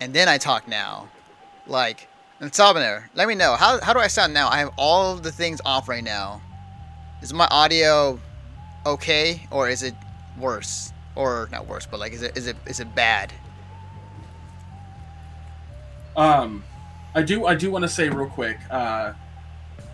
and 0.00 0.14
then 0.14 0.26
I 0.26 0.38
talk 0.38 0.66
now, 0.66 1.10
like 1.66 2.08
and 2.42 2.50
Sabiner, 2.50 3.04
let 3.14 3.28
me 3.28 3.36
know 3.36 3.54
how 3.54 3.80
how 3.80 3.92
do 3.92 4.00
I 4.00 4.08
sound 4.08 4.34
now? 4.34 4.48
I 4.48 4.58
have 4.58 4.72
all 4.76 5.14
the 5.14 5.30
things 5.30 5.60
off 5.64 5.88
right 5.88 6.02
now. 6.02 6.42
Is 7.22 7.32
my 7.32 7.46
audio 7.52 8.18
okay 8.84 9.46
or 9.52 9.68
is 9.68 9.84
it 9.84 9.94
worse? 10.36 10.92
Or 11.14 11.48
not 11.52 11.68
worse, 11.68 11.86
but 11.86 12.00
like 12.00 12.12
is 12.12 12.22
it 12.22 12.36
is 12.36 12.48
it 12.48 12.56
is 12.66 12.80
it 12.80 12.92
bad? 12.96 13.32
Um, 16.16 16.64
I 17.14 17.22
do 17.22 17.46
I 17.46 17.54
do 17.54 17.70
want 17.70 17.82
to 17.82 17.88
say 17.88 18.08
real 18.08 18.28
quick, 18.28 18.58
uh, 18.70 19.12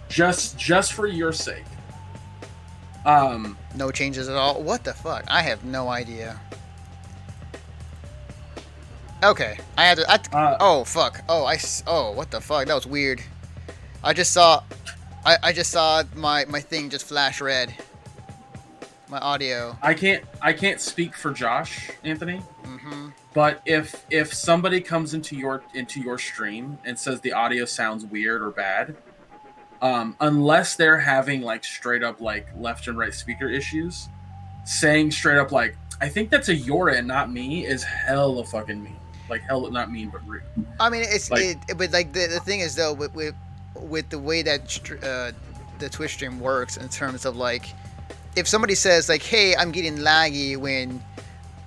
just 0.08 0.56
just 0.56 0.94
for 0.94 1.06
your 1.06 1.32
sake, 1.32 1.66
um, 3.04 3.58
No 3.76 3.90
changes 3.90 4.26
at 4.26 4.36
all. 4.36 4.62
What 4.62 4.84
the 4.84 4.94
fuck? 4.94 5.24
I 5.28 5.42
have 5.42 5.64
no 5.64 5.88
idea. 5.88 6.40
Okay, 9.22 9.58
I 9.76 9.84
had 9.86 9.98
to. 9.98 10.10
I, 10.10 10.42
uh, 10.44 10.56
oh 10.60 10.84
fuck. 10.84 11.22
Oh 11.28 11.44
I. 11.44 11.58
Oh 11.86 12.12
what 12.12 12.30
the 12.30 12.40
fuck? 12.40 12.66
That 12.66 12.74
was 12.74 12.86
weird. 12.86 13.20
I 14.04 14.12
just 14.12 14.32
saw. 14.32 14.62
I, 15.26 15.36
I 15.42 15.52
just 15.52 15.70
saw 15.72 16.02
my 16.14 16.44
my 16.46 16.60
thing 16.60 16.88
just 16.88 17.06
flash 17.06 17.40
red. 17.40 17.74
My 19.08 19.18
audio. 19.18 19.76
I 19.82 19.94
can't 19.94 20.24
I 20.40 20.52
can't 20.52 20.80
speak 20.80 21.14
for 21.16 21.32
Josh 21.32 21.90
Anthony, 22.04 22.42
Mm-hmm. 22.64 23.08
but 23.32 23.62
if 23.64 24.04
if 24.10 24.32
somebody 24.34 24.80
comes 24.80 25.14
into 25.14 25.34
your 25.34 25.64
into 25.74 26.00
your 26.00 26.18
stream 26.18 26.78
and 26.84 26.96
says 26.98 27.20
the 27.22 27.32
audio 27.32 27.64
sounds 27.64 28.04
weird 28.04 28.42
or 28.42 28.50
bad, 28.50 28.94
um, 29.80 30.14
unless 30.20 30.76
they're 30.76 30.98
having 31.00 31.40
like 31.40 31.64
straight 31.64 32.02
up 32.02 32.20
like 32.20 32.46
left 32.56 32.86
and 32.86 32.98
right 32.98 33.14
speaker 33.14 33.48
issues, 33.48 34.08
saying 34.64 35.10
straight 35.10 35.38
up 35.38 35.50
like 35.52 35.76
I 36.00 36.08
think 36.08 36.28
that's 36.30 36.48
a 36.50 36.54
your 36.54 36.90
end, 36.90 37.08
not 37.08 37.32
me, 37.32 37.66
is 37.66 37.82
hella 37.82 38.44
fucking 38.44 38.82
mean. 38.84 38.96
Like 39.28 39.42
hell, 39.42 39.70
not 39.70 39.90
mean, 39.92 40.10
but 40.10 40.26
rude. 40.26 40.42
I 40.80 40.88
mean, 40.90 41.02
it's 41.04 41.30
Like- 41.30 41.58
it, 41.68 41.76
but 41.78 41.92
like 41.92 42.12
the, 42.12 42.26
the 42.28 42.40
thing 42.40 42.60
is 42.60 42.74
though 42.74 42.92
with 42.94 43.14
with, 43.14 43.34
with 43.74 44.08
the 44.10 44.18
way 44.18 44.42
that 44.42 44.78
uh, 45.02 45.32
the 45.78 45.88
Twitch 45.88 46.14
stream 46.14 46.40
works 46.40 46.76
in 46.76 46.88
terms 46.88 47.24
of 47.24 47.36
like 47.36 47.66
if 48.36 48.46
somebody 48.48 48.74
says 48.74 49.08
like, 49.08 49.22
"Hey, 49.22 49.54
I'm 49.56 49.70
getting 49.72 49.96
laggy," 49.98 50.56
when 50.56 51.02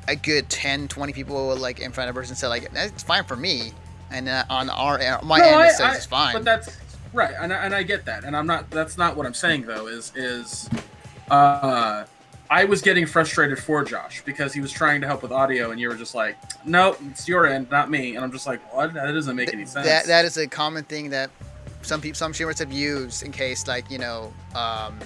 a 0.07 0.15
good 0.15 0.49
10, 0.49 0.87
20 0.87 1.13
people 1.13 1.55
like 1.55 1.79
in 1.79 1.91
front 1.91 2.09
of 2.09 2.17
us 2.17 2.29
and 2.29 2.37
say 2.37 2.47
like, 2.47 2.71
"That's 2.73 3.03
fine 3.03 3.23
for 3.25 3.35
me," 3.35 3.73
and 4.09 4.27
uh, 4.27 4.43
on 4.49 4.69
our 4.69 4.97
my 5.23 5.37
No, 5.39 5.45
end 5.45 5.55
I- 5.55 5.67
it 5.67 5.71
says 5.71 5.81
I- 5.81 5.95
it's 5.95 6.05
fine. 6.05 6.33
But 6.33 6.43
that's 6.45 6.77
right, 7.13 7.33
and 7.39 7.53
I, 7.53 7.57
and 7.65 7.75
I 7.75 7.83
get 7.83 8.05
that, 8.05 8.23
and 8.23 8.35
I'm 8.35 8.47
not. 8.47 8.69
That's 8.71 8.97
not 8.97 9.15
what 9.15 9.25
I'm 9.25 9.33
saying 9.33 9.63
though. 9.63 9.87
Is 9.87 10.11
is, 10.15 10.69
uh, 11.29 12.05
I 12.51 12.65
was 12.65 12.81
getting 12.81 13.05
frustrated 13.05 13.57
for 13.57 13.81
Josh 13.85 14.23
because 14.25 14.53
he 14.53 14.59
was 14.59 14.73
trying 14.73 14.99
to 14.99 15.07
help 15.07 15.23
with 15.23 15.31
audio, 15.31 15.71
and 15.71 15.79
you 15.79 15.87
were 15.87 15.95
just 15.95 16.13
like, 16.13 16.35
"Nope, 16.65 16.99
it's 17.09 17.25
your 17.25 17.47
end, 17.47 17.71
not 17.71 17.89
me." 17.89 18.17
And 18.17 18.25
I'm 18.25 18.31
just 18.31 18.45
like, 18.45 18.59
"What? 18.75 18.93
That 18.93 19.13
doesn't 19.13 19.37
make 19.37 19.53
any 19.53 19.65
sense." 19.65 19.87
That 19.87 20.05
that 20.07 20.25
is 20.25 20.35
a 20.35 20.47
common 20.47 20.83
thing 20.83 21.11
that 21.11 21.29
some 21.81 22.01
people, 22.01 22.17
some 22.17 22.33
streamers 22.33 22.59
have 22.59 22.73
used 22.73 23.23
in 23.23 23.31
case, 23.31 23.67
like 23.67 23.89
you 23.89 23.97
know, 23.97 24.33
um, 24.53 24.99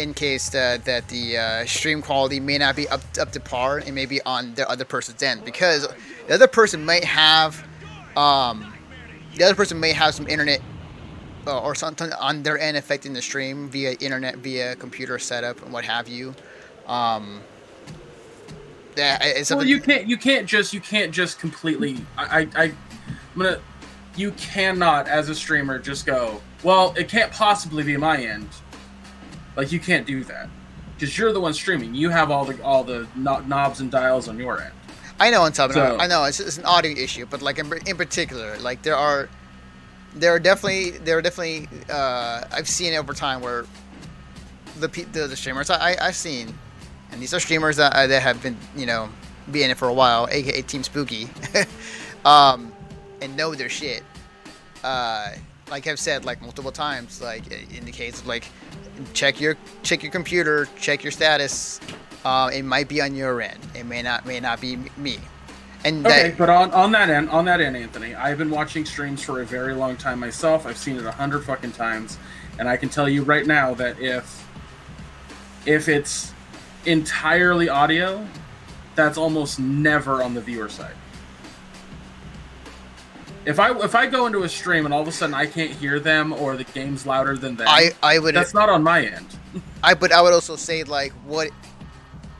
in 0.00 0.12
case 0.12 0.48
that 0.48 0.84
that 0.86 1.06
the 1.06 1.38
uh, 1.38 1.66
stream 1.66 2.02
quality 2.02 2.40
may 2.40 2.58
not 2.58 2.74
be 2.74 2.88
up 2.88 3.00
up 3.20 3.30
to 3.30 3.38
par 3.38 3.78
and 3.78 3.94
maybe 3.94 4.20
on 4.22 4.54
the 4.54 4.68
other 4.68 4.84
person's 4.84 5.22
end 5.22 5.44
because 5.44 5.86
the 6.26 6.34
other 6.34 6.48
person 6.48 6.84
might 6.84 7.04
have, 7.04 7.64
um, 8.16 8.74
the 9.36 9.44
other 9.44 9.54
person 9.54 9.78
may 9.78 9.92
have 9.92 10.14
some 10.14 10.26
internet. 10.26 10.60
Uh, 11.48 11.60
Or 11.60 11.74
something 11.74 12.12
on 12.14 12.42
their 12.42 12.58
end 12.58 12.76
affecting 12.76 13.12
the 13.12 13.22
stream 13.22 13.68
via 13.68 13.92
internet, 14.00 14.36
via 14.36 14.76
computer 14.76 15.18
setup, 15.18 15.62
and 15.62 15.72
what 15.72 15.84
have 15.84 16.08
you. 16.08 16.34
Um, 16.86 17.40
yeah, 18.96 19.18
it's 19.22 19.50
well, 19.50 19.64
you 19.64 19.80
can't. 19.80 20.06
You 20.06 20.16
can't 20.16 20.46
just. 20.46 20.72
You 20.72 20.80
can't 20.80 21.12
just 21.12 21.38
completely. 21.38 21.98
I. 22.16 22.40
I. 22.40 22.48
I 22.54 22.62
I'm 22.64 23.42
gonna. 23.42 23.60
You 24.16 24.32
cannot, 24.32 25.06
as 25.06 25.28
a 25.28 25.34
streamer, 25.34 25.78
just 25.78 26.04
go. 26.04 26.42
Well, 26.64 26.92
it 26.96 27.08
can't 27.08 27.30
possibly 27.30 27.84
be 27.84 27.96
my 27.96 28.16
end. 28.16 28.48
Like 29.56 29.70
you 29.70 29.78
can't 29.78 30.06
do 30.06 30.24
that 30.24 30.48
because 30.94 31.16
you're 31.16 31.32
the 31.32 31.40
one 31.40 31.54
streaming. 31.54 31.94
You 31.94 32.10
have 32.10 32.30
all 32.30 32.44
the 32.44 32.60
all 32.62 32.82
the 32.82 33.06
no- 33.14 33.40
knobs 33.40 33.80
and 33.80 33.90
dials 33.90 34.28
on 34.28 34.38
your 34.38 34.60
end. 34.60 34.72
I 35.20 35.30
know 35.30 35.42
on 35.42 35.52
top. 35.52 35.72
So- 35.72 35.96
I 35.98 36.06
know 36.06 36.24
it's, 36.24 36.40
it's 36.40 36.58
an 36.58 36.64
audio 36.64 36.92
issue, 36.92 37.26
but 37.26 37.42
like 37.42 37.58
in, 37.58 37.72
in 37.86 37.96
particular, 37.96 38.56
like 38.58 38.82
there 38.82 38.96
are, 38.96 39.28
there 40.14 40.34
are 40.34 40.38
definitely 40.38 40.90
there 40.90 41.18
are 41.18 41.22
definitely 41.22 41.68
uh, 41.90 42.44
I've 42.50 42.68
seen 42.68 42.94
over 42.94 43.12
time 43.12 43.40
where 43.40 43.66
the 44.78 44.88
the, 45.12 45.26
the 45.26 45.36
streamers 45.36 45.70
I, 45.70 45.92
I 45.92 46.06
I've 46.08 46.16
seen, 46.16 46.54
and 47.10 47.20
these 47.20 47.34
are 47.34 47.40
streamers 47.40 47.76
that 47.76 47.94
uh, 47.94 48.06
that 48.06 48.22
have 48.22 48.42
been 48.42 48.56
you 48.76 48.86
know 48.86 49.08
be 49.50 49.62
in 49.62 49.70
it 49.70 49.76
for 49.78 49.88
a 49.88 49.92
while, 49.92 50.28
aka 50.30 50.62
Team 50.62 50.82
Spooky, 50.82 51.28
um, 52.24 52.72
and 53.20 53.36
know 53.36 53.54
their 53.54 53.68
shit. 53.68 54.02
Uh, 54.84 55.32
like 55.70 55.86
I've 55.86 55.98
said 55.98 56.24
like 56.24 56.40
multiple 56.40 56.72
times, 56.72 57.20
like 57.20 57.46
in 57.72 57.84
the 57.84 57.92
case 57.92 58.20
of 58.20 58.26
like 58.26 58.46
check 59.12 59.40
your 59.40 59.56
check 59.82 60.02
your 60.02 60.12
computer, 60.12 60.68
check 60.78 61.02
your 61.02 61.12
status. 61.12 61.80
Uh, 62.24 62.50
it 62.52 62.62
might 62.62 62.88
be 62.88 63.00
on 63.00 63.14
your 63.14 63.40
end. 63.40 63.58
It 63.74 63.84
may 63.84 64.02
not 64.02 64.26
may 64.26 64.40
not 64.40 64.60
be 64.60 64.76
me. 64.96 65.18
And 65.84 66.04
Okay, 66.04 66.30
that, 66.30 66.38
but 66.38 66.50
on, 66.50 66.72
on 66.72 66.92
that 66.92 67.08
end, 67.08 67.30
on 67.30 67.44
that 67.44 67.60
end, 67.60 67.76
Anthony, 67.76 68.14
I've 68.14 68.38
been 68.38 68.50
watching 68.50 68.84
streams 68.84 69.22
for 69.22 69.42
a 69.42 69.44
very 69.44 69.74
long 69.74 69.96
time 69.96 70.18
myself. 70.18 70.66
I've 70.66 70.76
seen 70.76 70.96
it 70.96 71.04
a 71.04 71.12
hundred 71.12 71.44
fucking 71.44 71.72
times, 71.72 72.18
and 72.58 72.68
I 72.68 72.76
can 72.76 72.88
tell 72.88 73.08
you 73.08 73.22
right 73.22 73.46
now 73.46 73.74
that 73.74 74.00
if 74.00 74.44
if 75.66 75.88
it's 75.88 76.32
entirely 76.84 77.68
audio, 77.68 78.26
that's 78.96 79.16
almost 79.16 79.60
never 79.60 80.22
on 80.22 80.34
the 80.34 80.40
viewer 80.40 80.68
side. 80.68 80.94
If 83.44 83.60
I 83.60 83.72
if 83.78 83.94
I 83.94 84.06
go 84.06 84.26
into 84.26 84.42
a 84.42 84.48
stream 84.48 84.84
and 84.84 84.92
all 84.92 85.00
of 85.00 85.08
a 85.08 85.12
sudden 85.12 85.34
I 85.34 85.46
can't 85.46 85.70
hear 85.70 86.00
them 86.00 86.32
or 86.32 86.56
the 86.56 86.64
game's 86.64 87.06
louder 87.06 87.36
than 87.36 87.56
them, 87.56 87.68
I 87.68 87.92
I 88.02 88.18
would 88.18 88.34
that's 88.34 88.52
not 88.52 88.68
on 88.68 88.82
my 88.82 89.06
end. 89.06 89.38
I 89.82 89.94
but 89.94 90.12
I 90.12 90.20
would 90.20 90.32
also 90.32 90.56
say 90.56 90.82
like 90.82 91.12
what 91.24 91.50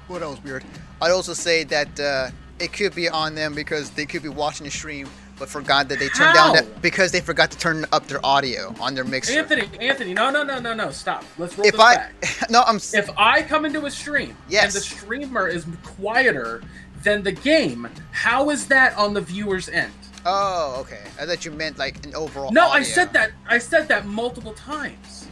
what 0.08 0.22
else 0.22 0.42
weird. 0.42 0.64
I'd 1.00 1.12
also 1.12 1.32
say 1.32 1.64
that 1.64 2.00
uh, 2.00 2.30
it 2.60 2.72
could 2.72 2.94
be 2.94 3.08
on 3.08 3.34
them 3.34 3.54
because 3.54 3.90
they 3.90 4.06
could 4.06 4.22
be 4.22 4.28
watching 4.28 4.64
the 4.64 4.70
stream 4.70 5.08
but 5.38 5.48
forgot 5.48 5.88
that 5.88 5.98
they 5.98 6.08
turned 6.08 6.34
down 6.34 6.52
that 6.54 6.82
because 6.82 7.12
they 7.12 7.20
forgot 7.20 7.50
to 7.50 7.58
turn 7.58 7.84
up 7.92 8.06
their 8.08 8.24
audio 8.26 8.74
on 8.80 8.94
their 8.94 9.04
mixer. 9.04 9.38
Anthony, 9.38 9.68
Anthony, 9.80 10.12
no, 10.12 10.30
no, 10.30 10.42
no, 10.42 10.58
no, 10.58 10.74
no, 10.74 10.90
stop. 10.90 11.24
Let's 11.38 11.56
roll 11.56 11.66
if 11.66 11.72
this 11.72 11.80
I 11.80 11.94
back. 11.94 12.14
no, 12.50 12.62
I'm 12.66 12.76
if 12.76 13.08
I 13.16 13.42
come 13.42 13.64
into 13.64 13.86
a 13.86 13.90
stream 13.90 14.36
Yes. 14.48 14.64
and 14.64 14.72
the 14.72 14.80
streamer 14.80 15.46
is 15.46 15.66
quieter 15.84 16.62
than 17.04 17.22
the 17.22 17.32
game, 17.32 17.88
how 18.10 18.50
is 18.50 18.66
that 18.66 18.96
on 18.96 19.14
the 19.14 19.20
viewer's 19.20 19.68
end? 19.68 19.92
oh 20.26 20.78
okay. 20.80 21.04
I 21.20 21.26
thought 21.26 21.44
you 21.44 21.52
meant 21.52 21.78
like 21.78 22.04
an 22.04 22.14
overall. 22.14 22.50
No, 22.50 22.68
I 22.68 22.82
said 22.82 23.12
that. 23.12 23.30
I 23.48 23.58
said 23.58 23.88
that 23.88 24.06
multiple 24.06 24.52
times. 24.54 25.28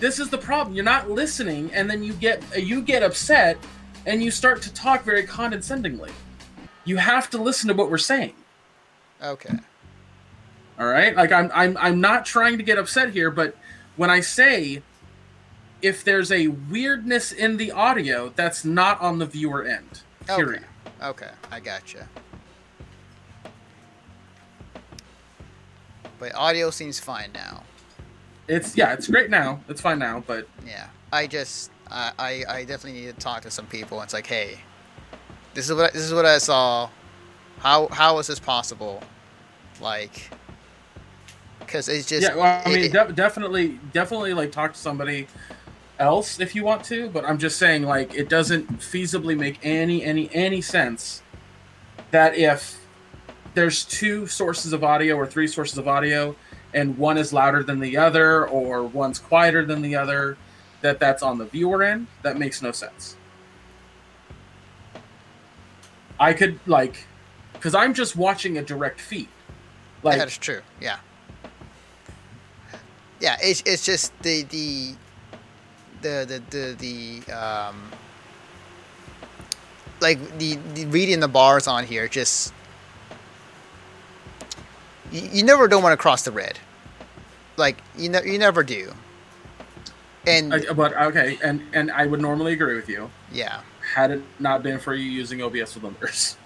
This 0.00 0.18
is 0.18 0.28
the 0.28 0.38
problem. 0.38 0.74
You're 0.74 0.84
not 0.84 1.10
listening, 1.10 1.70
and 1.72 1.88
then 1.88 2.02
you 2.02 2.12
get 2.14 2.42
you 2.60 2.82
get 2.82 3.02
upset, 3.02 3.56
and 4.06 4.22
you 4.22 4.30
start 4.32 4.62
to 4.62 4.72
talk 4.72 5.04
very 5.04 5.24
condescendingly. 5.24 6.10
You 6.88 6.96
have 6.96 7.28
to 7.30 7.38
listen 7.38 7.68
to 7.68 7.74
what 7.74 7.90
we're 7.90 7.98
saying. 7.98 8.32
Okay. 9.22 9.54
All 10.78 10.86
right, 10.86 11.14
like 11.14 11.30
I'm 11.30 11.50
I'm 11.52 11.76
I'm 11.76 12.00
not 12.00 12.24
trying 12.24 12.56
to 12.56 12.64
get 12.64 12.78
upset 12.78 13.10
here, 13.10 13.30
but 13.30 13.54
when 13.96 14.08
I 14.08 14.20
say 14.20 14.82
if 15.82 16.02
there's 16.02 16.32
a 16.32 16.48
weirdness 16.48 17.30
in 17.30 17.58
the 17.58 17.72
audio, 17.72 18.32
that's 18.34 18.64
not 18.64 18.98
on 19.02 19.18
the 19.18 19.26
viewer 19.26 19.64
end. 19.64 20.00
Period. 20.26 20.64
Okay, 21.02 21.30
I 21.50 21.60
gotcha. 21.60 22.08
But 26.18 26.34
audio 26.34 26.70
seems 26.70 26.98
fine 26.98 27.32
now. 27.34 27.64
It's 28.48 28.78
yeah, 28.78 28.94
it's 28.94 29.08
great 29.08 29.28
now. 29.28 29.60
It's 29.68 29.82
fine 29.82 29.98
now, 29.98 30.24
but 30.26 30.48
Yeah, 30.66 30.88
I 31.12 31.26
just 31.26 31.70
I 31.90 32.12
I, 32.18 32.44
I 32.48 32.64
definitely 32.64 33.00
need 33.00 33.14
to 33.14 33.20
talk 33.20 33.42
to 33.42 33.50
some 33.50 33.66
people. 33.66 34.00
It's 34.00 34.14
like, 34.14 34.26
hey, 34.26 34.60
This 35.58 35.70
is 35.70 35.74
what 35.74 35.92
this 35.92 36.02
is 36.02 36.14
what 36.14 36.24
I 36.24 36.38
saw. 36.38 36.88
How 37.58 37.88
how 37.88 38.20
is 38.20 38.28
this 38.28 38.38
possible? 38.38 39.02
Like, 39.80 40.30
because 41.58 41.88
it's 41.88 42.08
just 42.08 42.22
yeah, 42.22 42.36
well, 42.36 42.62
I 42.64 42.68
mean, 42.68 42.84
it- 42.84 42.92
de- 42.92 43.12
definitely, 43.12 43.80
definitely, 43.92 44.34
like 44.34 44.52
talk 44.52 44.74
to 44.74 44.78
somebody 44.78 45.26
else 45.98 46.38
if 46.38 46.54
you 46.54 46.62
want 46.62 46.84
to. 46.84 47.08
But 47.08 47.24
I'm 47.24 47.38
just 47.38 47.58
saying, 47.58 47.82
like, 47.82 48.14
it 48.14 48.28
doesn't 48.28 48.78
feasibly 48.78 49.36
make 49.36 49.58
any, 49.64 50.04
any, 50.04 50.32
any 50.32 50.60
sense 50.60 51.22
that 52.12 52.36
if 52.36 52.78
there's 53.54 53.84
two 53.84 54.28
sources 54.28 54.72
of 54.72 54.84
audio 54.84 55.16
or 55.16 55.26
three 55.26 55.48
sources 55.48 55.76
of 55.76 55.88
audio, 55.88 56.36
and 56.72 56.96
one 56.96 57.18
is 57.18 57.32
louder 57.32 57.64
than 57.64 57.80
the 57.80 57.96
other 57.96 58.46
or 58.46 58.84
one's 58.84 59.18
quieter 59.18 59.66
than 59.66 59.82
the 59.82 59.96
other, 59.96 60.38
that 60.82 61.00
that's 61.00 61.24
on 61.24 61.36
the 61.36 61.46
viewer 61.46 61.82
end. 61.82 62.06
That 62.22 62.38
makes 62.38 62.62
no 62.62 62.70
sense. 62.70 63.16
I 66.20 66.32
could 66.32 66.58
like, 66.66 67.06
because 67.52 67.74
I'm 67.74 67.94
just 67.94 68.16
watching 68.16 68.58
a 68.58 68.62
direct 68.62 69.00
feed. 69.00 69.28
Like, 70.02 70.18
that 70.18 70.28
is 70.28 70.38
true. 70.38 70.60
Yeah. 70.80 70.98
Yeah, 73.20 73.36
it's 73.40 73.62
it's 73.66 73.84
just 73.84 74.16
the 74.22 74.42
the 74.44 74.94
the 76.02 76.24
the 76.50 76.74
the, 76.78 77.22
the 77.26 77.32
um 77.32 77.90
like 80.00 80.38
the, 80.38 80.54
the 80.74 80.86
reading 80.86 81.18
the 81.18 81.26
bars 81.26 81.66
on 81.66 81.84
here 81.84 82.06
just 82.06 82.52
you, 85.10 85.28
you 85.32 85.42
never 85.42 85.66
don't 85.66 85.82
want 85.82 85.92
to 85.92 85.96
cross 85.96 86.22
the 86.22 86.30
red. 86.30 86.58
Like 87.56 87.78
you 87.96 88.08
know 88.08 88.20
you 88.22 88.38
never 88.38 88.62
do. 88.62 88.92
And 90.26 90.54
I- 90.54 90.72
but 90.72 90.94
okay, 90.96 91.38
and 91.42 91.62
and 91.72 91.90
I 91.90 92.06
would 92.06 92.20
normally 92.20 92.52
agree 92.52 92.76
with 92.76 92.88
you 92.88 93.10
yeah, 93.32 93.60
had 93.94 94.10
it 94.10 94.22
not 94.38 94.62
been 94.62 94.78
for 94.78 94.94
you 94.94 95.10
using 95.10 95.42
OBS 95.42 95.74
with 95.74 95.82
limiters. 95.82 96.36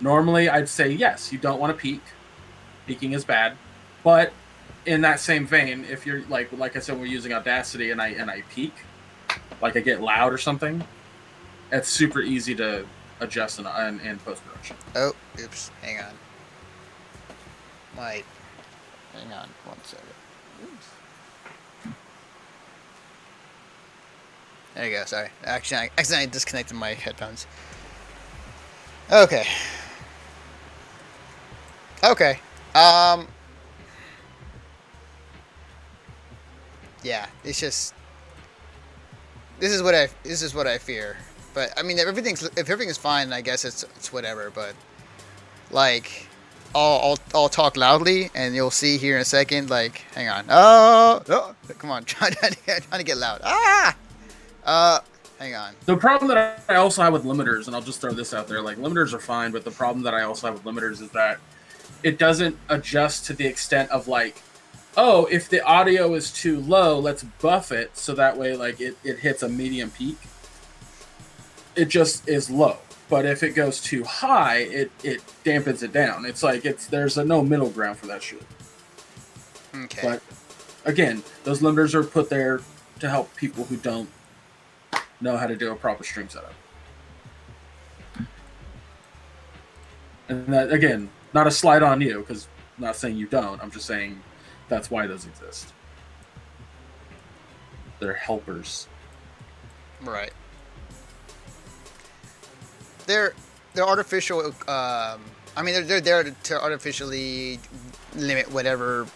Normally, 0.00 0.48
I'd 0.48 0.68
say 0.68 0.90
yes, 0.90 1.32
you 1.32 1.38
don't 1.38 1.58
want 1.58 1.74
to 1.76 1.80
peak. 1.80 2.02
Peaking 2.86 3.12
is 3.12 3.24
bad, 3.24 3.56
but 4.02 4.32
in 4.84 5.00
that 5.00 5.20
same 5.20 5.46
vein, 5.46 5.86
if 5.88 6.04
you're 6.04 6.22
like 6.28 6.52
like 6.52 6.76
I 6.76 6.80
said, 6.80 6.98
we're 6.98 7.06
using 7.06 7.32
Audacity 7.32 7.90
and 7.90 8.02
I 8.02 8.08
and 8.08 8.30
I 8.30 8.42
peak, 8.50 8.74
like 9.62 9.76
I 9.76 9.80
get 9.80 10.02
loud 10.02 10.32
or 10.32 10.38
something, 10.38 10.84
it's 11.72 11.88
super 11.88 12.20
easy 12.20 12.54
to 12.56 12.84
adjust 13.20 13.58
in, 13.58 13.66
in, 13.66 14.00
in 14.00 14.18
post 14.18 14.44
production. 14.44 14.76
Oh, 14.94 15.12
oops. 15.40 15.70
Hang 15.80 16.00
on. 16.00 16.12
My. 17.96 18.22
Hang 19.14 19.32
on 19.32 19.48
one 19.64 19.78
second. 19.84 20.06
Oops. 20.64 20.88
There 24.74 24.86
you 24.86 24.90
go. 24.90 25.04
Sorry. 25.04 25.28
Actually, 25.44 25.76
I 25.78 25.90
accidentally 25.98 26.30
disconnected 26.30 26.76
my 26.76 26.94
headphones. 26.94 27.46
Okay. 29.10 29.46
Okay. 32.02 32.38
Um. 32.74 33.28
Yeah, 37.02 37.26
it's 37.44 37.60
just. 37.60 37.94
This 39.60 39.72
is 39.72 39.82
what 39.82 39.94
I. 39.94 40.08
This 40.22 40.42
is 40.42 40.54
what 40.54 40.66
I 40.66 40.78
fear. 40.78 41.16
But 41.54 41.72
I 41.78 41.82
mean, 41.82 41.98
if 41.98 42.08
everything's 42.08 42.42
if 42.42 42.68
everything's 42.68 42.98
fine, 42.98 43.32
I 43.32 43.40
guess 43.40 43.64
it's 43.64 43.84
it's 43.96 44.12
whatever. 44.12 44.50
But 44.50 44.74
like, 45.70 46.26
I'll 46.74 47.00
I'll, 47.00 47.18
I'll 47.34 47.48
talk 47.48 47.76
loudly, 47.76 48.30
and 48.34 48.56
you'll 48.56 48.72
see 48.72 48.98
here 48.98 49.14
in 49.14 49.22
a 49.22 49.24
second. 49.24 49.70
Like, 49.70 49.98
hang 50.14 50.28
on. 50.28 50.46
Oh, 50.48 51.22
oh 51.28 51.54
come 51.78 51.90
on, 51.90 52.04
trying 52.06 52.32
to 52.32 52.50
trying 52.64 52.98
to 52.98 53.04
get 53.04 53.18
loud. 53.18 53.40
Ah, 53.44 53.96
uh, 54.64 55.00
hang 55.38 55.54
on. 55.54 55.74
The 55.86 55.96
problem 55.96 56.28
that 56.28 56.62
I 56.68 56.76
also 56.76 57.02
have 57.02 57.12
with 57.12 57.24
limiters, 57.24 57.66
and 57.66 57.76
I'll 57.76 57.82
just 57.82 58.00
throw 58.00 58.12
this 58.12 58.32
out 58.34 58.48
there, 58.48 58.60
like 58.60 58.78
limiters 58.78 59.12
are 59.12 59.20
fine, 59.20 59.52
but 59.52 59.64
the 59.64 59.70
problem 59.70 60.02
that 60.04 60.14
I 60.14 60.22
also 60.22 60.46
have 60.46 60.62
with 60.62 60.74
limiters 60.74 61.02
is 61.02 61.10
that 61.10 61.38
it 62.02 62.18
doesn't 62.18 62.56
adjust 62.68 63.26
to 63.26 63.32
the 63.32 63.46
extent 63.46 63.90
of 63.90 64.08
like, 64.08 64.42
oh, 64.96 65.26
if 65.26 65.48
the 65.48 65.64
audio 65.64 66.14
is 66.14 66.32
too 66.32 66.60
low, 66.60 66.98
let's 66.98 67.24
buff 67.24 67.72
it 67.72 67.96
so 67.96 68.14
that 68.14 68.36
way 68.36 68.56
like 68.56 68.80
it, 68.80 68.96
it 69.04 69.18
hits 69.18 69.42
a 69.42 69.48
medium 69.48 69.90
peak. 69.90 70.18
It 71.76 71.86
just 71.86 72.28
is 72.28 72.50
low. 72.50 72.78
But 73.08 73.26
if 73.26 73.42
it 73.42 73.50
goes 73.50 73.80
too 73.80 74.04
high, 74.04 74.58
it, 74.58 74.90
it 75.02 75.22
dampens 75.44 75.82
it 75.82 75.92
down. 75.92 76.24
It's 76.24 76.42
like 76.42 76.64
it's 76.64 76.86
there's 76.86 77.18
a 77.18 77.24
no 77.24 77.42
middle 77.42 77.68
ground 77.70 77.98
for 77.98 78.06
that 78.06 78.22
shit. 78.22 78.42
Okay. 79.74 80.00
But 80.02 80.22
again, 80.84 81.22
those 81.42 81.60
limiters 81.60 81.94
are 81.94 82.04
put 82.04 82.30
there 82.30 82.60
to 83.00 83.08
help 83.08 83.34
people 83.36 83.64
who 83.64 83.76
don't 83.76 84.08
know 85.20 85.36
how 85.36 85.46
to 85.46 85.56
do 85.56 85.72
a 85.72 85.76
proper 85.76 86.04
stream 86.04 86.28
setup. 86.28 86.54
And 90.28 90.46
that 90.46 90.72
again, 90.72 91.10
not 91.32 91.46
a 91.46 91.50
slide 91.50 91.82
on 91.82 92.00
you 92.00 92.20
because 92.20 92.48
not 92.78 92.96
saying 92.96 93.16
you 93.16 93.26
don't. 93.26 93.62
I'm 93.62 93.70
just 93.70 93.86
saying 93.86 94.20
that's 94.68 94.90
why 94.90 95.06
those 95.06 95.26
exist. 95.26 95.72
They're 98.00 98.14
helpers. 98.14 98.88
Right. 100.02 100.32
They're 103.06 103.34
they're 103.74 103.86
artificial. 103.86 104.40
Um, 104.40 105.20
I 105.56 105.62
mean, 105.62 105.74
they're, 105.74 106.00
they're 106.00 106.22
there 106.22 106.24
to 106.24 106.60
artificially 106.60 107.60
limit 108.16 108.50
whatever 108.50 109.06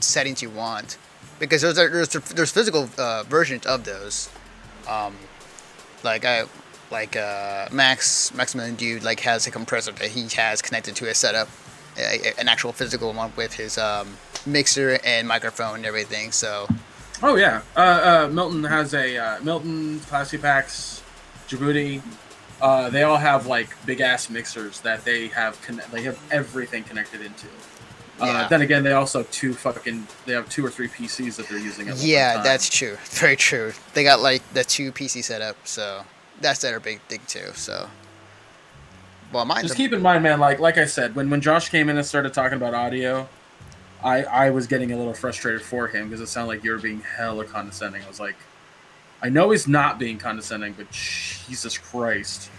settings 0.00 0.42
you 0.42 0.50
want, 0.50 0.98
because 1.38 1.62
there's 1.62 1.76
there's 1.76 2.08
there's 2.08 2.50
physical 2.50 2.88
uh, 2.98 3.22
versions 3.24 3.66
of 3.66 3.84
those. 3.84 4.28
Um, 4.88 5.16
like 6.02 6.24
I 6.24 6.44
like 6.90 7.16
uh, 7.16 7.68
Max 7.70 8.34
Maximum 8.34 8.74
Dude 8.74 9.02
like 9.02 9.20
has 9.20 9.46
a 9.46 9.50
compressor 9.50 9.92
that 9.92 10.08
he 10.08 10.28
has 10.36 10.62
connected 10.62 10.96
to 10.96 11.04
his 11.04 11.18
setup, 11.18 11.48
a, 11.98 12.38
an 12.38 12.48
actual 12.48 12.72
physical 12.72 13.12
one 13.12 13.32
with 13.36 13.54
his 13.54 13.78
um, 13.78 14.16
mixer 14.46 14.98
and 15.04 15.28
microphone 15.28 15.76
and 15.76 15.86
everything. 15.86 16.32
So 16.32 16.66
Oh 17.22 17.36
yeah, 17.36 17.60
uh, 17.76 17.80
uh, 18.28 18.32
Milton 18.32 18.64
has 18.64 18.94
a 18.94 19.16
uh, 19.18 19.40
Milton 19.42 20.00
Classy 20.00 20.38
Packs, 20.38 21.02
Djibouti. 21.48 22.02
Uh, 22.62 22.88
they 22.88 23.02
all 23.02 23.18
have 23.18 23.46
like 23.46 23.68
big 23.84 24.00
ass 24.00 24.30
mixers 24.30 24.80
that 24.80 25.04
they 25.04 25.28
have 25.28 25.60
conne- 25.60 25.82
they 25.92 26.02
have 26.02 26.18
everything 26.30 26.82
connected 26.82 27.20
into. 27.20 27.46
Uh, 28.20 28.26
Yeah. 28.26 28.48
Then 28.48 28.60
again, 28.62 28.82
they 28.82 28.92
also 28.92 29.18
have 29.20 29.30
two 29.30 29.54
fucking 29.54 30.06
they 30.26 30.32
have 30.32 30.48
two 30.48 30.64
or 30.64 30.70
three 30.70 30.88
PCs 30.88 31.36
that 31.36 31.48
they're 31.48 31.58
using. 31.58 31.88
At 31.88 31.98
Yeah, 31.98 32.42
that's 32.42 32.68
true. 32.68 32.96
Very 33.04 33.36
true. 33.36 33.72
They 33.94 34.04
got 34.04 34.20
like 34.20 34.42
the 34.52 34.64
two 34.64 34.92
PC 34.92 35.24
setup, 35.24 35.56
so 35.66 36.02
that's 36.40 36.60
their 36.60 36.78
big 36.80 37.00
thing 37.02 37.20
too. 37.26 37.52
So, 37.54 37.88
well, 39.32 39.44
mine. 39.44 39.62
Just 39.62 39.74
a- 39.74 39.76
keep 39.76 39.92
in 39.92 40.02
mind, 40.02 40.22
man. 40.22 40.40
Like 40.40 40.58
like 40.58 40.78
I 40.78 40.84
said, 40.86 41.14
when 41.14 41.30
when 41.30 41.40
Josh 41.40 41.68
came 41.68 41.88
in 41.88 41.96
and 41.96 42.06
started 42.06 42.34
talking 42.34 42.56
about 42.56 42.74
audio, 42.74 43.28
I 44.02 44.24
I 44.24 44.50
was 44.50 44.66
getting 44.66 44.92
a 44.92 44.96
little 44.96 45.14
frustrated 45.14 45.62
for 45.62 45.86
him 45.88 46.08
because 46.08 46.20
it 46.20 46.26
sounded 46.28 46.48
like 46.48 46.64
you 46.64 46.72
were 46.72 46.78
being 46.78 47.00
hella 47.00 47.44
condescending. 47.44 48.02
I 48.02 48.08
was 48.08 48.20
like, 48.20 48.36
I 49.22 49.28
know 49.28 49.50
he's 49.50 49.68
not 49.68 49.98
being 49.98 50.18
condescending, 50.18 50.72
but 50.74 50.90
Jesus 50.90 51.78
Christ. 51.78 52.50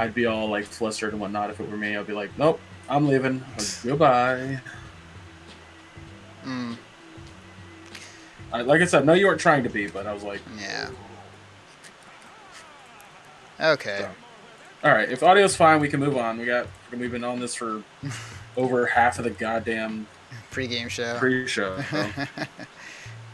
I'd 0.00 0.14
be 0.14 0.24
all 0.24 0.48
like 0.48 0.64
flustered 0.64 1.12
and 1.12 1.20
whatnot 1.20 1.50
if 1.50 1.60
it 1.60 1.70
were 1.70 1.76
me. 1.76 1.94
I'd 1.94 2.06
be 2.06 2.14
like, 2.14 2.30
nope, 2.38 2.58
I'm 2.88 3.06
leaving. 3.06 3.44
Goodbye. 3.84 4.58
mm, 6.42 6.74
I, 8.50 8.62
like 8.62 8.80
I 8.80 8.86
said, 8.86 9.04
no, 9.04 9.12
you 9.12 9.26
weren't 9.26 9.40
trying 9.42 9.62
to 9.64 9.68
be, 9.68 9.88
but 9.88 10.06
I 10.06 10.14
was 10.14 10.22
like, 10.22 10.40
yeah. 10.58 10.88
Okay. 13.60 13.98
So. 13.98 14.88
all 14.88 14.94
right, 14.94 15.10
if 15.10 15.22
audio's 15.22 15.54
fine, 15.54 15.80
we 15.80 15.88
can 15.88 16.00
move 16.00 16.16
on. 16.16 16.38
We 16.38 16.46
got 16.46 16.66
we've 16.96 17.12
been 17.12 17.22
on 17.24 17.38
this 17.38 17.54
for 17.54 17.82
over 18.56 18.86
half 18.86 19.18
of 19.18 19.24
the 19.24 19.30
goddamn 19.30 20.06
Pre-game 20.50 20.88
show. 20.88 21.16
pre-show. 21.18 21.78
So. 21.90 22.02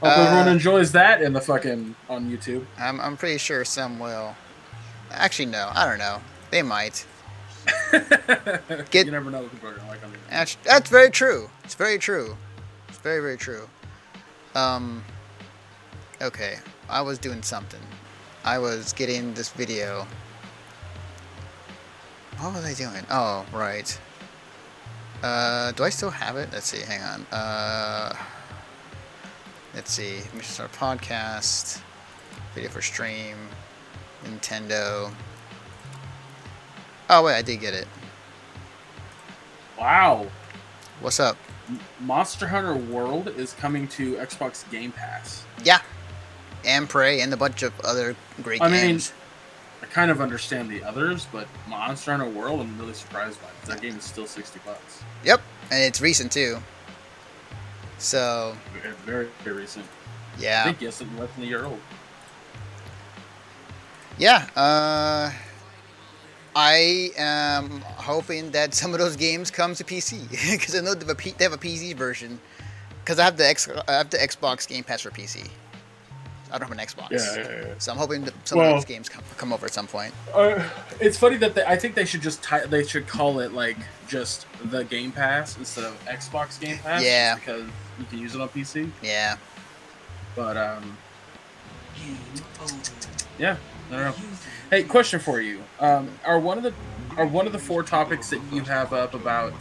Hope 0.01 0.11
Uh, 0.19 0.23
everyone 0.27 0.49
enjoys 0.49 0.91
that 0.93 1.23
in 1.23 1.33
the 1.33 1.41
fucking 1.41 1.95
on 2.11 2.29
YouTube. 2.29 2.67
I'm 2.77 3.01
I'm 3.01 3.17
pretty 3.17 3.39
sure 3.39 3.65
some 3.65 4.01
will. 4.01 4.35
Actually, 5.13 5.47
no. 5.47 5.71
I 5.73 5.87
don't 5.89 5.99
know. 5.99 6.21
They 6.51 6.63
might. 6.63 7.07
Get- 8.91 9.07
you 9.07 9.13
never 9.13 9.31
know 9.31 9.43
what 9.43 9.51
people 9.53 9.69
are 9.71 9.75
gonna 9.75 9.89
like 9.89 10.05
on 10.05 10.13
the 10.13 10.19
That's 10.31 10.57
that's 10.65 10.89
very 10.91 11.11
true. 11.11 11.51
It's 11.65 11.75
very 11.75 11.99
true. 11.99 12.37
It's 12.89 12.99
very 12.99 13.21
very 13.21 13.37
true. 13.37 13.69
Um. 14.55 15.05
Okay, 16.23 16.59
I 16.89 17.03
was 17.03 17.19
doing 17.19 17.43
something. 17.43 17.81
I 18.45 18.59
was 18.59 18.93
getting 18.93 19.35
this 19.35 19.51
video. 19.51 20.07
What 22.39 22.55
was 22.55 22.65
I 22.65 22.75
doing? 22.75 23.05
Oh 23.11 23.45
right. 23.53 23.99
Uh, 25.23 25.73
do 25.73 25.83
I 25.83 25.89
still 25.89 26.11
have 26.11 26.37
it? 26.37 26.51
Let's 26.53 26.67
see. 26.67 26.83
Hang 26.83 27.03
on. 27.03 27.27
Uh, 27.33 28.15
let's 29.75 29.91
see. 29.91 30.19
Let 30.19 30.35
me 30.35 30.43
start 30.43 30.73
podcast. 30.73 31.81
Video 32.55 32.71
for 32.71 32.83
stream. 32.83 33.37
Nintendo. 34.25 35.11
Oh 37.09 37.25
wait, 37.25 37.37
I 37.37 37.43
did 37.43 37.61
get 37.61 37.75
it. 37.75 37.87
Wow, 39.79 40.27
What's 41.01 41.21
up? 41.21 41.37
Monster 42.01 42.47
Hunter 42.47 42.75
World 42.75 43.29
is 43.29 43.53
coming 43.53 43.87
to 43.89 44.15
Xbox 44.15 44.69
Game 44.71 44.93
Pass. 44.93 45.45
Yeah. 45.63 45.81
and 46.65 46.89
Prey 46.89 47.21
and 47.21 47.33
a 47.33 47.37
bunch 47.37 47.63
of 47.63 47.79
other 47.81 48.17
great 48.43 48.63
I 48.63 48.69
mean, 48.69 48.81
games. 48.81 49.13
I 49.83 49.87
kind 49.87 50.11
of 50.11 50.21
understand 50.23 50.71
the 50.71 50.83
others, 50.83 51.27
but 51.31 51.47
Monster 51.69 52.13
Hunter 52.17 52.29
World, 52.31 52.61
I'm 52.61 52.79
really 52.79 52.95
surprised 52.95 53.39
by. 53.43 53.49
That 53.71 53.83
game 53.83 53.97
is 53.97 54.05
still 54.05 54.27
sixty 54.27 54.59
bucks. 54.65 55.03
Yep, 55.25 55.43
and 55.71 55.83
it's 55.83 56.01
recent 56.01 56.33
too. 56.33 56.59
So 57.99 58.57
Very, 59.05 59.29
very 59.45 59.57
recent. 59.57 59.85
Yeah. 60.39 60.61
I 60.63 60.65
think 60.65 60.81
yes, 60.81 61.01
it's 61.01 61.11
less 61.19 61.31
than 61.35 61.45
a 61.45 61.47
year 61.47 61.65
old. 61.67 61.81
yeah. 64.19 64.47
Uh, 64.57 65.31
I 66.59 67.11
am 67.19 67.83
hoping 67.97 68.51
that 68.53 68.73
some 68.75 68.95
of 68.95 68.99
those 68.99 69.15
games 69.15 69.51
come 69.51 69.75
to 69.75 69.85
PC 69.85 70.31
because 70.53 70.75
I 70.79 70.81
know 70.81 70.95
they 70.95 71.01
have, 71.01 71.11
a 71.11 71.15
P- 71.15 71.35
they 71.37 71.45
have 71.45 71.53
a 71.53 71.59
PC 71.59 71.95
version. 71.95 72.41
Because 73.05 73.19
I 73.19 73.25
have 73.25 73.37
the 73.37 73.47
X, 73.47 73.69
I 73.87 73.93
have 73.93 74.09
the 74.09 74.17
Xbox 74.17 74.67
Game 74.67 74.83
Pass 74.83 75.03
for 75.03 75.11
PC. 75.11 75.47
I 76.51 76.59
don't 76.59 76.69
have 76.69 76.79
an 76.79 76.85
Xbox. 76.85 77.11
Yeah, 77.11 77.37
yeah, 77.37 77.67
yeah. 77.67 77.75
So 77.77 77.93
I'm 77.93 77.99
hoping 77.99 78.25
that 78.25 78.33
some 78.49 78.59
Well- 78.59 78.71
of 78.71 78.77
those 78.77 78.85
games 78.87 79.09
come, 79.11 79.23
come 79.37 79.53
over 79.53 79.67
at 79.67 79.75
some 79.75 79.87
point. 79.87 80.15
Uh, 80.35 80.67
it's 80.99 81.19
funny 81.19 81.37
that 81.37 81.55
they, 81.55 81.65
I 81.65 81.77
think 81.77 81.95
they 81.95 82.07
should 82.07 82.23
just 82.23 82.45
they 82.69 82.85
should 82.85 83.07
call 83.07 83.41
it 83.41 83.53
like 83.53 83.77
just 84.09 84.47
the 84.65 84.83
Game 84.85 85.13
Pass 85.13 85.59
instead 85.59 85.85
of 85.85 86.03
Xbox 86.07 86.59
Game 86.59 86.79
Pass. 86.79 87.05
Yeah. 87.05 87.35
because 87.35 87.67
you 87.99 88.05
can 88.07 88.19
use 88.19 88.35
it 88.35 88.41
on 88.41 88.49
PC. 88.49 88.91
Yeah. 89.03 89.37
But 90.35 90.57
um, 90.57 90.97
yeah, 93.39 93.57
I 93.91 93.93
don't 93.93 94.05
know. 94.05 94.15
Hey, 94.71 94.83
question 94.83 95.21
for 95.21 95.41
you: 95.41 95.63
um, 95.81 96.11
Are 96.25 96.39
one 96.39 96.59
of 96.59 96.65
the 96.65 96.73
are 97.17 97.27
one 97.27 97.47
of 97.47 97.53
the 97.53 97.59
four 97.59 97.83
topics 97.83 98.31
that 98.31 98.41
you 98.53 98.63
have 98.63 98.93
up 98.93 99.15
about 99.15 99.53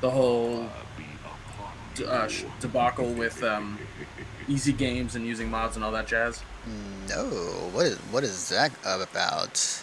the 0.00 0.10
whole 0.10 0.68
d- 1.94 2.06
uh, 2.06 2.26
sh- 2.28 2.44
debacle 2.60 3.12
with 3.12 3.42
um, 3.42 3.78
easy 4.48 4.72
games 4.72 5.14
and 5.16 5.26
using 5.26 5.50
mods 5.50 5.76
and 5.76 5.84
all 5.84 5.92
that 5.92 6.06
jazz? 6.06 6.42
No. 7.08 7.24
What 7.72 7.86
is 7.86 7.96
what 8.12 8.24
is 8.24 8.48
that 8.50 8.72
about? 8.84 9.82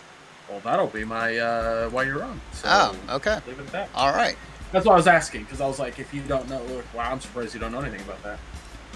Well, 0.49 0.61
that'll 0.61 0.87
be 0.87 1.03
my 1.03 1.37
uh, 1.37 1.89
why 1.89 2.03
you're 2.03 2.19
wrong. 2.19 2.39
So 2.53 2.67
Oh, 2.71 2.95
okay. 3.15 3.39
leave 3.47 3.59
it 3.59 3.65
at 3.65 3.71
that. 3.73 3.89
All 3.93 4.13
right. 4.13 4.37
That's 4.71 4.85
what 4.85 4.93
I 4.93 4.97
was 4.97 5.07
asking 5.07 5.43
because 5.43 5.59
I 5.61 5.67
was 5.67 5.77
like, 5.79 5.99
if 5.99 6.13
you 6.13 6.21
don't 6.21 6.49
know, 6.49 6.61
look, 6.63 6.85
wow, 6.93 7.11
I'm 7.11 7.19
surprised 7.19 7.53
you 7.53 7.59
don't 7.59 7.71
know 7.71 7.79
anything 7.81 8.01
about 8.01 8.21
that. 8.23 8.39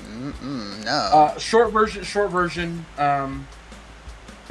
Mm-mm, 0.09 0.83
no. 0.85 0.91
Uh, 0.91 1.37
short 1.37 1.71
version. 1.71 2.03
Short 2.03 2.29
version. 2.31 2.85
Um, 2.97 3.47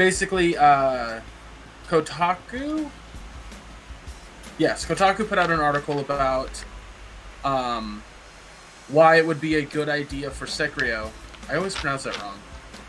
basically, 0.01 0.57
uh, 0.57 1.21
Kotaku. 1.87 2.91
Yes, 4.57 4.87
Kotaku 4.87 5.29
put 5.29 5.39
out 5.39 5.51
an 5.51 5.61
article 5.61 5.99
about 5.99 6.65
um, 7.45 8.03
why 8.89 9.17
it 9.17 9.27
would 9.27 9.43
be 9.43 9.57
a 9.57 9.63
good 9.63 9.91
idea 9.91 10.31
for 10.31 10.47
Sekrio. 10.47 11.11
I 11.51 11.57
always 11.57 11.75
pronounce 11.75 12.05
that 12.05 12.19
wrong. 12.23 12.39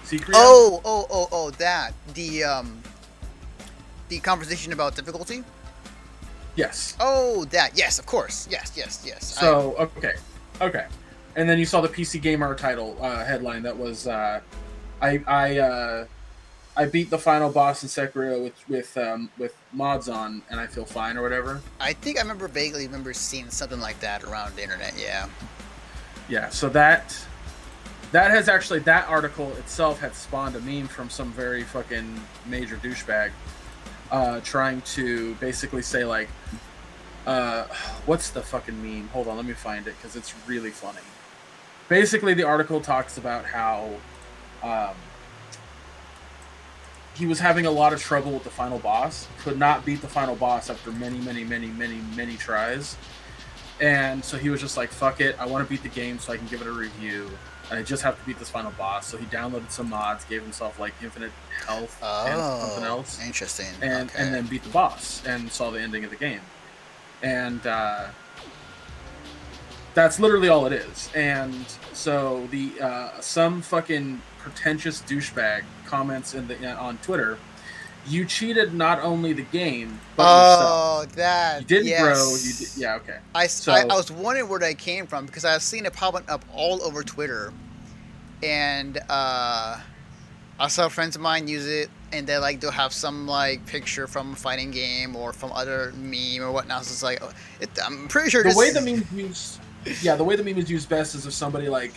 Secrio. 0.06 0.32
oh, 0.36 0.80
oh, 0.86 1.06
oh, 1.12 1.28
oh, 1.34 1.50
that 1.52 1.94
the 2.14 2.46
um, 2.46 2.82
the 4.08 4.20
conversation 4.22 4.72
about 4.72 4.96
difficulty. 4.96 5.44
Yes. 6.56 6.96
Oh, 7.02 7.44
that. 7.52 7.78
Yes, 7.78 8.00
of 8.00 8.06
course. 8.06 8.48
Yes, 8.50 8.72
yes, 8.78 9.04
yes. 9.06 9.38
I- 9.38 9.42
So 9.42 9.76
okay, 9.78 10.14
okay, 10.62 10.86
and 11.36 11.50
then 11.50 11.60
you 11.60 11.66
saw 11.66 11.82
the 11.82 11.90
PC 11.90 12.22
Gamer 12.22 12.56
title 12.56 12.96
uh, 13.02 13.26
headline 13.26 13.64
that 13.64 13.78
was 13.78 14.08
uh, 14.08 14.40
I 15.02 15.22
I 15.28 15.58
uh, 15.60 16.06
I 16.76 16.86
beat 16.86 17.10
the 17.10 17.18
final 17.18 17.50
boss 17.50 17.84
in 17.84 17.90
Sekiro 17.90 18.44
with 18.44 18.70
with 18.70 18.98
um, 18.98 19.30
with 19.38 19.56
mods 19.74 20.08
on 20.08 20.42
and 20.50 20.60
I 20.60 20.68
feel 20.68 20.86
fine 20.86 21.18
or 21.18 21.22
whatever. 21.22 21.62
I 21.80 21.94
think 21.94 22.18
I 22.18 22.22
remember 22.22 22.48
vaguely 22.48 22.86
remember 22.86 23.14
seeing 23.14 23.50
something 23.50 23.80
like 23.80 24.00
that 24.00 24.24
around 24.24 24.56
the 24.56 24.64
internet. 24.64 24.94
Yeah. 24.98 25.28
Yeah, 26.30 26.50
so 26.50 26.70
that 26.70 27.18
that 28.12 28.32
has 28.32 28.48
actually 28.48 28.80
that 28.80 29.08
article 29.10 29.52
itself 29.58 30.00
had 30.00 30.16
spawned 30.16 30.56
a 30.56 30.62
meme 30.62 30.88
from 30.88 31.10
some 31.10 31.32
very 31.32 31.64
fucking 31.64 32.20
major 32.48 32.78
douchebag 32.78 33.32
uh, 34.12 34.40
trying 34.42 34.82
to 34.82 35.36
basically 35.36 35.82
say 35.82 36.06
like 36.06 36.30
uh, 37.26 37.66
what's 38.06 38.30
the 38.32 38.42
fucking 38.42 38.82
meme? 38.82 39.08
Hold 39.10 39.28
on, 39.28 39.38
let 39.38 39.46
me 39.46 39.54
find 39.54 39.88
it 39.88 39.96
because 39.98 40.16
it's 40.16 40.34
really 40.48 40.72
funny. 40.72 41.00
Basically, 41.90 42.34
the 42.34 42.44
article 42.44 42.80
talks 42.80 43.18
about 43.18 43.46
how 43.46 43.90
um, 44.64 44.96
he 47.22 47.28
was 47.28 47.40
having 47.40 47.68
a 47.68 47.72
lot 47.72 47.94
of 47.94 48.02
trouble 48.02 48.32
with 48.32 48.44
the 48.44 48.50
final 48.50 48.80
boss, 48.80 49.28
could 49.44 49.60
not 49.60 49.86
beat 49.86 50.02
the 50.02 50.08
final 50.08 50.36
boss 50.36 50.72
after 50.72 50.92
many, 50.92 51.20
many, 51.20 51.44
many, 51.44 51.68
many, 51.68 52.00
many 52.16 52.36
tries. 52.36 52.98
And 53.80 54.26
so 54.26 54.38
he 54.38 54.50
was 54.50 54.60
just 54.60 54.76
like, 54.76 54.90
fuck 54.90 55.22
it, 55.22 55.36
I 55.40 55.46
want 55.46 55.64
to 55.64 55.70
beat 55.70 55.84
the 55.84 55.90
game 55.90 56.18
so 56.18 56.34
I 56.34 56.38
can 56.38 56.48
give 56.48 56.62
it 56.62 56.68
a 56.68 56.72
review. 56.72 57.30
And 57.70 57.78
I 57.80 57.84
just 57.84 58.02
have 58.02 58.20
to 58.20 58.26
beat 58.26 58.40
this 58.40 58.50
final 58.50 58.72
boss. 58.72 59.06
So 59.06 59.18
he 59.18 59.26
downloaded 59.28 59.70
some 59.70 59.88
mods, 59.90 60.26
gave 60.26 60.42
himself 60.42 60.80
like 60.80 60.94
infinite 61.02 61.32
health 61.68 62.02
and 62.04 62.40
something 62.42 62.84
Oh, 62.86 62.98
else 62.98 63.24
interesting. 63.24 63.68
and 63.84 64.10
okay. 64.10 64.20
and 64.24 64.34
then 64.34 64.48
beat 64.48 64.64
the 64.64 64.70
boss 64.72 65.22
and 65.28 65.52
saw 65.52 65.70
the 65.70 65.80
ending 65.80 66.04
of 66.04 66.10
the 66.10 66.16
game 66.18 66.42
and 67.24 67.68
uh, 67.68 68.08
that's 69.94 70.20
literally 70.20 70.48
all 70.48 70.66
it 70.66 70.74
is 70.74 71.10
and 71.14 71.66
so 71.94 72.48
the 72.50 72.72
uh, 72.82 73.20
some 73.22 73.62
fucking 73.62 74.20
pretentious 74.40 75.02
douchebag 75.04 75.64
comments 75.92 76.34
in 76.34 76.48
the 76.48 76.74
on 76.76 76.98
twitter 77.00 77.38
you 78.08 78.26
cheated 78.26 78.74
not 78.74 79.00
only 79.04 79.32
the 79.34 79.44
game 79.44 80.00
but 80.16 80.24
yourself 80.24 80.72
oh, 80.72 81.06
that. 81.16 81.62
you 81.62 81.68
didn't 81.68 81.88
yes. 81.88 82.02
grow 82.02 82.36
you 82.36 82.54
did, 82.54 82.78
yeah 82.78 82.96
okay 82.96 83.20
I, 83.36 83.46
So- 83.48 83.74
I- 83.74 83.82
I 83.82 83.96
was 83.96 84.10
wondering 84.10 84.48
where 84.50 84.60
that 84.60 84.78
came 84.80 85.06
from 85.06 85.26
because 85.28 85.46
I 85.46 85.54
was 85.54 85.64
seeing 85.64 85.86
it 85.86 85.94
popping 85.94 86.24
up 86.28 86.44
all 86.54 86.82
over 86.82 87.04
Twitter, 87.04 87.54
and 88.42 88.98
uh, 89.10 89.80
I 90.60 90.68
saw 90.68 90.90
friends 90.90 91.16
of 91.16 91.22
mine 91.22 91.48
use 91.48 91.68
it, 91.68 91.90
and 92.12 92.26
they 92.26 92.38
like 92.38 92.60
they'll 92.60 92.72
have 92.72 92.94
some 92.94 93.28
like 93.28 93.66
picture 93.68 94.08
from 94.08 94.34
a 94.34 94.36
fighting 94.36 94.72
game 94.72 95.16
or 95.16 95.32
from 95.34 95.52
other 95.52 95.94
meme 95.96 96.42
or 96.42 96.52
whatnot. 96.52 96.86
So 96.86 96.92
it's 96.94 97.04
like, 97.04 97.22
it, 97.60 97.70
I'm 97.86 98.08
pretty 98.08 98.30
sure 98.32 98.44
the 98.44 98.56
way 98.58 98.72
the 98.72 98.82
meme 98.82 99.06
used 99.14 99.60
yeah 100.02 100.16
the 100.16 100.24
way 100.24 100.36
the 100.36 100.44
meme 100.44 100.58
is 100.58 100.70
used 100.70 100.90
best 100.90 101.16
is 101.16 101.26
if 101.26 101.34
somebody 101.34 101.68
like 101.70 101.94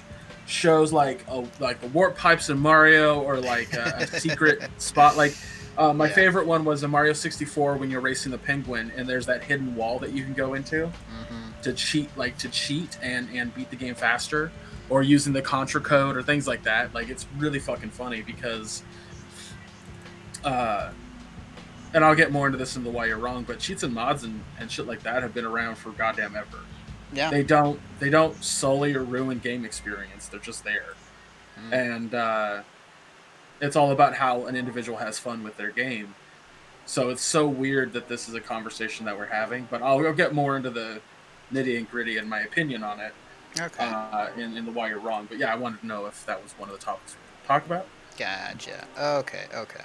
shows 0.46 0.92
like 0.92 1.24
a 1.28 1.44
like 1.60 1.80
the 1.80 1.86
warp 1.88 2.16
pipes 2.16 2.50
in 2.50 2.58
mario 2.58 3.20
or 3.20 3.38
like 3.40 3.72
a, 3.74 3.94
a 4.00 4.06
secret 4.20 4.68
spot 4.78 5.16
like 5.16 5.34
uh, 5.78 5.92
my 5.92 6.06
Yeah. 6.08 6.14
favorite 6.14 6.46
one 6.46 6.64
was 6.64 6.82
in 6.84 6.90
mario 6.90 7.12
64 7.14 7.76
when 7.76 7.90
you're 7.90 8.00
racing 8.02 8.30
the 8.30 8.38
penguin 8.38 8.92
and 8.96 9.08
there's 9.08 9.26
that 9.26 9.42
hidden 9.44 9.74
wall 9.74 9.98
that 10.00 10.12
you 10.12 10.22
can 10.22 10.34
go 10.34 10.54
into 10.54 10.86
Mhm. 10.86 11.62
to 11.62 11.72
cheat 11.72 12.10
like 12.16 12.36
to 12.38 12.48
cheat 12.50 12.98
and 13.02 13.28
and 13.34 13.54
beat 13.54 13.70
the 13.70 13.76
game 13.76 13.94
faster 13.94 14.52
or 14.90 15.02
using 15.02 15.32
the 15.32 15.40
contra 15.42 15.80
code 15.80 16.16
or 16.16 16.22
things 16.22 16.46
like 16.46 16.62
that 16.64 16.94
like 16.94 17.08
it's 17.08 17.26
really 17.38 17.58
fucking 17.58 17.90
funny 17.90 18.20
because 18.20 18.82
uh 20.44 20.90
and 21.94 22.04
I'll 22.04 22.16
get 22.16 22.32
more 22.32 22.46
into 22.46 22.58
this 22.58 22.74
in 22.76 22.82
the 22.82 22.90
why 22.90 23.06
you're 23.06 23.18
wrong, 23.18 23.44
but 23.44 23.60
cheats 23.60 23.84
and 23.84 23.94
mods 23.94 24.24
and, 24.24 24.42
and 24.58 24.68
shit 24.68 24.84
like 24.84 25.04
that 25.04 25.22
have 25.22 25.32
been 25.32 25.44
around 25.44 25.76
for 25.76 25.90
goddamn 25.92 26.34
ever 26.34 26.58
Yeah. 27.12 27.30
they 27.30 27.42
don't 27.44 27.78
they 28.00 28.10
don't 28.10 28.42
sully 28.42 28.94
or 28.94 29.04
ruin 29.04 29.38
game 29.38 29.64
experience 29.64 30.26
they're 30.28 30.40
just 30.40 30.64
there 30.64 30.94
Mm. 31.56 31.72
and 31.72 32.14
uh, 32.16 32.62
it's 33.60 33.76
all 33.76 33.92
about 33.92 34.14
how 34.16 34.46
an 34.46 34.56
individual 34.56 34.98
has 34.98 35.20
fun 35.20 35.44
with 35.44 35.56
their 35.56 35.70
game 35.70 36.16
so 36.84 37.10
it's 37.10 37.22
so 37.22 37.46
weird 37.46 37.92
that 37.92 38.08
this 38.08 38.28
is 38.28 38.34
a 38.34 38.40
conversation 38.40 39.06
that 39.06 39.16
we're 39.16 39.26
having 39.26 39.68
but 39.70 39.80
i'll, 39.80 40.04
I'll 40.04 40.12
get 40.12 40.34
more 40.34 40.56
into 40.56 40.70
the 40.70 41.00
nitty 41.52 41.78
and 41.78 41.88
gritty 41.88 42.18
and 42.18 42.28
my 42.28 42.40
opinion 42.40 42.82
on 42.82 42.98
it 42.98 43.12
Okay. 43.60 43.84
uh, 43.84 44.30
in, 44.36 44.56
in 44.56 44.64
the 44.66 44.72
why 44.72 44.88
you're 44.88 44.98
wrong 44.98 45.26
but 45.28 45.38
yeah 45.38 45.52
i 45.52 45.54
wanted 45.54 45.80
to 45.82 45.86
know 45.86 46.06
if 46.06 46.26
that 46.26 46.42
was 46.42 46.52
one 46.58 46.68
of 46.68 46.76
the 46.76 46.84
topics 46.84 47.14
we 47.14 47.46
talk 47.46 47.64
about 47.66 47.86
Gotcha. 48.18 48.86
Okay. 48.96 49.44
Okay. 49.54 49.84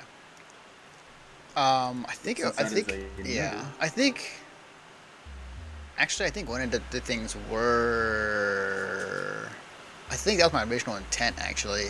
Um, 1.56 2.06
I 2.08 2.14
think 2.14 2.38
Since 2.40 2.60
I 2.60 2.64
think 2.64 2.94
yeah. 3.26 3.66
I 3.80 3.88
think 3.90 4.30
actually 6.00 6.26
I 6.28 6.30
think 6.32 6.50
one 6.50 6.62
of 6.62 6.72
the, 6.72 6.82
the 6.92 7.00
things 7.00 7.36
were 7.52 9.50
I 10.10 10.16
think 10.16 10.40
that 10.40 10.46
was 10.46 10.54
my 10.54 10.64
original 10.64 10.96
intent 10.96 11.36
actually, 11.40 11.90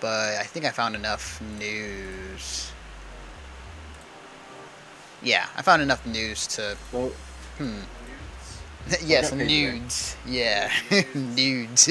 but 0.00 0.36
I 0.36 0.44
think 0.44 0.64
I 0.64 0.70
found 0.70 0.94
enough 0.94 1.42
news. 1.58 2.70
Yeah, 5.22 5.46
I 5.56 5.62
found 5.62 5.82
enough 5.82 6.06
news 6.06 6.46
to 6.48 6.76
well 6.92 7.10
hmm. 7.58 7.80
yes, 9.04 9.32
nudes. 9.32 10.16
Yeah, 10.26 10.70
nudes. 11.14 11.88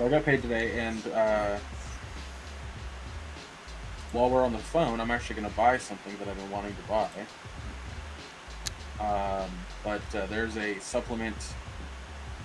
I 0.00 0.08
got 0.08 0.24
paid 0.24 0.42
today, 0.42 0.78
and 0.80 1.06
uh, 1.08 1.58
while 4.12 4.30
we're 4.30 4.44
on 4.44 4.52
the 4.52 4.58
phone, 4.58 5.00
I'm 5.00 5.10
actually 5.10 5.36
going 5.36 5.50
to 5.50 5.56
buy 5.56 5.76
something 5.78 6.16
that 6.18 6.28
I've 6.28 6.36
been 6.36 6.50
wanting 6.50 6.74
to 6.74 6.82
buy. 6.88 7.08
Um, 9.00 9.50
but 9.84 10.02
uh, 10.14 10.26
there's 10.26 10.56
a 10.56 10.78
supplement. 10.80 11.36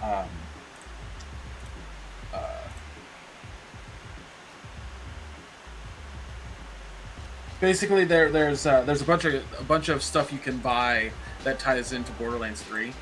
Um, 0.04 0.26
uh, 2.34 2.48
basically, 7.60 8.06
there 8.06 8.30
there's 8.32 8.66
uh, 8.66 8.82
there's 8.82 9.02
a 9.02 9.06
bunch 9.06 9.26
of 9.26 9.44
a 9.60 9.64
bunch 9.64 9.90
of 9.90 10.04
stuff 10.04 10.32
you 10.32 10.40
can 10.40 10.58
buy 10.58 11.12
that 11.44 11.60
ties 11.60 11.94
into 11.94 12.12
Borderlands 12.14 12.62
3. 12.62 12.94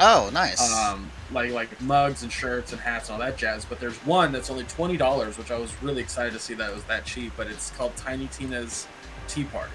Oh, 0.00 0.30
nice. 0.32 0.60
um, 0.72 1.10
like 1.32 1.50
like 1.52 1.80
mugs 1.80 2.22
and 2.22 2.30
shirts 2.30 2.72
and 2.72 2.80
hats 2.80 3.08
and 3.08 3.14
all 3.14 3.26
that 3.26 3.36
jazz. 3.36 3.64
But 3.64 3.80
there's 3.80 3.96
one 4.06 4.30
that's 4.32 4.50
only 4.50 4.64
twenty 4.64 4.96
dollars, 4.96 5.36
which 5.38 5.50
I 5.50 5.58
was 5.58 5.74
really 5.82 6.00
excited 6.02 6.32
to 6.34 6.38
see 6.38 6.54
that 6.54 6.70
it 6.70 6.74
was 6.74 6.84
that 6.84 7.04
cheap. 7.04 7.32
But 7.36 7.48
it's 7.48 7.70
called 7.72 7.96
Tiny 7.96 8.28
Tina's 8.28 8.86
Tea 9.26 9.44
Party, 9.44 9.72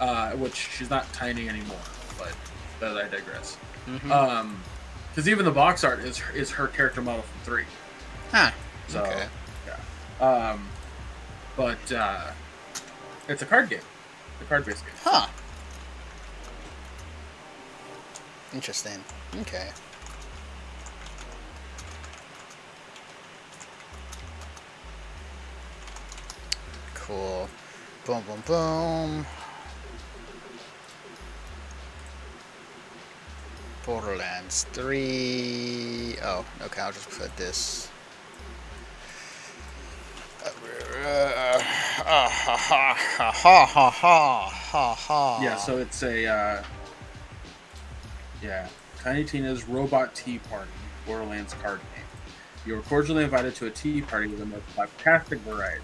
uh, 0.00 0.32
which 0.32 0.54
she's 0.54 0.90
not 0.90 1.10
tiny 1.12 1.48
anymore. 1.48 1.78
But 2.78 2.96
I 2.96 3.08
digress. 3.08 3.56
Mhm. 3.86 4.10
Um, 4.10 4.62
because 5.10 5.28
even 5.28 5.44
the 5.44 5.50
box 5.50 5.84
art 5.84 6.00
is 6.00 6.20
is 6.34 6.50
her 6.52 6.66
character 6.68 7.02
model 7.02 7.22
from 7.22 7.40
three. 7.44 7.64
huh. 8.30 8.50
So 8.88 9.02
Okay. 9.02 9.26
yeah. 9.66 10.24
Um, 10.26 10.68
but 11.56 11.92
uh, 11.92 12.30
it's 13.28 13.42
a 13.42 13.46
card 13.46 13.68
game, 13.68 13.80
a 14.40 14.44
card 14.44 14.64
based 14.64 14.84
game. 14.84 14.94
Huh. 15.02 15.26
Interesting. 18.54 19.04
Okay. 19.42 19.68
Cool. 26.94 27.48
Boom, 28.06 28.22
boom, 28.22 28.42
boom. 28.46 29.26
Borderlands 33.84 34.64
3. 34.72 36.16
Oh, 36.22 36.44
okay, 36.62 36.80
I'll 36.82 36.92
just 36.92 37.10
put 37.10 37.34
this. 37.36 37.90
Yeah, 45.42 45.56
so 45.56 45.78
it's 45.78 46.02
a. 46.02 46.26
Uh, 46.26 46.62
yeah, 48.42 48.68
Tiny 48.98 49.24
Tina's 49.24 49.68
Robot 49.68 50.14
Tea 50.14 50.38
Party, 50.50 50.70
Borderlands 51.06 51.54
card 51.54 51.80
game. 51.94 52.04
You 52.66 52.78
are 52.78 52.82
cordially 52.82 53.24
invited 53.24 53.54
to 53.56 53.66
a 53.66 53.70
tea 53.70 54.02
party 54.02 54.32
of 54.32 54.38
the 54.38 54.46
most 54.46 54.64
fantastic 54.64 55.38
variety. 55.40 55.82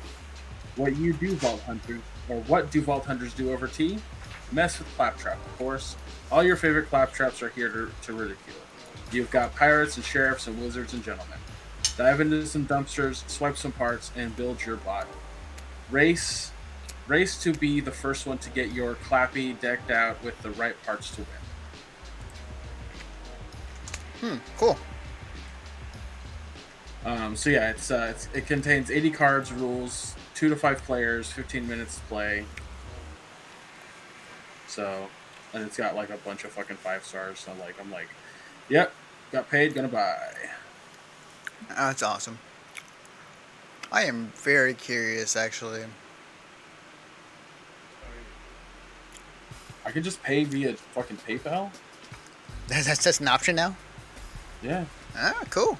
What 0.76 0.96
you 0.96 1.14
do, 1.14 1.34
Vault 1.36 1.62
Hunters, 1.62 2.02
or 2.28 2.40
what 2.42 2.70
do 2.70 2.82
Vault 2.82 3.06
Hunters 3.06 3.32
do 3.32 3.52
over 3.52 3.66
tea? 3.66 3.98
Mess 4.52 4.78
with 4.78 4.88
Claptrap, 4.96 5.38
of 5.44 5.58
course, 5.58 5.96
all 6.30 6.42
your 6.42 6.56
favorite 6.56 6.90
Claptraps 6.90 7.42
are 7.42 7.50
here 7.50 7.68
to, 7.68 7.90
to 8.02 8.12
ridicule. 8.12 8.56
You've 9.12 9.30
got 9.30 9.54
pirates 9.54 9.96
and 9.96 10.04
sheriffs 10.04 10.46
and 10.46 10.60
wizards 10.60 10.92
and 10.92 11.02
gentlemen. 11.04 11.38
Dive 11.96 12.20
into 12.20 12.44
some 12.46 12.66
dumpsters, 12.66 13.28
swipe 13.28 13.56
some 13.56 13.72
parts, 13.72 14.10
and 14.16 14.34
build 14.36 14.64
your 14.66 14.76
bot. 14.76 15.06
Race 15.90 16.50
Race 17.06 17.40
to 17.42 17.52
be 17.52 17.80
the 17.80 17.92
first 17.92 18.26
one 18.26 18.38
to 18.38 18.50
get 18.50 18.72
your 18.72 18.96
clappy 18.96 19.58
decked 19.60 19.90
out 19.92 20.22
with 20.24 20.40
the 20.42 20.50
right 20.52 20.74
parts 20.84 21.10
to 21.12 21.24
win. 24.20 24.32
Hmm, 24.32 24.38
cool. 24.56 24.76
Um, 27.04 27.36
so 27.36 27.50
yeah, 27.50 27.70
it's, 27.70 27.92
uh, 27.92 28.08
it's 28.10 28.28
it 28.34 28.46
contains 28.46 28.90
80 28.90 29.10
cards, 29.10 29.52
rules, 29.52 30.16
two 30.34 30.48
to 30.48 30.56
five 30.56 30.82
players, 30.82 31.30
15 31.30 31.68
minutes 31.68 31.96
to 31.96 32.00
play. 32.06 32.44
So, 34.66 35.08
and 35.54 35.64
it's 35.64 35.76
got 35.76 35.94
like 35.94 36.10
a 36.10 36.16
bunch 36.18 36.44
of 36.44 36.52
fucking 36.52 36.76
five 36.76 37.04
stars. 37.04 37.40
So 37.40 37.52
like, 37.60 37.74
I'm 37.80 37.90
like, 37.90 38.08
yep, 38.68 38.92
got 39.32 39.48
paid, 39.50 39.74
gonna 39.74 39.88
buy. 39.88 40.16
That's 41.68 42.02
awesome. 42.02 42.38
I 43.92 44.02
am 44.04 44.32
very 44.36 44.74
curious, 44.74 45.36
actually. 45.36 45.84
I 49.84 49.90
could 49.92 50.02
just 50.04 50.22
pay 50.22 50.44
via 50.44 50.74
fucking 50.74 51.18
PayPal. 51.18 51.70
That's 52.68 53.02
just 53.04 53.20
an 53.20 53.28
option 53.28 53.54
now. 53.56 53.76
Yeah, 54.62 54.84
Ah, 55.14 55.40
cool. 55.50 55.78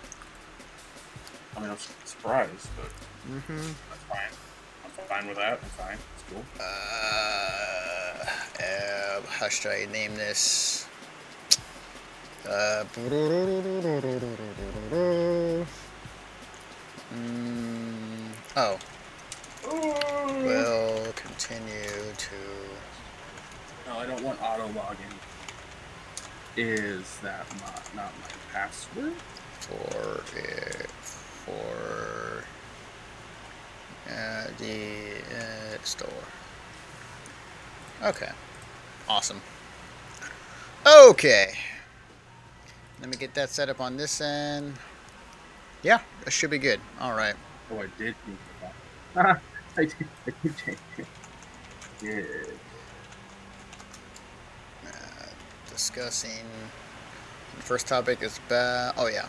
I 1.57 1.61
mean 1.61 1.71
I'm 1.71 1.77
surprised, 2.05 2.69
but 2.77 2.91
Mm-hmm. 3.29 3.57
that's 3.91 4.03
fine. 4.09 4.31
I'm 4.85 4.91
fine 5.09 5.27
with 5.29 5.37
that. 5.39 5.55
I'm 5.55 5.69
fine. 5.71 5.99
It's 6.15 6.25
cool. 6.33 6.45
Uh, 6.61 7.86
uh, 8.61 9.23
how 9.29 9.49
should 9.49 9.73
I 9.73 9.87
name 9.93 10.15
this? 10.15 10.87
Uh, 12.49 12.85
mm, 12.95 13.17
oh, 18.57 18.79
will 20.45 21.13
continue 21.15 22.13
to. 22.17 22.37
No, 23.87 23.99
I 23.99 24.07
don't 24.07 24.23
want 24.23 24.41
auto 24.41 24.69
login. 24.69 25.13
Is 26.57 27.19
that 27.23 27.47
not, 27.61 27.95
not 27.95 28.13
my 28.21 28.29
password? 28.53 29.13
for 29.67 30.23
it 30.37 30.91
for 31.45 32.45
uh, 34.09 34.47
the 34.59 35.17
uh, 35.35 35.83
store. 35.83 36.09
Okay, 38.05 38.31
awesome. 39.09 39.41
Okay, 40.87 41.53
let 43.01 43.09
me 43.09 43.17
get 43.17 43.35
that 43.35 43.51
set 43.51 43.69
up 43.69 43.81
on 43.81 43.97
this 43.97 44.21
end. 44.21 44.75
Yeah, 45.83 46.01
that 46.25 46.31
should 46.31 46.51
be 46.51 46.59
good. 46.59 46.81
All 47.01 47.15
right. 47.15 47.35
Oh, 47.71 47.79
I 47.79 47.87
did 47.99 48.15
think 48.25 48.39
of 48.63 48.73
that. 49.15 49.41
I 49.77 49.85
did, 49.85 49.95
I 50.27 50.33
did 50.43 50.57
change 50.57 50.79
it. 50.99 51.07
Good. 52.01 52.59
Uh, 54.87 55.27
discussing. 55.71 56.47
The 57.57 57.63
first 57.63 57.87
topic 57.87 58.23
is 58.23 58.39
bad. 58.49 58.95
Oh 58.97 59.09
yeah. 59.09 59.27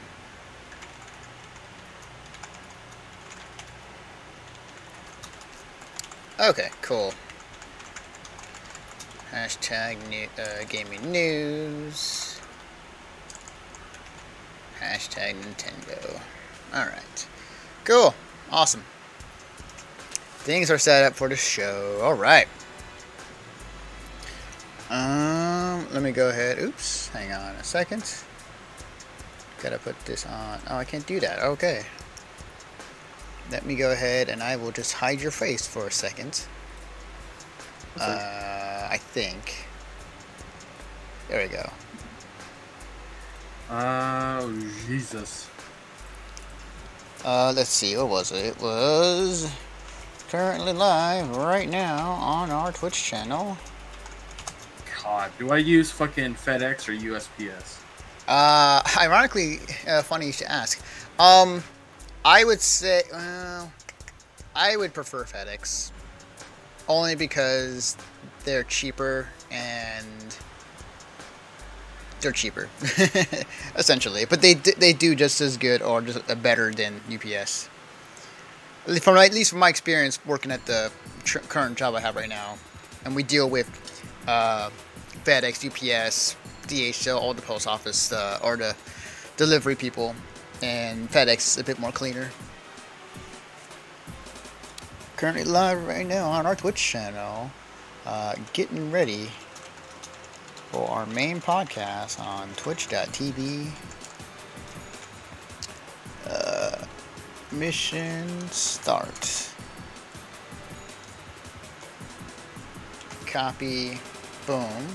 Okay, 6.39 6.69
cool. 6.81 7.13
Hashtag 9.31 10.07
new, 10.09 10.27
uh, 10.37 10.63
gaming 10.69 11.11
news. 11.11 12.39
Hashtag 14.79 15.35
Nintendo. 15.41 16.21
Alright. 16.73 17.27
Cool. 17.83 18.13
Awesome. 18.51 18.83
Things 20.39 20.71
are 20.71 20.77
set 20.77 21.03
up 21.03 21.13
for 21.13 21.27
the 21.27 21.35
show. 21.35 21.99
Alright. 22.01 22.47
Um, 24.89 25.85
let 25.91 26.01
me 26.01 26.11
go 26.11 26.29
ahead. 26.29 26.59
Oops, 26.59 27.09
hang 27.09 27.33
on 27.33 27.55
a 27.55 27.63
second. 27.63 28.03
Gotta 29.61 29.79
put 29.79 29.99
this 30.05 30.25
on. 30.25 30.59
Oh, 30.69 30.77
I 30.77 30.85
can't 30.85 31.05
do 31.05 31.19
that. 31.19 31.39
Okay. 31.39 31.83
Let 33.51 33.65
me 33.65 33.75
go 33.75 33.91
ahead 33.91 34.29
and 34.29 34.41
I 34.41 34.55
will 34.55 34.71
just 34.71 34.93
hide 34.93 35.19
your 35.19 35.31
face 35.31 35.67
for 35.67 35.87
a 35.87 35.91
second. 35.91 36.45
Uh, 37.99 38.56
I 38.89 38.97
think. 38.97 39.67
There 41.29 41.41
we 41.41 41.49
go. 41.49 41.69
Oh, 43.69 44.71
Jesus. 44.87 45.49
Uh, 47.25 47.51
let's 47.55 47.69
see. 47.69 47.97
What 47.97 48.07
was 48.07 48.31
it? 48.31 48.45
It 48.45 48.61
was 48.61 49.51
currently 50.29 50.73
live 50.73 51.35
right 51.35 51.69
now 51.69 52.11
on 52.11 52.49
our 52.49 52.71
Twitch 52.71 53.03
channel. 53.03 53.57
God, 55.03 55.31
do 55.37 55.51
I 55.51 55.57
use 55.57 55.91
fucking 55.91 56.35
FedEx 56.35 56.87
or 56.87 56.93
USPS? 56.93 57.81
Uh, 58.27 58.81
ironically, 58.97 59.59
uh, 59.87 60.01
funny 60.01 60.27
you 60.27 60.31
should 60.31 60.47
ask. 60.47 60.81
Um, 61.19 61.63
I 62.23 62.43
would 62.43 62.61
say, 62.61 63.03
well, 63.11 63.71
I 64.55 64.75
would 64.75 64.93
prefer 64.93 65.23
FedEx, 65.23 65.91
only 66.87 67.15
because 67.15 67.95
they're 68.47 68.63
cheaper 68.63 69.27
and 69.51 70.07
they're 72.21 72.31
cheaper, 72.31 72.69
essentially. 73.75 74.23
But 74.25 74.41
they 74.41 74.53
they 74.53 74.93
do 74.93 75.15
just 75.15 75.41
as 75.41 75.57
good 75.57 75.81
or 75.81 76.01
just 76.01 76.25
better 76.41 76.71
than 76.71 77.01
UPS. 77.13 77.69
From 79.01 79.17
at 79.17 79.33
least 79.33 79.51
from 79.51 79.59
my 79.59 79.67
experience 79.67 80.17
working 80.25 80.51
at 80.51 80.65
the 80.65 80.91
tr- 81.25 81.39
current 81.39 81.77
job 81.77 81.93
I 81.93 81.99
have 81.99 82.15
right 82.15 82.29
now, 82.29 82.57
and 83.03 83.15
we 83.17 83.21
deal 83.21 83.49
with 83.49 83.67
uh, 84.27 84.69
FedEx, 85.25 85.67
UPS, 85.67 86.37
DHL, 86.67 87.19
all 87.19 87.33
the 87.33 87.41
post 87.41 87.67
office 87.67 88.13
uh, 88.13 88.39
or 88.41 88.55
the 88.55 88.75
delivery 89.35 89.75
people, 89.75 90.15
and 90.63 91.11
FedEx 91.11 91.39
is 91.39 91.57
a 91.57 91.65
bit 91.65 91.79
more 91.79 91.91
cleaner. 91.91 92.29
Currently 95.17 95.43
live 95.43 95.85
right 95.85 96.07
now 96.07 96.29
on 96.29 96.45
our 96.45 96.55
Twitch 96.55 96.81
channel, 96.81 97.51
uh, 98.07 98.33
getting 98.53 98.89
ready 98.89 99.29
for 100.71 100.89
our 100.89 101.05
main 101.07 101.41
podcast 101.41 102.21
on 102.21 102.47
twitch.tv. 102.55 103.67
Uh, 106.25 106.85
mission 107.51 108.47
start. 108.49 109.49
Copy. 113.25 113.99
Boom. 114.45 114.87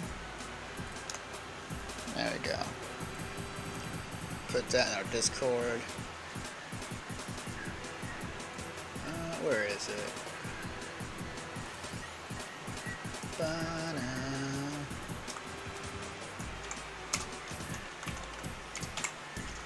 There 2.16 2.32
we 2.32 2.48
go. 2.48 2.56
put 4.48 4.66
that 4.70 4.88
in 4.88 4.94
our 4.98 5.12
Discord. 5.12 5.80
Uh, 9.06 9.34
where 9.44 9.64
is 9.64 9.88
it? 9.88 10.21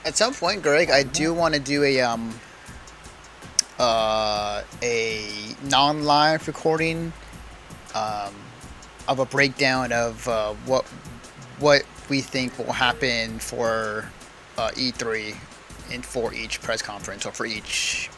At 0.05 0.17
some 0.17 0.35
point, 0.35 0.63
Greg, 0.63 0.89
I 0.91 1.03
do 1.03 1.35
want 1.35 1.55
to 1.55 1.61
do 1.61 1.83
a 1.83 2.01
um 2.01 2.39
uh 3.79 4.63
a 4.83 5.55
non-live 5.65 6.47
recording 6.47 7.13
um 7.95 8.35
of 9.09 9.19
a 9.19 9.25
breakdown 9.27 9.93
of 9.93 10.27
uh, 10.29 10.55
what 10.65 10.85
what 11.59 11.83
we 12.09 12.21
think 12.21 12.57
will 12.59 12.73
happen 12.73 13.39
for 13.39 14.09
uh, 14.59 14.71
E3 14.71 15.35
and 15.93 16.05
for 16.05 16.33
each 16.33 16.63
press 16.63 16.83
conference 16.83 17.27
or 17.27 17.33
for 17.33 17.47
each 17.47 18.11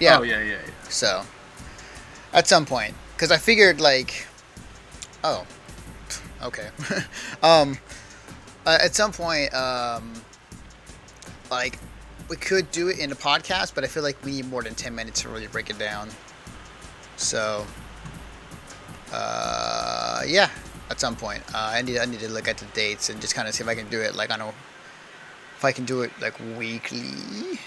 yeah 0.00 0.18
Oh 0.18 0.22
yeah, 0.22 0.40
yeah, 0.42 0.52
yeah. 0.52 0.88
so 0.88 1.22
at 2.32 2.46
some 2.48 2.64
point 2.66 2.94
because 3.14 3.30
I 3.30 3.36
figured 3.38 3.80
like 3.80 4.26
oh. 5.24 5.46
Okay. 6.42 6.68
Um 7.42 7.78
uh, 8.64 8.78
at 8.80 8.94
some 8.94 9.12
point 9.12 9.52
um 9.54 10.12
like 11.50 11.78
we 12.28 12.36
could 12.36 12.70
do 12.70 12.88
it 12.88 12.98
in 13.00 13.10
a 13.10 13.16
podcast 13.16 13.74
but 13.74 13.82
I 13.82 13.88
feel 13.88 14.04
like 14.04 14.16
we 14.24 14.32
need 14.32 14.48
more 14.48 14.62
than 14.62 14.74
10 14.74 14.94
minutes 14.94 15.22
to 15.22 15.28
really 15.28 15.48
break 15.48 15.70
it 15.70 15.78
down. 15.78 16.08
So 17.16 17.66
uh 19.12 20.22
yeah 20.26 20.50
at 20.90 21.00
some 21.00 21.16
point. 21.16 21.42
Uh, 21.54 21.70
I 21.74 21.82
need 21.82 21.98
I 21.98 22.04
need 22.04 22.20
to 22.20 22.30
look 22.30 22.48
at 22.48 22.58
the 22.58 22.66
dates 22.66 23.08
and 23.08 23.20
just 23.20 23.34
kind 23.34 23.48
of 23.48 23.54
see 23.54 23.64
if 23.64 23.68
I 23.68 23.74
can 23.74 23.88
do 23.88 24.00
it 24.00 24.14
like 24.14 24.30
I 24.30 24.36
know 24.36 24.54
if 25.56 25.64
I 25.64 25.72
can 25.72 25.84
do 25.84 26.02
it 26.02 26.12
like 26.20 26.38
weekly. 26.56 27.58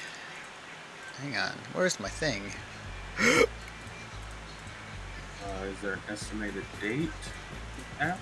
Hang 1.21 1.37
on. 1.37 1.53
Where's 1.73 1.99
my 1.99 2.09
thing 2.09 2.43
is 5.65 5.81
there 5.81 5.93
an 5.93 6.01
estimated 6.09 6.63
date? 6.81 7.09
App? 7.99 8.19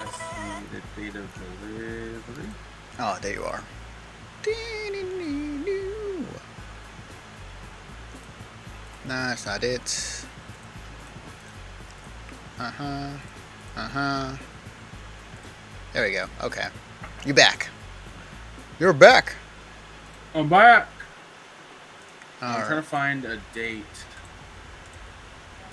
Estimated 0.00 0.82
date 0.96 1.14
of 1.16 1.28
delivery. 1.34 2.48
Oh, 2.98 3.18
there 3.20 3.34
you 3.34 3.44
are. 3.44 3.62
No, 9.06 9.14
that's 9.14 9.46
not 9.46 9.64
it. 9.64 10.24
Uh 12.58 12.70
huh. 12.70 13.10
Uh 13.76 13.88
huh. 13.88 14.36
There 15.92 16.04
we 16.04 16.12
go. 16.12 16.26
Okay. 16.42 16.66
You 17.24 17.32
back. 17.32 17.68
You're 18.78 18.92
back. 18.92 19.34
I'm 20.34 20.48
back. 20.48 20.88
I'm 22.42 22.60
All 22.60 22.66
trying 22.66 22.82
to 22.82 22.88
find 22.88 23.24
a 23.24 23.40
date 23.54 23.82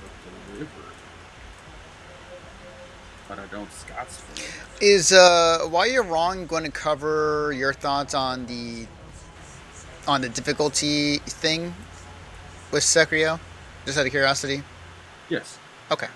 of 0.04 0.54
delivery, 0.54 0.94
but 3.28 3.40
I 3.40 3.46
don't 3.48 3.72
Scott's 3.72 4.18
for 4.18 4.42
it. 4.42 4.84
Is 4.84 5.12
uh, 5.12 5.60
why 5.70 5.86
you're 5.86 6.04
wrong 6.04 6.46
going 6.48 6.64
to 6.64 6.72
cover 6.72 7.54
your 7.56 7.74
thoughts 7.74 8.14
on 8.14 8.46
the 8.46 8.88
on 10.08 10.22
the 10.22 10.30
difficulty 10.30 11.18
thing 11.20 11.74
with 12.72 12.84
Sekiro? 12.84 13.40
Just 13.86 13.98
out 13.98 14.06
of 14.06 14.12
curiosity. 14.12 14.64
Yes. 15.30 15.58
Okay. 15.92 16.08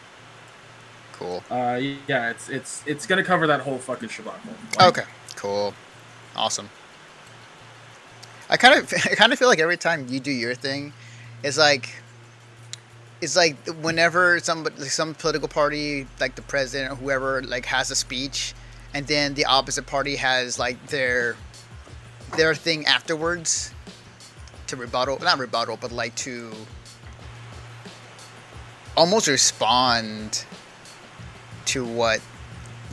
Cool. 1.13 1.43
Uh, 1.49 1.79
yeah, 2.07 2.29
it's 2.29 2.49
it's 2.49 2.83
it's 2.85 3.05
gonna 3.05 3.23
cover 3.23 3.45
that 3.47 3.61
whole 3.61 3.77
fucking 3.77 4.09
shabaka. 4.09 4.37
Like, 4.77 4.87
Okay. 4.87 5.03
Cool. 5.35 5.73
Awesome. 6.35 6.69
I 8.49 8.57
kind 8.57 8.79
of 8.79 8.93
I 9.05 9.15
kind 9.15 9.33
of 9.33 9.39
feel 9.39 9.47
like 9.47 9.59
every 9.59 9.77
time 9.77 10.07
you 10.09 10.19
do 10.19 10.31
your 10.31 10.55
thing, 10.55 10.93
it's 11.43 11.57
like 11.57 11.89
it's 13.21 13.35
like 13.35 13.57
whenever 13.81 14.39
some 14.39 14.63
like 14.63 14.91
some 14.91 15.13
political 15.13 15.47
party 15.47 16.07
like 16.19 16.35
the 16.35 16.41
president 16.41 16.91
or 16.91 16.95
whoever 16.95 17.41
like 17.43 17.65
has 17.65 17.91
a 17.91 17.95
speech 17.95 18.53
and 18.93 19.05
then 19.07 19.33
the 19.33 19.45
opposite 19.45 19.85
party 19.85 20.15
has 20.15 20.57
like 20.57 20.87
their 20.87 21.35
their 22.37 22.55
thing 22.55 22.85
afterwards 22.85 23.73
to 24.67 24.75
rebuttal 24.75 25.19
not 25.19 25.37
rebuttal 25.37 25.77
but 25.79 25.91
like 25.91 26.15
to 26.15 26.51
almost 28.95 29.27
respond 29.27 30.45
to 31.65 31.85
what 31.85 32.21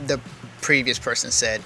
the 0.05 0.19
previous 0.61 0.99
person 0.99 1.31
said 1.31 1.61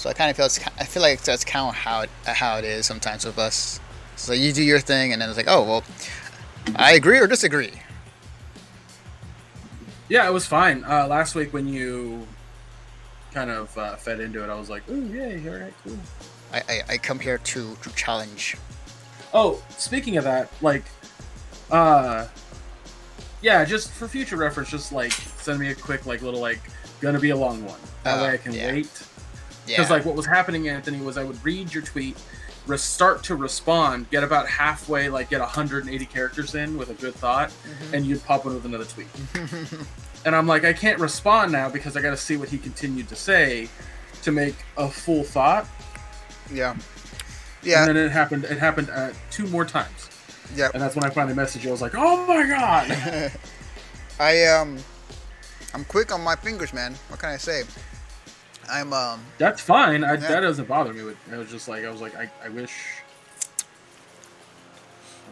so 0.00 0.08
I 0.08 0.14
kind 0.14 0.30
of 0.30 0.36
feel 0.38 0.46
it's, 0.46 0.58
I 0.78 0.84
feel 0.84 1.02
like 1.02 1.20
that's 1.20 1.44
kind 1.44 1.68
of 1.68 1.74
how 1.74 2.00
it, 2.00 2.10
how 2.24 2.56
it 2.56 2.64
is 2.64 2.86
sometimes 2.86 3.26
with 3.26 3.38
us. 3.38 3.78
So 4.16 4.32
you 4.32 4.50
do 4.50 4.62
your 4.62 4.80
thing, 4.80 5.12
and 5.12 5.20
then 5.20 5.28
it's 5.28 5.36
like, 5.36 5.46
oh 5.46 5.62
well, 5.62 5.84
I 6.76 6.92
agree 6.92 7.18
or 7.18 7.26
disagree. 7.26 7.72
Yeah, 10.08 10.26
it 10.28 10.32
was 10.32 10.46
fine. 10.46 10.84
Uh, 10.84 11.06
last 11.06 11.34
week 11.34 11.52
when 11.52 11.68
you 11.68 12.26
kind 13.32 13.50
of 13.50 13.76
uh, 13.78 13.96
fed 13.96 14.20
into 14.20 14.42
it, 14.42 14.50
I 14.50 14.54
was 14.54 14.68
like, 14.68 14.88
"Ooh, 14.90 15.06
yay! 15.06 15.40
All 15.48 15.56
right, 15.60 15.74
cool." 15.84 15.98
I, 16.52 16.62
I, 16.68 16.80
I 16.90 16.98
come 16.98 17.18
here 17.18 17.38
to 17.38 17.76
to 17.76 17.90
challenge. 17.94 18.56
Oh, 19.32 19.62
speaking 19.70 20.16
of 20.16 20.24
that, 20.24 20.50
like, 20.60 20.84
uh, 21.70 22.26
yeah, 23.42 23.64
just 23.64 23.92
for 23.92 24.08
future 24.08 24.36
reference, 24.36 24.70
just 24.70 24.90
like 24.92 25.12
send 25.12 25.60
me 25.60 25.70
a 25.70 25.74
quick, 25.74 26.04
like, 26.06 26.20
little, 26.22 26.40
like, 26.40 26.60
gonna 27.00 27.20
be 27.20 27.30
a 27.30 27.36
long 27.36 27.64
one. 27.64 27.78
That 28.02 28.18
Oh, 28.18 28.22
way 28.24 28.30
I 28.32 28.36
can 28.36 28.52
yeah. 28.52 28.72
wait. 28.72 28.90
Yeah. 29.68 29.76
Because, 29.76 29.90
like, 29.90 30.04
what 30.04 30.16
was 30.16 30.26
happening, 30.26 30.68
Anthony, 30.68 30.98
was 31.00 31.16
I 31.16 31.22
would 31.22 31.42
read 31.44 31.72
your 31.72 31.84
tweet, 31.84 32.16
start 32.78 33.22
to 33.24 33.34
respond, 33.36 34.10
get 34.10 34.22
about 34.24 34.48
halfway, 34.48 35.08
like, 35.08 35.30
get 35.30 35.40
180 35.40 36.06
characters 36.06 36.54
in 36.54 36.76
with 36.78 36.90
a 36.90 36.94
good 36.94 37.14
thought, 37.14 37.50
Mhm. 37.50 37.92
and 37.94 38.06
you'd 38.06 38.24
pop 38.24 38.44
in 38.46 38.54
with 38.54 38.64
another 38.64 38.84
tweet. 38.84 39.08
And 40.26 40.36
I'm 40.36 40.46
like, 40.46 40.64
I 40.66 40.74
can't 40.74 40.98
respond 40.98 41.50
now 41.50 41.70
because 41.70 41.96
I 41.96 42.02
got 42.02 42.10
to 42.10 42.16
see 42.18 42.36
what 42.36 42.50
he 42.50 42.58
continued 42.58 43.08
to 43.08 43.16
say 43.16 43.70
to 44.20 44.30
make 44.30 44.54
a 44.76 44.86
full 44.86 45.24
thought. 45.24 45.66
yeah. 46.52 46.76
Yeah. 47.62 47.86
And 47.86 47.96
then 47.96 48.04
it 48.06 48.10
happened. 48.10 48.44
It 48.44 48.58
happened 48.58 48.90
uh, 48.90 49.12
two 49.30 49.46
more 49.46 49.64
times. 49.64 50.10
Yeah. 50.54 50.68
And 50.74 50.82
that's 50.82 50.94
when 50.94 51.04
I 51.04 51.10
finally 51.10 51.34
messaged 51.34 51.62
you. 51.62 51.70
I 51.70 51.72
was 51.72 51.80
like, 51.80 51.94
"Oh 51.96 52.26
my 52.26 52.46
god!" 52.46 53.32
I 54.20 54.44
um, 54.46 54.76
I'm 55.72 55.84
quick 55.86 56.12
on 56.12 56.20
my 56.22 56.36
fingers, 56.36 56.74
man. 56.74 56.94
What 57.08 57.18
can 57.20 57.30
I 57.30 57.36
say? 57.38 57.62
I'm 58.70 58.92
um, 58.92 59.20
That's 59.38 59.60
fine. 59.60 60.04
I, 60.04 60.14
Yeah. 60.14 60.20
That 60.20 60.40
doesn't 60.40 60.68
bother 60.68 60.92
me. 60.92 61.14
It 61.30 61.36
was 61.36 61.50
just 61.50 61.68
like 61.68 61.84
I 61.84 61.90
was 61.90 62.00
like, 62.00 62.14
I, 62.16 62.30
I 62.44 62.48
wish, 62.48 62.72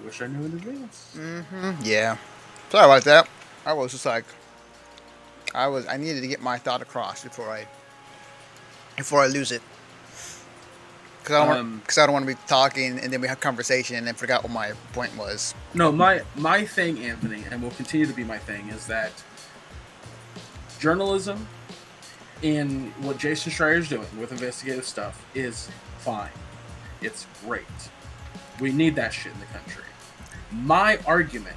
I 0.00 0.04
wish 0.04 0.20
I 0.20 0.26
knew 0.26 0.44
in 0.44 0.52
advance. 0.52 1.14
hmm 1.14 1.72
yeah. 1.82 2.16
Sorry 2.70 2.84
about 2.84 3.04
that. 3.04 3.28
I 3.64 3.72
was 3.72 3.92
just 3.92 4.06
like, 4.06 4.24
I 5.54 5.66
was 5.68 5.86
I 5.86 5.96
needed 5.96 6.20
to 6.20 6.28
get 6.28 6.40
my 6.42 6.58
thought 6.58 6.82
across 6.82 7.24
before 7.24 7.50
I 7.50 7.66
before 8.96 9.22
I 9.22 9.26
lose 9.26 9.52
it. 9.52 9.62
Cause 11.24 11.34
I 11.34 11.38
don't 11.40 11.48
want, 11.48 11.60
Um, 11.60 11.82
cause 11.86 11.98
I 11.98 12.06
don't 12.06 12.14
want 12.14 12.26
to 12.26 12.34
be 12.34 12.40
talking 12.46 12.98
and 12.98 13.12
then 13.12 13.20
we 13.20 13.28
have 13.28 13.38
conversation 13.38 13.96
and 13.96 14.06
then 14.06 14.14
forgot 14.14 14.42
what 14.42 14.50
my 14.52 14.72
point 14.94 15.14
was. 15.16 15.54
No, 15.74 15.92
my 15.92 16.22
my 16.36 16.64
thing, 16.64 17.04
Anthony, 17.04 17.44
and 17.50 17.62
will 17.62 17.70
continue 17.70 18.06
to 18.06 18.14
be 18.14 18.24
my 18.24 18.38
thing, 18.38 18.68
is 18.70 18.86
that 18.86 19.12
journalism 20.80 21.46
in 22.42 22.92
what 23.00 23.18
Jason 23.18 23.50
Schreier's 23.52 23.88
doing 23.88 24.06
with 24.18 24.32
investigative 24.32 24.84
stuff 24.84 25.24
is 25.34 25.68
fine. 25.98 26.30
It's 27.00 27.26
great. 27.44 27.64
We 28.60 28.72
need 28.72 28.96
that 28.96 29.12
shit 29.12 29.32
in 29.32 29.40
the 29.40 29.46
country. 29.46 29.84
My 30.52 30.98
argument, 31.06 31.56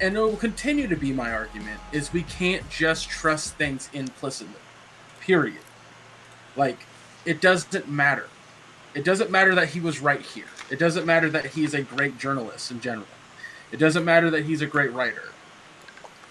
and 0.00 0.16
it 0.16 0.20
will 0.20 0.36
continue 0.36 0.88
to 0.88 0.96
be 0.96 1.12
my 1.12 1.32
argument, 1.32 1.80
is 1.92 2.12
we 2.12 2.22
can't 2.24 2.68
just 2.68 3.08
trust 3.08 3.54
things 3.54 3.88
implicitly. 3.92 4.54
Period. 5.20 5.60
Like, 6.56 6.78
it 7.24 7.40
doesn't 7.40 7.88
matter. 7.88 8.28
It 8.94 9.04
doesn't 9.04 9.30
matter 9.30 9.54
that 9.54 9.68
he 9.68 9.80
was 9.80 10.00
right 10.00 10.20
here. 10.20 10.44
It 10.70 10.78
doesn't 10.78 11.06
matter 11.06 11.30
that 11.30 11.46
he's 11.46 11.74
a 11.74 11.82
great 11.82 12.18
journalist 12.18 12.70
in 12.70 12.80
general. 12.80 13.06
It 13.70 13.78
doesn't 13.78 14.04
matter 14.04 14.30
that 14.30 14.44
he's 14.44 14.60
a 14.60 14.66
great 14.66 14.92
writer. 14.92 15.30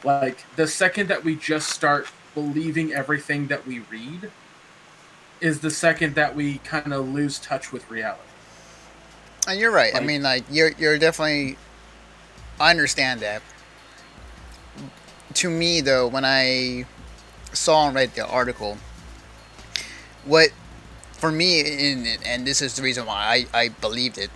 Like, 0.04 0.44
the 0.56 0.68
second 0.68 1.08
that 1.08 1.24
we 1.24 1.36
just 1.36 1.70
start 1.70 2.08
believing 2.34 2.94
everything 2.94 3.48
that 3.48 3.66
we 3.68 3.80
read 3.80 4.32
is 5.40 5.60
the 5.62 5.72
second 5.72 6.16
that 6.16 6.36
we 6.36 6.60
kind 6.60 6.94
of 6.94 7.10
lose 7.10 7.40
touch 7.40 7.72
with 7.72 7.90
reality. 7.90 8.22
And 9.48 9.60
you're 9.60 9.72
right. 9.72 9.96
I 9.96 10.00
mean, 10.00 10.22
like 10.22 10.44
you're 10.50 10.72
you're 10.78 11.00
definitely. 11.00 11.58
I 12.60 12.70
understand 12.70 13.22
that. 13.22 13.42
To 15.36 15.50
me, 15.50 15.82
though, 15.82 16.08
when 16.08 16.26
I 16.26 16.86
saw 17.54 17.88
and 17.88 17.96
read 17.96 18.14
the 18.14 18.28
article, 18.28 18.78
what 20.26 20.52
for 21.14 21.32
me, 21.32 21.62
in, 21.62 22.08
and 22.26 22.46
this 22.46 22.62
is 22.62 22.76
the 22.76 22.82
reason 22.82 23.06
why 23.06 23.46
I, 23.54 23.60
I 23.60 23.70
believed 23.70 24.18
it, 24.18 24.30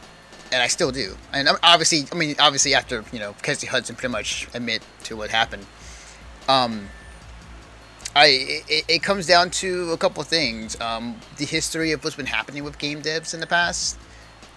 and 0.51 0.61
I 0.61 0.67
still 0.67 0.91
do. 0.91 1.15
And 1.33 1.49
obviously, 1.61 2.05
I 2.11 2.15
mean, 2.15 2.35
obviously, 2.39 2.73
after 2.73 3.03
you 3.11 3.19
know, 3.19 3.35
Casey 3.43 3.67
Hudson 3.67 3.95
pretty 3.95 4.11
much 4.11 4.47
admit 4.53 4.81
to 5.03 5.15
what 5.15 5.29
happened. 5.29 5.65
Um, 6.47 6.89
I 8.15 8.63
it, 8.69 8.85
it 8.87 9.03
comes 9.03 9.27
down 9.27 9.49
to 9.51 9.91
a 9.91 9.97
couple 9.97 10.21
of 10.21 10.27
things. 10.27 10.79
Um, 10.79 11.19
the 11.37 11.45
history 11.45 11.91
of 11.91 12.03
what's 12.03 12.15
been 12.15 12.25
happening 12.25 12.63
with 12.63 12.77
game 12.77 13.01
devs 13.01 13.33
in 13.33 13.39
the 13.39 13.47
past. 13.47 13.97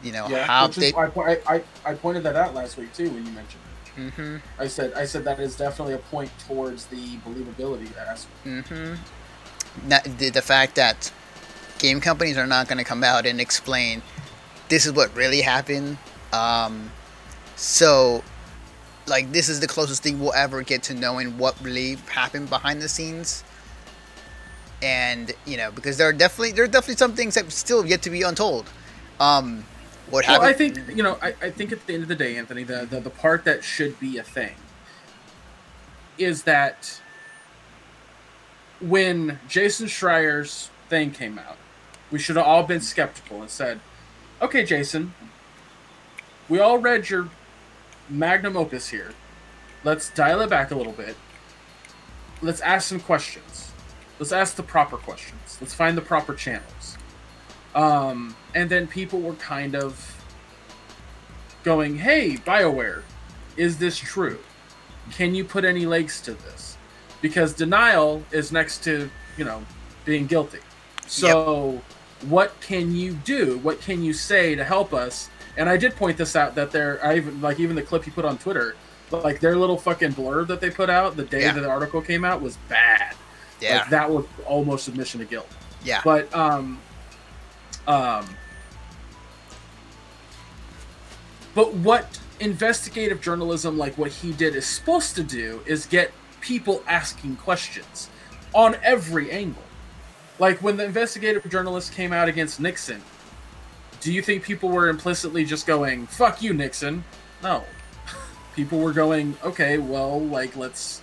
You 0.02 0.12
know 0.12 0.28
Yeah, 0.28 0.46
how 0.46 0.68
they. 0.68 0.88
is, 0.88 0.94
I, 0.94 1.06
I, 1.06 1.38
I, 1.46 1.62
I 1.84 1.94
pointed 1.94 2.22
that 2.22 2.36
out 2.36 2.54
last 2.54 2.76
week 2.76 2.92
too 2.94 3.10
when 3.10 3.26
you 3.26 3.32
mentioned 3.32 3.62
it. 3.96 4.00
Mm-hmm. 4.00 4.36
I 4.60 4.68
said 4.68 4.92
I 4.94 5.04
said 5.04 5.24
that 5.24 5.40
is 5.40 5.56
definitely 5.56 5.94
a 5.94 5.98
point 5.98 6.30
towards 6.46 6.86
the 6.86 7.16
believability 7.18 7.96
aspect. 7.96 8.46
Mm-hmm. 8.46 8.94
Not, 9.88 10.04
the, 10.04 10.30
the 10.30 10.42
fact 10.42 10.76
that 10.76 11.12
game 11.78 12.00
companies 12.00 12.36
are 12.36 12.46
not 12.46 12.68
going 12.68 12.78
to 12.78 12.84
come 12.84 13.02
out 13.02 13.26
and 13.26 13.40
explain 13.40 14.02
this 14.68 14.86
is 14.86 14.92
what 14.92 15.14
really 15.16 15.40
happened. 15.40 15.98
Um, 16.32 16.90
so, 17.56 18.22
like, 19.06 19.32
this 19.32 19.48
is 19.48 19.60
the 19.60 19.66
closest 19.66 20.02
thing 20.02 20.20
we'll 20.20 20.34
ever 20.34 20.62
get 20.62 20.82
to 20.84 20.94
knowing 20.94 21.38
what 21.38 21.60
really 21.62 21.96
happened 22.10 22.50
behind 22.50 22.82
the 22.82 22.88
scenes. 22.88 23.44
And 24.82 25.32
you 25.44 25.56
know, 25.56 25.72
because 25.72 25.96
there 25.98 26.08
are 26.08 26.12
definitely 26.12 26.52
there 26.52 26.64
are 26.64 26.68
definitely 26.68 26.96
some 26.96 27.14
things 27.14 27.34
that 27.34 27.50
still 27.52 27.86
yet 27.86 28.02
to 28.02 28.10
be 28.10 28.22
untold. 28.22 28.70
Um, 29.20 29.66
what 30.10 30.26
Well, 30.26 30.40
happened? 30.40 30.50
I 30.50 30.52
think 30.52 30.78
you 30.88 31.02
know. 31.02 31.18
I, 31.22 31.34
I 31.42 31.50
think 31.50 31.72
at 31.72 31.86
the 31.86 31.94
end 31.94 32.02
of 32.04 32.08
the 32.08 32.16
day, 32.16 32.36
Anthony, 32.36 32.64
the, 32.64 32.86
the 32.88 33.00
the 33.00 33.10
part 33.10 33.44
that 33.44 33.64
should 33.64 33.98
be 34.00 34.18
a 34.18 34.22
thing 34.22 34.56
is 36.18 36.44
that 36.44 37.00
when 38.80 39.40
Jason 39.48 39.88
Schreier's 39.88 40.70
thing 40.88 41.10
came 41.12 41.38
out, 41.38 41.58
we 42.10 42.18
should 42.18 42.36
have 42.36 42.46
all 42.46 42.62
been 42.64 42.80
skeptical 42.80 43.40
and 43.40 43.50
said, 43.50 43.80
"Okay, 44.42 44.64
Jason, 44.64 45.14
we 46.48 46.60
all 46.60 46.78
read 46.78 47.10
your 47.10 47.30
magnum 48.08 48.56
opus 48.56 48.88
here. 48.90 49.14
Let's 49.84 50.10
dial 50.10 50.40
it 50.40 50.50
back 50.50 50.70
a 50.70 50.76
little 50.76 50.92
bit. 50.92 51.16
Let's 52.40 52.60
ask 52.60 52.88
some 52.88 53.00
questions. 53.00 53.67
Let's 54.18 54.32
ask 54.32 54.56
the 54.56 54.62
proper 54.62 54.96
questions. 54.96 55.58
Let's 55.60 55.74
find 55.74 55.96
the 55.96 56.02
proper 56.02 56.34
channels." 56.34 56.96
Um, 57.74 58.34
and 58.54 58.68
then 58.70 58.86
people 58.86 59.20
were 59.20 59.34
kind 59.34 59.74
of 59.76 60.16
going, 61.64 61.98
"Hey, 61.98 62.36
Bioware, 62.36 63.02
is 63.56 63.78
this 63.78 63.98
true? 63.98 64.38
Can 65.12 65.34
you 65.34 65.44
put 65.44 65.64
any 65.64 65.86
legs 65.86 66.20
to 66.22 66.34
this?" 66.34 66.76
Because 67.20 67.52
denial 67.52 68.22
is 68.30 68.52
next 68.52 68.82
to 68.84 69.10
you 69.36 69.44
know 69.44 69.64
being 70.04 70.26
guilty. 70.26 70.60
So, 71.06 71.80
what 72.28 72.58
can 72.60 72.94
you 72.94 73.12
do? 73.14 73.58
What 73.58 73.80
can 73.80 74.02
you 74.02 74.12
say 74.12 74.54
to 74.54 74.64
help 74.64 74.92
us? 74.92 75.30
And 75.56 75.68
I 75.68 75.76
did 75.76 75.96
point 75.96 76.16
this 76.16 76.36
out 76.36 76.54
that 76.54 76.70
they're 76.70 77.04
I 77.04 77.16
even 77.16 77.40
like 77.40 77.58
even 77.60 77.76
the 77.76 77.82
clip 77.82 78.06
you 78.06 78.12
put 78.12 78.24
on 78.24 78.38
Twitter, 78.38 78.76
like 79.10 79.40
their 79.40 79.56
little 79.56 79.76
fucking 79.78 80.12
blurb 80.12 80.46
that 80.48 80.60
they 80.60 80.70
put 80.70 80.90
out 80.90 81.16
the 81.16 81.24
day 81.24 81.42
Yeah. 81.42 81.52
that 81.52 81.60
the 81.60 81.68
article 81.68 82.00
came 82.00 82.24
out 82.24 82.40
was 82.40 82.56
bad. 82.68 83.14
Yeah, 83.60 83.78
Like 83.80 83.90
that 83.90 84.10
was 84.10 84.24
almost 84.46 84.88
admission 84.88 85.20
of 85.20 85.28
guilt. 85.30 85.48
yeah, 85.84 86.00
But 86.04 86.32
um, 86.34 86.78
um, 87.86 88.26
but 91.54 91.74
what 91.74 92.18
investigative 92.40 93.20
journalism, 93.20 93.76
like 93.78 93.96
what 93.98 94.10
he 94.10 94.32
did, 94.32 94.54
is 94.54 94.66
supposed 94.66 95.16
to 95.16 95.22
do 95.22 95.60
is 95.66 95.86
get 95.86 96.12
people 96.40 96.82
asking 96.86 97.36
questions 97.36 98.08
on 98.54 98.76
every 98.82 99.30
angle. 99.30 99.62
Like 100.38 100.62
when 100.62 100.76
the 100.76 100.84
investigative 100.84 101.50
journalist 101.50 101.92
came 101.92 102.12
out 102.12 102.28
against 102.28 102.60
Nixon, 102.60 103.02
do 104.00 104.12
you 104.12 104.22
think 104.22 104.44
people 104.44 104.68
were 104.68 104.88
implicitly 104.88 105.44
just 105.44 105.66
going 105.66 106.06
"fuck 106.06 106.40
you, 106.42 106.54
Nixon"? 106.54 107.02
No, 107.42 107.64
people 108.54 108.78
were 108.78 108.92
going, 108.92 109.36
"Okay, 109.42 109.78
well, 109.78 110.20
like 110.20 110.54
let's 110.56 111.02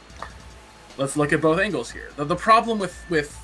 let's 0.97 1.17
look 1.17 1.33
at 1.33 1.41
both 1.41 1.59
angles 1.59 1.91
here." 1.91 2.09
The, 2.15 2.25
the 2.25 2.35
problem 2.35 2.79
with 2.79 2.95
with 3.09 3.37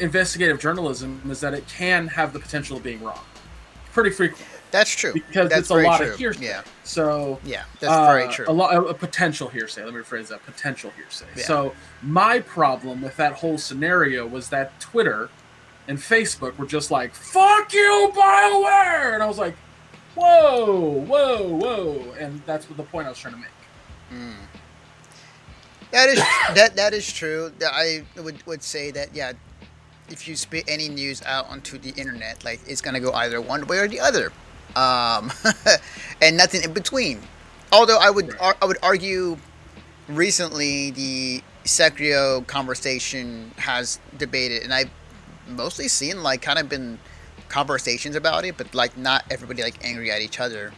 investigative 0.00 0.58
journalism 0.58 1.20
is 1.28 1.40
that 1.40 1.54
it 1.54 1.66
can 1.68 2.06
have 2.08 2.32
the 2.32 2.38
potential 2.38 2.78
of 2.78 2.82
being 2.82 3.02
wrong 3.02 3.20
pretty 3.92 4.10
frequently 4.10 4.46
that's 4.70 4.94
true. 4.94 5.12
because 5.12 5.48
that's 5.48 5.62
it's 5.62 5.70
a 5.70 5.74
lot 5.74 5.98
true. 5.98 6.12
of 6.12 6.18
hearsay. 6.18 6.44
Yeah, 6.44 6.62
So 6.84 7.40
yeah, 7.44 7.64
that's 7.80 7.92
uh, 7.92 8.06
very 8.06 8.28
true. 8.28 8.46
A 8.48 8.52
lot 8.52 8.74
a 8.74 8.94
potential 8.94 9.48
hearsay. 9.48 9.84
Let 9.84 9.94
me 9.94 10.00
rephrase 10.00 10.28
that. 10.28 10.44
Potential 10.46 10.92
hearsay. 10.96 11.26
Yeah. 11.36 11.42
So 11.42 11.74
my 12.02 12.40
problem 12.40 13.02
with 13.02 13.16
that 13.16 13.34
whole 13.34 13.58
scenario 13.58 14.26
was 14.26 14.48
that 14.50 14.78
Twitter 14.80 15.28
and 15.88 15.98
Facebook 15.98 16.56
were 16.56 16.66
just 16.66 16.90
like 16.90 17.14
"fuck 17.14 17.72
you, 17.72 18.12
Bioware," 18.14 19.14
and 19.14 19.22
I 19.22 19.26
was 19.26 19.38
like, 19.38 19.56
"Whoa, 20.14 21.04
whoa, 21.06 21.48
whoa!" 21.48 22.14
And 22.18 22.40
that's 22.46 22.68
what 22.68 22.76
the 22.76 22.84
point 22.84 23.06
I 23.06 23.10
was 23.10 23.18
trying 23.18 23.34
to 23.34 23.40
make. 23.40 23.48
Mm. 24.12 24.34
That 25.92 26.08
is 26.08 26.18
that 26.54 26.76
that 26.76 26.94
is 26.94 27.12
true. 27.12 27.52
I 27.64 28.04
would 28.16 28.44
would 28.46 28.62
say 28.62 28.90
that 28.92 29.14
yeah, 29.14 29.32
if 30.08 30.28
you 30.28 30.36
spit 30.36 30.64
any 30.68 30.88
news 30.88 31.22
out 31.24 31.48
onto 31.48 31.78
the 31.78 31.90
internet, 31.90 32.44
like 32.44 32.60
it's 32.66 32.80
gonna 32.80 33.00
go 33.00 33.12
either 33.12 33.40
one 33.40 33.66
way 33.66 33.78
or 33.78 33.88
the 33.88 34.00
other, 34.00 34.32
um, 34.76 35.32
and 36.22 36.36
nothing 36.36 36.62
in 36.62 36.72
between. 36.72 37.20
Although 37.72 37.98
I 37.98 38.10
would 38.10 38.36
I 38.40 38.64
would 38.64 38.78
argue, 38.82 39.36
recently 40.08 40.92
the 40.92 41.42
Sekiro 41.64 42.46
conversation 42.46 43.50
has 43.56 43.98
debated, 44.16 44.62
and 44.62 44.72
I've 44.72 44.90
mostly 45.48 45.88
seen 45.88 46.22
like 46.22 46.40
kind 46.40 46.58
of 46.58 46.68
been 46.68 46.98
conversations 47.48 48.14
about 48.14 48.44
it, 48.44 48.56
but 48.56 48.74
like 48.74 48.96
not 48.96 49.24
everybody 49.28 49.62
like 49.62 49.84
angry 49.84 50.10
at 50.10 50.20
each 50.20 50.38
other. 50.38 50.72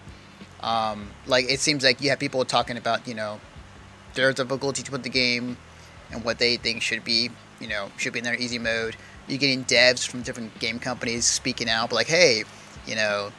Um, 0.60 1.10
like 1.26 1.50
it 1.50 1.60
seems 1.60 1.84
like 1.84 2.00
you 2.00 2.10
have 2.10 2.18
people 2.18 2.44
talking 2.44 2.76
about 2.78 3.06
you 3.06 3.14
know 3.14 3.40
their 4.14 4.32
difficulty 4.32 4.84
with 4.90 5.02
the 5.02 5.08
game 5.10 5.56
and 6.10 6.24
what 6.24 6.38
they 6.38 6.56
think 6.56 6.82
should 6.82 7.04
be 7.04 7.30
you 7.60 7.68
know 7.68 7.90
should 7.96 8.12
be 8.12 8.18
in 8.18 8.24
their 8.24 8.34
easy 8.36 8.58
mode. 8.58 8.96
You're 9.28 9.38
getting 9.38 9.64
devs 9.64 10.06
from 10.06 10.22
different 10.22 10.58
game 10.58 10.78
companies 10.78 11.24
speaking 11.26 11.68
out, 11.68 11.90
but 11.90 11.96
like 11.96 12.08
hey, 12.08 12.44
you 12.86 12.96
know, 12.96 13.30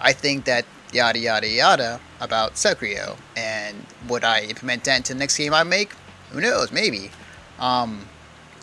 I 0.00 0.12
think 0.12 0.44
that 0.44 0.64
yada 0.92 1.18
yada 1.18 1.48
yada 1.48 2.00
about 2.20 2.54
Sekiro, 2.54 3.16
and 3.36 3.86
would 4.08 4.22
I 4.24 4.42
implement 4.42 4.84
that 4.84 4.96
into 4.98 5.14
the 5.14 5.18
next 5.18 5.36
game 5.38 5.54
I 5.54 5.62
make? 5.62 5.92
Who 6.32 6.40
knows? 6.40 6.70
Maybe. 6.72 7.10
Um, 7.58 8.06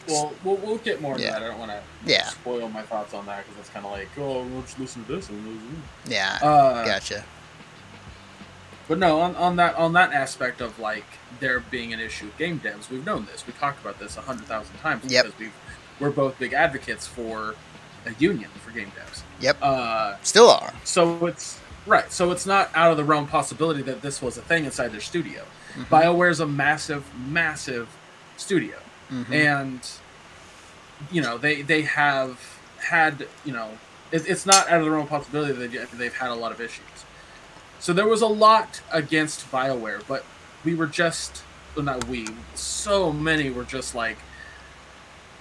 Well, 0.07 0.33
we'll, 0.43 0.55
we'll 0.57 0.77
get 0.77 1.01
more 1.01 1.13
into 1.13 1.25
Yeah. 1.25 1.31
that. 1.33 1.43
I 1.43 1.47
don't 1.47 1.59
want 1.59 1.71
to 1.71 1.81
Yeah. 2.05 2.25
spoil 2.27 2.69
my 2.69 2.83
thoughts 2.83 3.13
on 3.13 3.25
that 3.25 3.45
because 3.45 3.59
it's 3.59 3.69
kind 3.69 3.85
of 3.85 3.91
like, 3.91 4.07
oh, 4.17 4.43
we'll 4.43 4.61
just 4.61 4.79
listen 4.79 5.03
to 5.05 5.15
this. 5.15 5.27
And 5.29 5.45
lose 5.45 5.61
in 5.61 5.83
yeah, 6.13 6.39
uh, 6.41 6.85
gotcha. 6.85 7.25
But 8.87 8.99
no, 8.99 9.19
on, 9.21 9.35
on 9.35 9.55
that 9.57 9.75
on 9.75 9.93
that 9.93 10.13
aspect 10.13 10.61
of 10.61 10.79
like 10.79 11.05
there 11.39 11.59
being 11.59 11.91
an 11.93 11.99
issue 11.99 12.25
with 12.27 12.37
game 12.37 12.59
devs, 12.59 12.89
we've 12.89 13.05
known 13.05 13.25
this. 13.25 13.45
We 13.45 13.53
talked 13.53 13.81
about 13.81 13.99
this 13.99 14.15
a 14.17 14.21
hundred 14.21 14.45
thousand 14.47 14.77
times 14.77 15.11
Yep. 15.11 15.25
because 15.25 15.39
we 15.39 15.49
we're 15.99 16.09
both 16.11 16.37
big 16.39 16.53
advocates 16.53 17.05
for 17.07 17.55
a 18.05 18.13
union 18.19 18.49
for 18.63 18.71
game 18.71 18.91
devs. 18.97 19.23
Yep. 19.41 19.57
Uh, 19.61 20.15
Still 20.23 20.49
are. 20.49 20.73
so 20.83 21.25
it's 21.25 21.59
right. 21.85 22.09
So 22.11 22.31
it's 22.31 22.45
not 22.45 22.69
out 22.75 22.91
of 22.91 22.97
the 22.97 23.03
realm 23.03 23.27
possibility 23.27 23.81
that 23.83 24.01
this 24.01 24.21
was 24.21 24.37
a 24.37 24.41
thing 24.41 24.63
inside 24.65 24.89
their 24.93 25.01
studio. 25.01 25.43
Mhm. 25.75 25.85
BioWare's 25.87 26.39
a 26.39 26.47
massive, 26.47 27.03
massive 27.27 27.89
studio, 28.37 28.77
Mhm. 29.11 29.31
and 29.33 29.81
you 31.11 31.21
know 31.21 31.37
they 31.37 31.61
they 31.61 31.81
have 31.81 32.39
had 32.79 33.27
you 33.43 33.51
know 33.51 33.77
it, 34.11 34.25
it's 34.27 34.45
not 34.45 34.69
out 34.69 34.79
of 34.79 34.85
the 34.85 34.91
realm 34.91 35.03
of 35.03 35.09
possibility 35.09 35.51
that 35.67 35.91
they've 35.91 36.15
had 36.15 36.29
a 36.29 36.35
lot 36.35 36.51
of 36.53 36.61
issues. 36.61 36.85
So 37.79 37.93
there 37.93 38.07
was 38.07 38.21
a 38.21 38.27
lot 38.27 38.81
against 38.91 39.49
BioWare, 39.51 40.05
but 40.07 40.25
we 40.63 40.75
were 40.75 40.87
just 40.87 41.43
well, 41.75 41.85
not 41.85 42.07
we. 42.07 42.27
So 42.55 43.11
many 43.11 43.49
were 43.49 43.63
just 43.63 43.93
like 43.93 44.17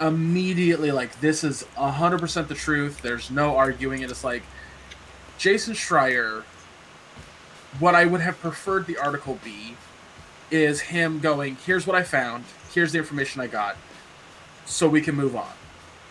immediately 0.00 0.90
like 0.90 1.18
this 1.20 1.42
is 1.42 1.64
hundred 1.76 2.20
percent 2.20 2.48
the 2.48 2.54
truth. 2.54 3.00
There's 3.00 3.30
no 3.30 3.56
arguing 3.56 4.02
it. 4.02 4.10
It's 4.10 4.24
like 4.24 4.42
Jason 5.38 5.74
Schreier. 5.74 6.44
What 7.78 7.94
I 7.94 8.04
would 8.04 8.20
have 8.20 8.38
preferred 8.40 8.86
the 8.86 8.98
article 8.98 9.38
be 9.42 9.76
is 10.50 10.80
him 10.80 11.20
going, 11.20 11.56
"Here's 11.64 11.86
what 11.86 11.96
I 11.96 12.02
found. 12.02 12.44
Here's 12.72 12.92
the 12.92 12.98
information 12.98 13.40
I 13.40 13.46
got, 13.46 13.76
so 14.66 14.88
we 14.88 15.00
can 15.00 15.14
move 15.14 15.34
on." 15.34 15.52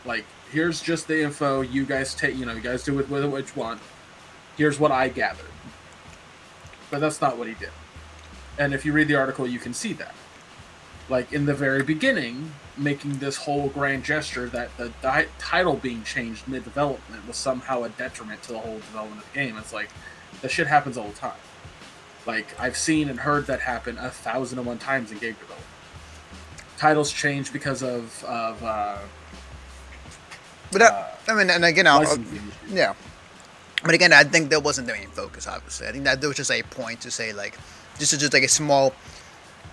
Like, 0.06 0.26
here's 0.52 0.82
just 0.82 1.08
the 1.08 1.24
info. 1.24 1.62
You 1.62 1.86
guys 1.86 2.14
take, 2.14 2.36
you 2.36 2.46
know, 2.46 2.54
you 2.54 2.62
guys 2.62 2.84
do 2.84 2.94
with 2.94 3.10
with 3.10 3.24
it 3.24 3.28
what 3.28 3.56
you 3.56 3.62
want. 3.62 3.80
Here's 4.58 4.80
what 4.80 4.92
I 4.92 5.10
gathered. 5.10 5.55
But 6.96 7.02
that's 7.02 7.20
not 7.20 7.38
what 7.38 7.50
he 7.50 7.56
did. 7.56 7.72
And 8.58 8.74
if 8.74 8.86
you 8.86 8.94
read 8.94 9.10
the 9.10 9.16
article, 9.16 9.46
you 9.46 9.60
can 9.60 9.74
see 9.74 9.92
that. 9.92 10.16
Like 11.10 11.34
in 11.34 11.46
the 11.46 11.54
very 11.54 11.84
beginning, 11.84 12.54
making 12.78 13.18
this 13.18 13.36
whole 13.36 13.68
grand 13.68 14.06
gesture 14.06 14.48
that 14.48 14.70
the 14.78 14.94
di- 15.02 15.28
title 15.38 15.74
being 15.76 16.04
changed 16.04 16.48
mid 16.48 16.64
development 16.64 17.28
was 17.28 17.36
somehow 17.36 17.84
a 17.84 17.90
detriment 17.90 18.44
to 18.44 18.54
the 18.54 18.60
whole 18.60 18.78
development 18.78 19.24
of 19.24 19.34
the 19.34 19.38
game. 19.38 19.58
It's 19.58 19.74
like, 19.74 19.90
that 20.42 20.52
shit 20.52 20.68
happens 20.68 20.98
all 20.98 21.10
the 21.10 21.16
time. 21.16 21.34
Like, 22.26 22.58
I've 22.58 22.78
seen 22.78 23.10
and 23.10 23.20
heard 23.20 23.46
that 23.48 23.60
happen 23.60 23.98
a 23.98 24.10
thousand 24.10 24.60
and 24.60 24.66
one 24.66 24.78
times 24.78 25.12
in 25.12 25.18
game 25.18 25.34
development. 25.34 25.68
Titles 26.78 27.12
change 27.12 27.52
because 27.52 27.84
of, 27.84 28.24
of 28.24 28.64
uh, 28.64 29.00
But 30.72 30.82
I, 30.82 30.86
uh, 30.86 31.08
I 31.28 31.34
mean, 31.36 31.50
and 31.50 31.66
again, 31.66 31.88
I'll, 31.88 32.18
yeah. 32.70 32.94
But 33.86 33.94
again, 33.94 34.12
I 34.12 34.24
think 34.24 34.50
that 34.50 34.64
wasn't 34.64 34.88
the 34.88 34.94
main 34.94 35.10
focus. 35.10 35.48
Obviously, 35.48 35.88
I 35.88 35.92
think 35.92 36.06
that 36.06 36.20
there 36.20 36.28
was 36.28 36.38
just 36.38 36.50
a 36.50 36.64
point 36.64 37.02
to 37.02 37.12
say 37.12 37.32
like, 37.34 37.56
this 38.00 38.12
is 38.14 38.20
just 38.20 38.34
like 38.34 38.42
a 38.42 38.48
small 38.48 38.94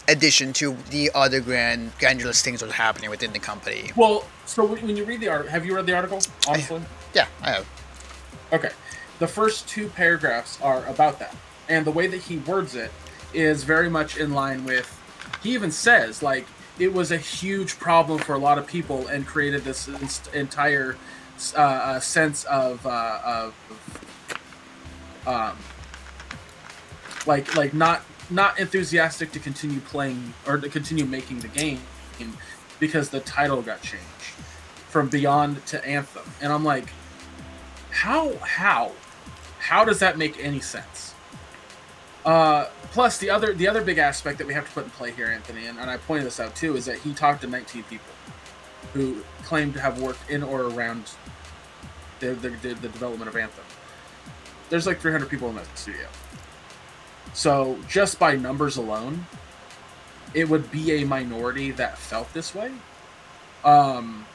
addition 0.06 0.52
to 0.52 0.76
the 0.90 1.10
other 1.14 1.40
grand 1.40 1.92
grandiose 1.98 2.42
things 2.42 2.60
that 2.60 2.68
are 2.68 2.74
happening 2.74 3.08
within 3.08 3.32
the 3.32 3.38
company. 3.38 3.90
Well, 3.96 4.26
so 4.44 4.66
when 4.66 4.96
you 4.96 5.04
read 5.06 5.20
the 5.20 5.28
article, 5.28 5.50
have 5.50 5.64
you 5.64 5.74
read 5.74 5.86
the 5.86 5.94
article? 5.94 6.20
Honestly, 6.46 6.82
Yeah, 7.14 7.26
I 7.40 7.52
have. 7.52 7.66
okay. 8.52 8.70
The 9.18 9.26
first 9.28 9.66
two 9.66 9.88
paragraphs 9.88 10.60
are 10.60 10.84
about 10.86 11.18
that, 11.20 11.34
and 11.68 11.86
the 11.86 11.90
way 11.92 12.06
that 12.08 12.22
he 12.22 12.36
words 12.38 12.74
it 12.74 12.90
is 13.32 13.64
very 13.64 13.88
much 13.88 14.18
in 14.18 14.32
line 14.32 14.64
with. 14.66 14.98
He 15.42 15.54
even 15.54 15.70
says 15.70 16.22
like 16.22 16.46
it 16.78 16.92
was 16.92 17.10
a 17.12 17.16
huge 17.16 17.78
problem 17.78 18.18
for 18.18 18.34
a 18.34 18.38
lot 18.38 18.58
of 18.58 18.66
people 18.66 19.06
and 19.06 19.26
created 19.26 19.64
this 19.64 19.88
inst- 19.88 20.34
entire 20.34 20.96
uh, 21.54 22.00
sense 22.00 22.44
of 22.44 22.84
uh, 22.86 23.20
of 23.24 23.54
um, 25.26 25.56
like 27.26 27.54
like 27.56 27.74
not 27.74 28.02
not 28.30 28.58
enthusiastic 28.58 29.32
to 29.32 29.38
continue 29.38 29.80
playing 29.80 30.34
or 30.46 30.58
to 30.58 30.68
continue 30.68 31.04
making 31.04 31.40
the 31.40 31.48
game 31.48 31.80
because 32.78 33.10
the 33.10 33.20
title 33.20 33.62
got 33.62 33.80
changed 33.82 34.04
from 34.88 35.08
Beyond 35.08 35.64
to 35.66 35.84
Anthem, 35.86 36.24
and 36.40 36.52
I'm 36.52 36.64
like, 36.64 36.88
how 37.90 38.36
how 38.38 38.92
how 39.58 39.84
does 39.84 40.00
that 40.00 40.18
make 40.18 40.42
any 40.42 40.60
sense? 40.60 41.14
Uh, 42.24 42.66
plus, 42.92 43.18
the 43.18 43.30
other 43.30 43.54
the 43.54 43.68
other 43.68 43.82
big 43.82 43.98
aspect 43.98 44.38
that 44.38 44.46
we 44.46 44.54
have 44.54 44.66
to 44.66 44.72
put 44.72 44.84
in 44.84 44.90
play 44.90 45.12
here, 45.12 45.28
Anthony, 45.28 45.66
and, 45.66 45.78
and 45.78 45.90
I 45.90 45.96
pointed 45.96 46.26
this 46.26 46.40
out 46.40 46.54
too, 46.54 46.76
is 46.76 46.84
that 46.86 46.98
he 46.98 47.14
talked 47.14 47.40
to 47.42 47.46
19 47.46 47.84
people 47.84 48.12
who 48.92 49.22
claimed 49.44 49.74
to 49.74 49.80
have 49.80 50.00
worked 50.00 50.28
in 50.30 50.42
or 50.42 50.62
around 50.62 51.10
the, 52.22 52.34
the, 52.34 52.50
the, 52.50 52.74
the 52.74 52.88
development 52.88 53.28
of 53.28 53.36
Anthem. 53.36 53.64
There's 54.70 54.86
like 54.86 55.00
300 55.00 55.28
people 55.28 55.48
in 55.50 55.56
that 55.56 55.78
studio. 55.78 56.06
So 57.34 57.78
just 57.88 58.18
by 58.18 58.36
numbers 58.36 58.76
alone, 58.76 59.26
it 60.34 60.48
would 60.48 60.70
be 60.70 61.02
a 61.02 61.04
minority 61.04 61.72
that 61.72 61.98
felt 61.98 62.32
this 62.32 62.54
way. 62.54 62.70
Um, 63.64 64.26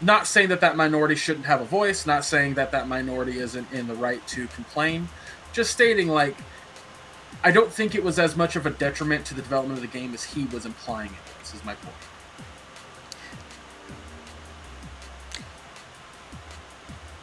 not 0.00 0.26
saying 0.26 0.48
that 0.48 0.60
that 0.60 0.76
minority 0.76 1.14
shouldn't 1.14 1.46
have 1.46 1.60
a 1.60 1.64
voice, 1.64 2.06
not 2.06 2.24
saying 2.24 2.54
that 2.54 2.72
that 2.72 2.88
minority 2.88 3.38
isn't 3.38 3.70
in 3.72 3.86
the 3.86 3.94
right 3.94 4.24
to 4.28 4.46
complain, 4.48 5.08
just 5.52 5.72
stating 5.72 6.08
like 6.08 6.36
I 7.42 7.50
don't 7.50 7.72
think 7.72 7.94
it 7.94 8.02
was 8.02 8.18
as 8.18 8.36
much 8.36 8.56
of 8.56 8.66
a 8.66 8.70
detriment 8.70 9.24
to 9.26 9.34
the 9.34 9.42
development 9.42 9.78
of 9.78 9.82
the 9.82 9.98
game 9.98 10.12
as 10.12 10.24
he 10.24 10.44
was 10.46 10.66
implying 10.66 11.10
it 11.10 11.38
was. 11.40 11.54
Is 11.54 11.64
my 11.64 11.74
point. 11.74 11.94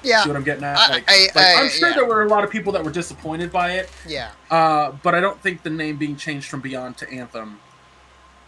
Yeah, 0.05 0.23
See 0.23 0.29
what 0.29 0.35
I'm 0.37 0.43
getting 0.43 0.63
at? 0.63 0.75
Like, 0.89 1.03
I- 1.07 1.27
like, 1.33 1.37
I- 1.37 1.61
I'm 1.63 1.69
sure 1.69 1.89
yeah. 1.89 1.95
there 1.95 2.05
were 2.05 2.23
a 2.23 2.27
lot 2.29 2.43
of 2.43 2.49
people 2.51 2.71
that 2.73 2.83
were 2.83 2.91
disappointed 2.91 3.51
by 3.51 3.71
it, 3.73 3.89
yeah. 4.07 4.31
uh, 4.51 4.91
but 5.03 5.15
I 5.15 5.19
don't 5.19 5.41
think 5.41 5.63
the 5.63 5.69
name 5.69 5.97
being 5.97 6.15
changed 6.15 6.49
from 6.49 6.61
Beyond 6.61 6.97
to 6.97 7.09
Anthem 7.09 7.59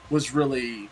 was 0.10 0.34
really 0.34 0.90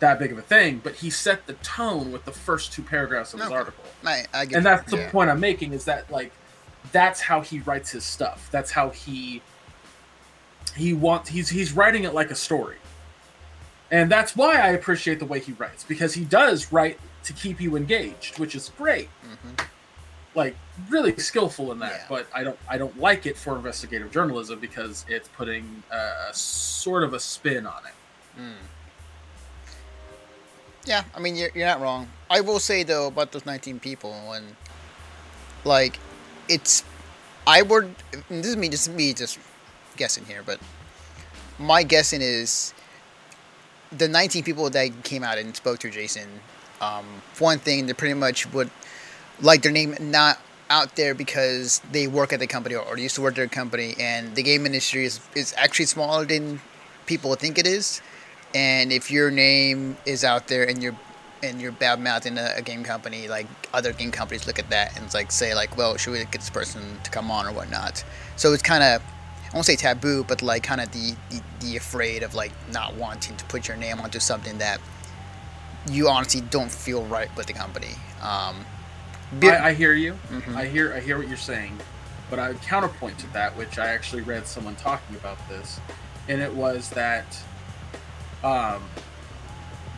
that 0.00 0.18
big 0.18 0.32
of 0.32 0.38
a 0.38 0.42
thing. 0.42 0.80
But 0.82 0.94
he 0.96 1.10
set 1.10 1.46
the 1.46 1.54
tone 1.54 2.12
with 2.12 2.24
the 2.24 2.32
first 2.32 2.72
two 2.72 2.82
paragraphs 2.82 3.34
of 3.34 3.40
his 3.40 3.50
article. 3.50 3.84
I, 4.04 4.24
I 4.32 4.44
get 4.46 4.56
and 4.56 4.64
that's 4.66 4.90
the 4.90 4.98
yeah. 4.98 5.10
point 5.10 5.30
I'm 5.30 5.40
making 5.40 5.72
is 5.72 5.84
that 5.86 6.10
like 6.10 6.32
that's 6.92 7.20
how 7.20 7.40
he 7.40 7.58
writes 7.60 7.90
his 7.90 8.04
stuff. 8.04 8.48
That's 8.50 8.70
how 8.70 8.90
he 8.90 9.42
he 10.76 10.92
wants 10.92 11.30
he's 11.30 11.48
he's 11.48 11.72
writing 11.72 12.04
it 12.04 12.14
like 12.14 12.30
a 12.30 12.34
story. 12.36 12.76
And 13.90 14.10
that's 14.10 14.36
why 14.36 14.56
I 14.60 14.68
appreciate 14.68 15.18
the 15.18 15.24
way 15.24 15.40
he 15.40 15.52
writes 15.52 15.82
because 15.82 16.14
he 16.14 16.24
does 16.24 16.72
write 16.72 16.98
to 17.24 17.32
keep 17.32 17.60
you 17.60 17.74
engaged, 17.76 18.38
which 18.38 18.54
is 18.54 18.70
great. 18.78 19.08
Mhm. 19.26 19.64
Like 20.38 20.54
really 20.88 21.16
skillful 21.16 21.72
in 21.72 21.80
that, 21.80 21.90
Yeah. 21.92 22.06
but 22.08 22.28
I 22.32 22.44
don't 22.44 22.56
I 22.68 22.78
don't 22.78 22.96
like 22.96 23.26
it 23.26 23.36
for 23.36 23.56
investigative 23.56 24.12
journalism 24.12 24.60
because 24.60 25.04
it's 25.08 25.26
putting 25.26 25.82
a 25.90 26.32
sort 26.32 27.02
of 27.02 27.12
a 27.12 27.18
spin 27.18 27.66
on 27.66 27.82
it. 27.84 28.40
Mm. 28.40 28.52
Yeah, 30.84 31.02
I 31.12 31.18
mean 31.18 31.34
you're, 31.34 31.50
you're 31.56 31.66
not 31.66 31.80
wrong. 31.80 32.08
I 32.30 32.40
will 32.40 32.60
say 32.60 32.84
though 32.84 33.08
about 33.08 33.32
those 33.32 33.46
19 33.46 33.80
people 33.80 34.12
when 34.28 34.44
like 35.64 35.98
it's 36.48 36.84
I 37.44 37.62
would 37.62 37.92
this 38.28 38.46
is 38.46 38.56
me 38.56 38.68
just 38.68 38.88
me 38.92 39.14
just 39.14 39.40
guessing 39.96 40.24
here, 40.24 40.44
but 40.46 40.60
my 41.58 41.82
guessing 41.82 42.20
is 42.22 42.72
the 43.90 44.06
19 44.06 44.44
people 44.44 44.70
that 44.70 45.02
came 45.02 45.24
out 45.24 45.36
and 45.36 45.56
spoke 45.56 45.80
to 45.80 45.90
Jason 45.90 46.28
um, 46.80 47.04
one 47.40 47.58
thing 47.58 47.86
they 47.86 47.92
pretty 47.92 48.14
much 48.14 48.50
would 48.52 48.70
like 49.40 49.62
their 49.62 49.72
name 49.72 49.96
not 50.00 50.38
out 50.70 50.96
there 50.96 51.14
because 51.14 51.80
they 51.92 52.06
work 52.06 52.32
at 52.32 52.40
the 52.40 52.46
company 52.46 52.74
or, 52.74 52.98
used 52.98 53.14
to 53.14 53.22
work 53.22 53.38
at 53.38 53.44
a 53.44 53.48
company 53.48 53.94
and 53.98 54.34
the 54.34 54.42
game 54.42 54.66
industry 54.66 55.04
is, 55.04 55.20
is 55.34 55.54
actually 55.56 55.86
smaller 55.86 56.24
than 56.26 56.60
people 57.06 57.34
think 57.34 57.58
it 57.58 57.66
is 57.66 58.02
and 58.54 58.92
if 58.92 59.10
your 59.10 59.30
name 59.30 59.96
is 60.06 60.24
out 60.24 60.48
there 60.48 60.64
and 60.64 60.82
you're 60.82 60.96
and 61.42 61.60
you're 61.60 61.72
bad 61.72 62.00
mouthing 62.00 62.36
a, 62.38 62.54
a 62.56 62.62
game 62.62 62.82
company, 62.82 63.28
like 63.28 63.46
other 63.72 63.92
game 63.92 64.10
companies 64.10 64.46
look 64.46 64.58
at 64.58 64.68
that 64.70 64.98
and 64.98 65.12
like 65.14 65.30
say 65.30 65.54
like, 65.54 65.76
well, 65.76 65.96
should 65.96 66.12
we 66.12 66.18
get 66.18 66.32
this 66.32 66.50
person 66.50 66.98
to 67.04 67.10
come 67.10 67.30
on 67.30 67.46
or 67.46 67.52
whatnot? 67.52 68.04
So 68.36 68.52
it's 68.52 68.62
kind 68.62 68.82
of 68.82 69.02
I 69.02 69.54
won't 69.54 69.66
say 69.66 69.76
taboo, 69.76 70.24
but 70.24 70.42
like 70.42 70.62
kind 70.62 70.80
of 70.80 70.90
the, 70.92 71.14
the 71.30 71.42
the 71.60 71.76
afraid 71.76 72.22
of 72.22 72.34
like 72.34 72.52
not 72.72 72.94
wanting 72.94 73.36
to 73.36 73.44
put 73.46 73.68
your 73.68 73.76
name 73.76 74.00
onto 74.00 74.18
something 74.18 74.58
that 74.58 74.80
you 75.90 76.08
honestly 76.08 76.40
don't 76.40 76.70
feel 76.70 77.04
right 77.04 77.34
with 77.36 77.46
the 77.46 77.52
company. 77.52 77.94
Um, 78.22 78.64
I, 79.42 79.68
I 79.68 79.74
hear 79.74 79.92
you. 79.92 80.18
Mhm. 80.30 80.56
I 80.56 80.66
hear 80.66 80.94
I 80.94 81.00
hear 81.00 81.18
what 81.18 81.28
you're 81.28 81.36
saying, 81.36 81.78
but 82.30 82.38
I 82.38 82.48
would 82.48 82.62
counterpoint 82.62 83.18
to 83.20 83.32
that, 83.32 83.56
which 83.56 83.78
I 83.78 83.88
actually 83.88 84.22
read 84.22 84.46
someone 84.46 84.76
talking 84.76 85.16
about 85.16 85.38
this, 85.48 85.80
and 86.28 86.40
it 86.40 86.52
was 86.52 86.90
that 86.90 87.38
um, 88.42 88.82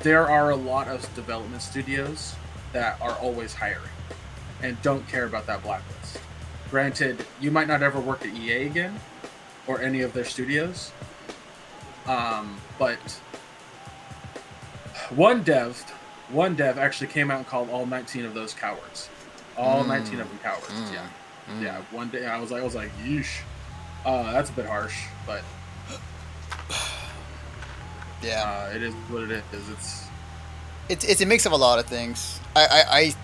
there 0.03 0.29
are 0.29 0.51
a 0.51 0.57
lot 0.57 0.89
of 0.89 1.13
development 1.15 1.63
studios 1.63 2.35
that 2.73 3.01
are 3.01 3.13
always 3.15 3.55
hiring 3.55 3.91
and 4.63 4.81
don't 4.83 5.07
care 5.09 5.25
about 5.25 5.47
that 5.47 5.63
blacklist. 5.63 6.19
Granted, 6.71 7.25
you 7.41 7.51
might 7.51 7.67
not 7.69 7.83
ever 7.83 8.01
work 8.01 8.25
at 8.25 8.35
EA 8.35 8.67
again 8.67 8.99
or 9.67 9.81
any 9.83 10.01
of 10.03 10.13
their 10.13 10.25
studios, 10.25 10.93
um, 12.07 12.59
but 12.79 12.99
one 15.11 15.43
dev, 15.43 15.79
one 16.29 16.55
dev 16.55 16.79
actually 16.79 17.09
came 17.09 17.31
out 17.31 17.39
and 17.39 17.47
called 17.47 17.69
all 17.71 17.87
19 17.87 18.25
of 18.25 18.35
those 18.35 18.53
cowards. 18.55 19.09
All 19.57 19.85
Mm. 19.85 19.89
19 19.89 20.21
of 20.21 20.29
them 20.29 20.39
cowards. 20.43 20.67
Mm. 20.69 20.93
Yeah, 20.93 21.07
Mm. 21.51 21.63
yeah. 21.63 21.81
One 21.91 22.09
day 22.09 22.27
I 22.27 22.39
was 22.41 22.51
like, 22.51 22.61
I 22.63 22.65
was 22.65 22.75
like, 22.75 22.91
yeesh. 23.05 23.41
Uh, 24.05 24.33
that's 24.33 24.49
a 24.51 24.53
bit 24.55 24.67
harsh, 24.67 24.97
but 25.27 25.43
yeah. 28.23 28.69
uh, 28.71 28.75
it 28.75 28.83
is 28.83 28.95
what 29.09 29.25
it 29.25 29.31
is. 29.53 29.69
It's 29.71 30.05
it's 30.89 31.05
it's 31.05 31.21
a 31.21 31.27
mix 31.27 31.47
of 31.47 31.53
a 31.53 31.57
lot 31.57 31.79
of 31.79 31.87
things. 31.87 32.41
I 32.57 32.67
I, 32.67 32.99
I 32.99 33.15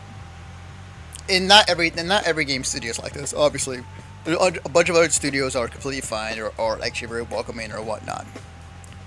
in 1.29 1.47
not 1.47 1.69
every 1.69 1.89
in 1.97 2.07
not 2.07 2.25
every 2.25 2.45
game 2.45 2.65
studio 2.65 2.91
is 2.91 2.99
like 3.03 3.13
this. 3.13 3.33
Obviously, 3.35 3.83
a 4.27 4.69
bunch 4.69 4.89
of 4.89 4.97
other 4.97 5.09
studios 5.11 5.57
are 5.57 5.69
completely 5.69 6.01
fine 6.01 6.39
or, 6.39 6.53
or 6.59 6.83
actually 6.85 7.09
very 7.09 7.23
welcoming 7.23 7.73
or 7.73 7.83
whatnot. 7.83 8.27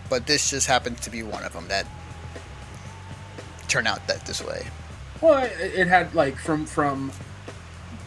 But 0.09 0.25
this 0.25 0.49
just 0.49 0.67
happened 0.67 0.97
to 1.03 1.09
be 1.09 1.21
one 1.23 1.43
of 1.43 1.53
them 1.53 1.67
that 1.67 1.85
turn 3.67 3.85
out 3.85 4.05
that 4.07 4.25
this 4.25 4.43
way. 4.43 4.65
Well, 5.21 5.43
it, 5.43 5.51
it 5.59 5.87
had 5.87 6.13
like 6.15 6.37
from 6.37 6.65
from 6.65 7.11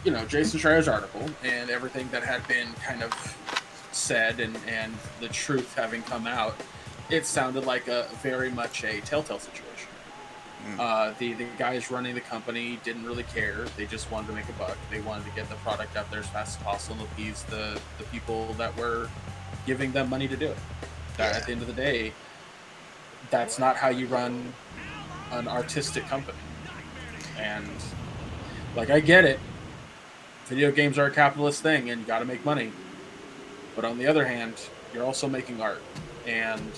you 0.03 0.11
know 0.11 0.25
Jason 0.25 0.59
Schreier's 0.59 0.87
article 0.87 1.29
and 1.43 1.69
everything 1.69 2.09
that 2.11 2.23
had 2.23 2.45
been 2.47 2.73
kind 2.85 3.03
of 3.03 3.11
said 3.91 4.39
and 4.39 4.57
and 4.67 4.93
the 5.19 5.27
truth 5.29 5.75
having 5.75 6.01
come 6.03 6.27
out. 6.27 6.55
It 7.09 7.25
sounded 7.25 7.65
like 7.65 7.87
a 7.87 8.07
very 8.21 8.49
much 8.49 8.83
a 8.83 9.01
telltale 9.01 9.39
situation. 9.39 9.89
Mm. 10.67 10.79
Uh, 10.79 11.13
the 11.19 11.33
the 11.33 11.45
guys 11.57 11.91
running 11.91 12.15
the 12.15 12.21
company 12.21 12.79
didn't 12.83 13.05
really 13.05 13.23
care. 13.23 13.65
They 13.77 13.85
just 13.85 14.09
wanted 14.11 14.27
to 14.27 14.33
make 14.33 14.47
a 14.49 14.53
buck. 14.53 14.77
They 14.89 15.01
wanted 15.01 15.25
to 15.25 15.31
get 15.31 15.49
the 15.49 15.55
product 15.55 15.95
out 15.97 16.09
there 16.09 16.21
as 16.21 16.27
fast 16.27 16.57
as 16.59 16.63
possible 16.63 16.95
and 16.95 17.05
appease 17.11 17.43
the 17.43 17.79
the 17.97 18.05
people 18.05 18.53
that 18.53 18.75
were 18.77 19.09
giving 19.65 19.91
them 19.91 20.09
money 20.09 20.27
to 20.27 20.37
do 20.37 20.47
it. 20.47 20.57
That 21.17 21.31
Yeah. 21.31 21.37
at 21.37 21.45
the 21.45 21.51
end 21.51 21.61
of 21.61 21.67
the 21.67 21.73
day, 21.73 22.13
that's 23.29 23.59
not 23.59 23.75
how 23.75 23.89
you 23.89 24.07
run 24.07 24.53
an 25.31 25.47
artistic 25.47 26.07
company. 26.07 26.37
And 27.39 27.67
like 28.75 28.89
I 28.89 28.99
get 28.99 29.25
it, 29.25 29.39
video 30.45 30.71
games 30.71 30.97
are 30.97 31.05
a 31.05 31.11
capitalist 31.11 31.61
thing, 31.61 31.89
and 31.89 32.01
you 32.01 32.07
got 32.07 32.19
to 32.19 32.25
make 32.25 32.43
money. 32.45 32.71
But 33.75 33.85
on 33.85 33.97
the 33.97 34.07
other 34.07 34.25
hand, 34.25 34.55
you're 34.93 35.03
also 35.03 35.27
making 35.27 35.61
art, 35.61 35.81
and 36.27 36.71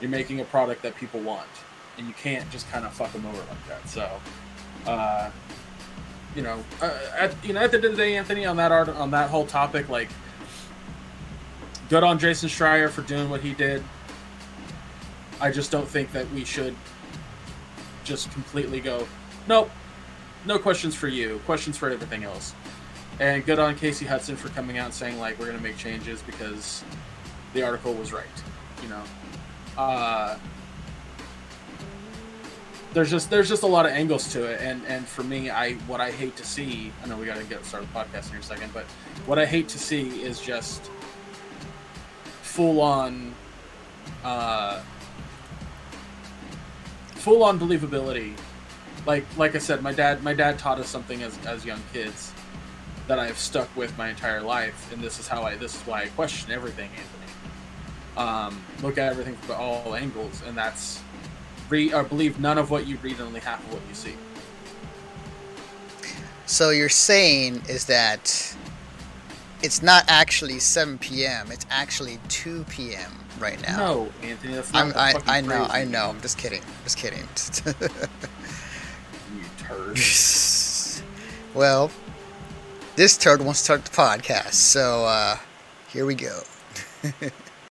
you're 0.00 0.10
making 0.10 0.40
a 0.40 0.44
product 0.44 0.82
that 0.82 0.96
people 0.96 1.20
want, 1.20 1.48
and 1.98 2.06
you 2.06 2.14
can't 2.14 2.48
just 2.50 2.70
kind 2.70 2.84
of 2.84 2.92
fuck 2.92 3.12
them 3.12 3.26
over 3.26 3.36
like 3.38 3.68
that. 3.68 3.88
So, 3.88 4.20
uh, 4.86 5.30
you 6.34 6.42
know, 6.42 6.64
uh, 6.80 6.98
at 7.16 7.34
you 7.44 7.52
know, 7.52 7.60
at 7.60 7.70
the 7.70 7.76
end 7.76 7.84
of 7.84 7.90
the 7.92 7.96
day, 7.96 8.16
Anthony, 8.16 8.46
on 8.46 8.56
that 8.56 8.72
art, 8.72 8.88
on 8.88 9.10
that 9.10 9.28
whole 9.28 9.46
topic, 9.46 9.88
like, 9.88 10.08
good 11.90 12.04
on 12.04 12.18
Jason 12.18 12.48
Schreier 12.48 12.88
for 12.88 13.02
doing 13.02 13.28
what 13.28 13.40
he 13.40 13.54
did. 13.54 13.82
I 15.40 15.50
just 15.50 15.70
don't 15.70 15.86
think 15.86 16.12
that 16.12 16.30
we 16.32 16.44
should 16.44 16.74
just 18.04 18.30
completely 18.32 18.80
go, 18.80 19.06
nope, 19.48 19.70
no 20.46 20.58
questions 20.58 20.94
for 20.94 21.08
you, 21.08 21.40
questions 21.46 21.76
for 21.76 21.90
everything 21.90 22.22
else. 22.22 22.54
And 23.18 23.44
good 23.44 23.58
on 23.58 23.74
Casey 23.74 24.06
Hudson 24.06 24.36
for 24.36 24.48
coming 24.50 24.78
out 24.78 24.86
and 24.86 24.94
saying 24.94 25.18
like 25.18 25.38
we're 25.38 25.46
gonna 25.46 25.58
make 25.58 25.76
changes 25.76 26.22
because 26.22 26.84
the 27.54 27.62
article 27.62 27.94
was 27.94 28.12
right. 28.12 28.26
You 28.82 28.90
know, 28.90 29.02
uh, 29.76 30.38
there's 32.92 33.10
just 33.10 33.30
there's 33.30 33.48
just 33.48 33.62
a 33.62 33.66
lot 33.66 33.86
of 33.86 33.92
angles 33.92 34.32
to 34.32 34.44
it, 34.44 34.60
and 34.60 34.84
and 34.86 35.06
for 35.06 35.24
me, 35.24 35.50
I 35.50 35.72
what 35.88 36.00
I 36.00 36.10
hate 36.10 36.36
to 36.36 36.44
see. 36.44 36.92
I 37.02 37.08
know 37.08 37.16
we 37.16 37.26
got 37.26 37.38
to 37.38 37.44
get 37.44 37.64
started 37.64 37.88
the 37.92 37.98
podcast 37.98 38.30
in 38.30 38.38
a 38.38 38.42
second, 38.42 38.72
but 38.72 38.84
what 39.26 39.38
I 39.38 39.46
hate 39.46 39.68
to 39.70 39.78
see 39.78 40.22
is 40.22 40.40
just 40.40 40.90
full 42.42 42.80
on, 42.80 43.34
uh, 44.24 44.80
full 47.14 47.42
on 47.42 47.58
believability. 47.58 48.34
Like 49.08 49.24
like 49.38 49.54
I 49.54 49.58
said, 49.58 49.82
my 49.82 49.94
dad 49.94 50.22
my 50.22 50.34
dad 50.34 50.58
taught 50.58 50.78
us 50.78 50.86
something 50.86 51.22
as 51.22 51.38
as 51.46 51.64
young 51.64 51.80
kids 51.94 52.30
that 53.06 53.18
I've 53.18 53.38
stuck 53.38 53.74
with 53.74 53.96
my 53.96 54.10
entire 54.10 54.42
life, 54.42 54.92
and 54.92 55.02
this 55.02 55.18
is 55.18 55.26
how 55.26 55.44
I 55.44 55.56
this 55.56 55.74
is 55.74 55.80
why 55.86 56.02
I 56.02 56.06
question 56.08 56.52
everything, 56.52 56.90
Anthony. 56.90 57.32
Um, 58.18 58.62
look 58.82 58.98
at 58.98 59.10
everything 59.10 59.34
from 59.36 59.56
all 59.56 59.94
angles, 59.94 60.42
and 60.46 60.54
that's 60.54 61.00
read 61.70 61.94
or 61.94 62.02
believe 62.04 62.38
none 62.38 62.58
of 62.58 62.70
what 62.70 62.86
you 62.86 62.98
read 62.98 63.12
and 63.12 63.22
only 63.22 63.40
half 63.40 63.64
of 63.64 63.72
what 63.72 63.82
you 63.88 63.94
see. 63.94 64.14
So 66.44 66.68
you're 66.68 66.90
saying 66.90 67.62
is 67.66 67.86
that 67.86 68.54
it's 69.62 69.82
not 69.82 70.04
actually 70.08 70.58
7 70.58 70.98
p.m. 70.98 71.50
It's 71.50 71.64
actually 71.70 72.18
2 72.28 72.64
p.m. 72.64 73.10
right 73.38 73.60
now. 73.62 73.76
No, 73.78 74.12
Anthony, 74.22 74.52
that's 74.52 74.70
not 74.70 74.94
I'm, 74.96 75.16
I, 75.26 75.38
I 75.38 75.40
know, 75.40 75.66
I 75.70 75.84
know. 75.84 76.10
I'm 76.10 76.20
just 76.20 76.36
kidding. 76.36 76.62
Just 76.84 76.98
kidding. 76.98 77.26
Turd. 79.68 79.98
well, 81.54 81.90
this 82.96 83.16
turd 83.16 83.42
wants 83.42 83.60
to 83.60 83.64
start 83.64 83.84
the 83.84 83.90
podcast, 83.90 84.54
so 84.54 85.04
uh, 85.04 85.36
here 85.88 86.06
we 86.06 86.14
go. 86.14 86.40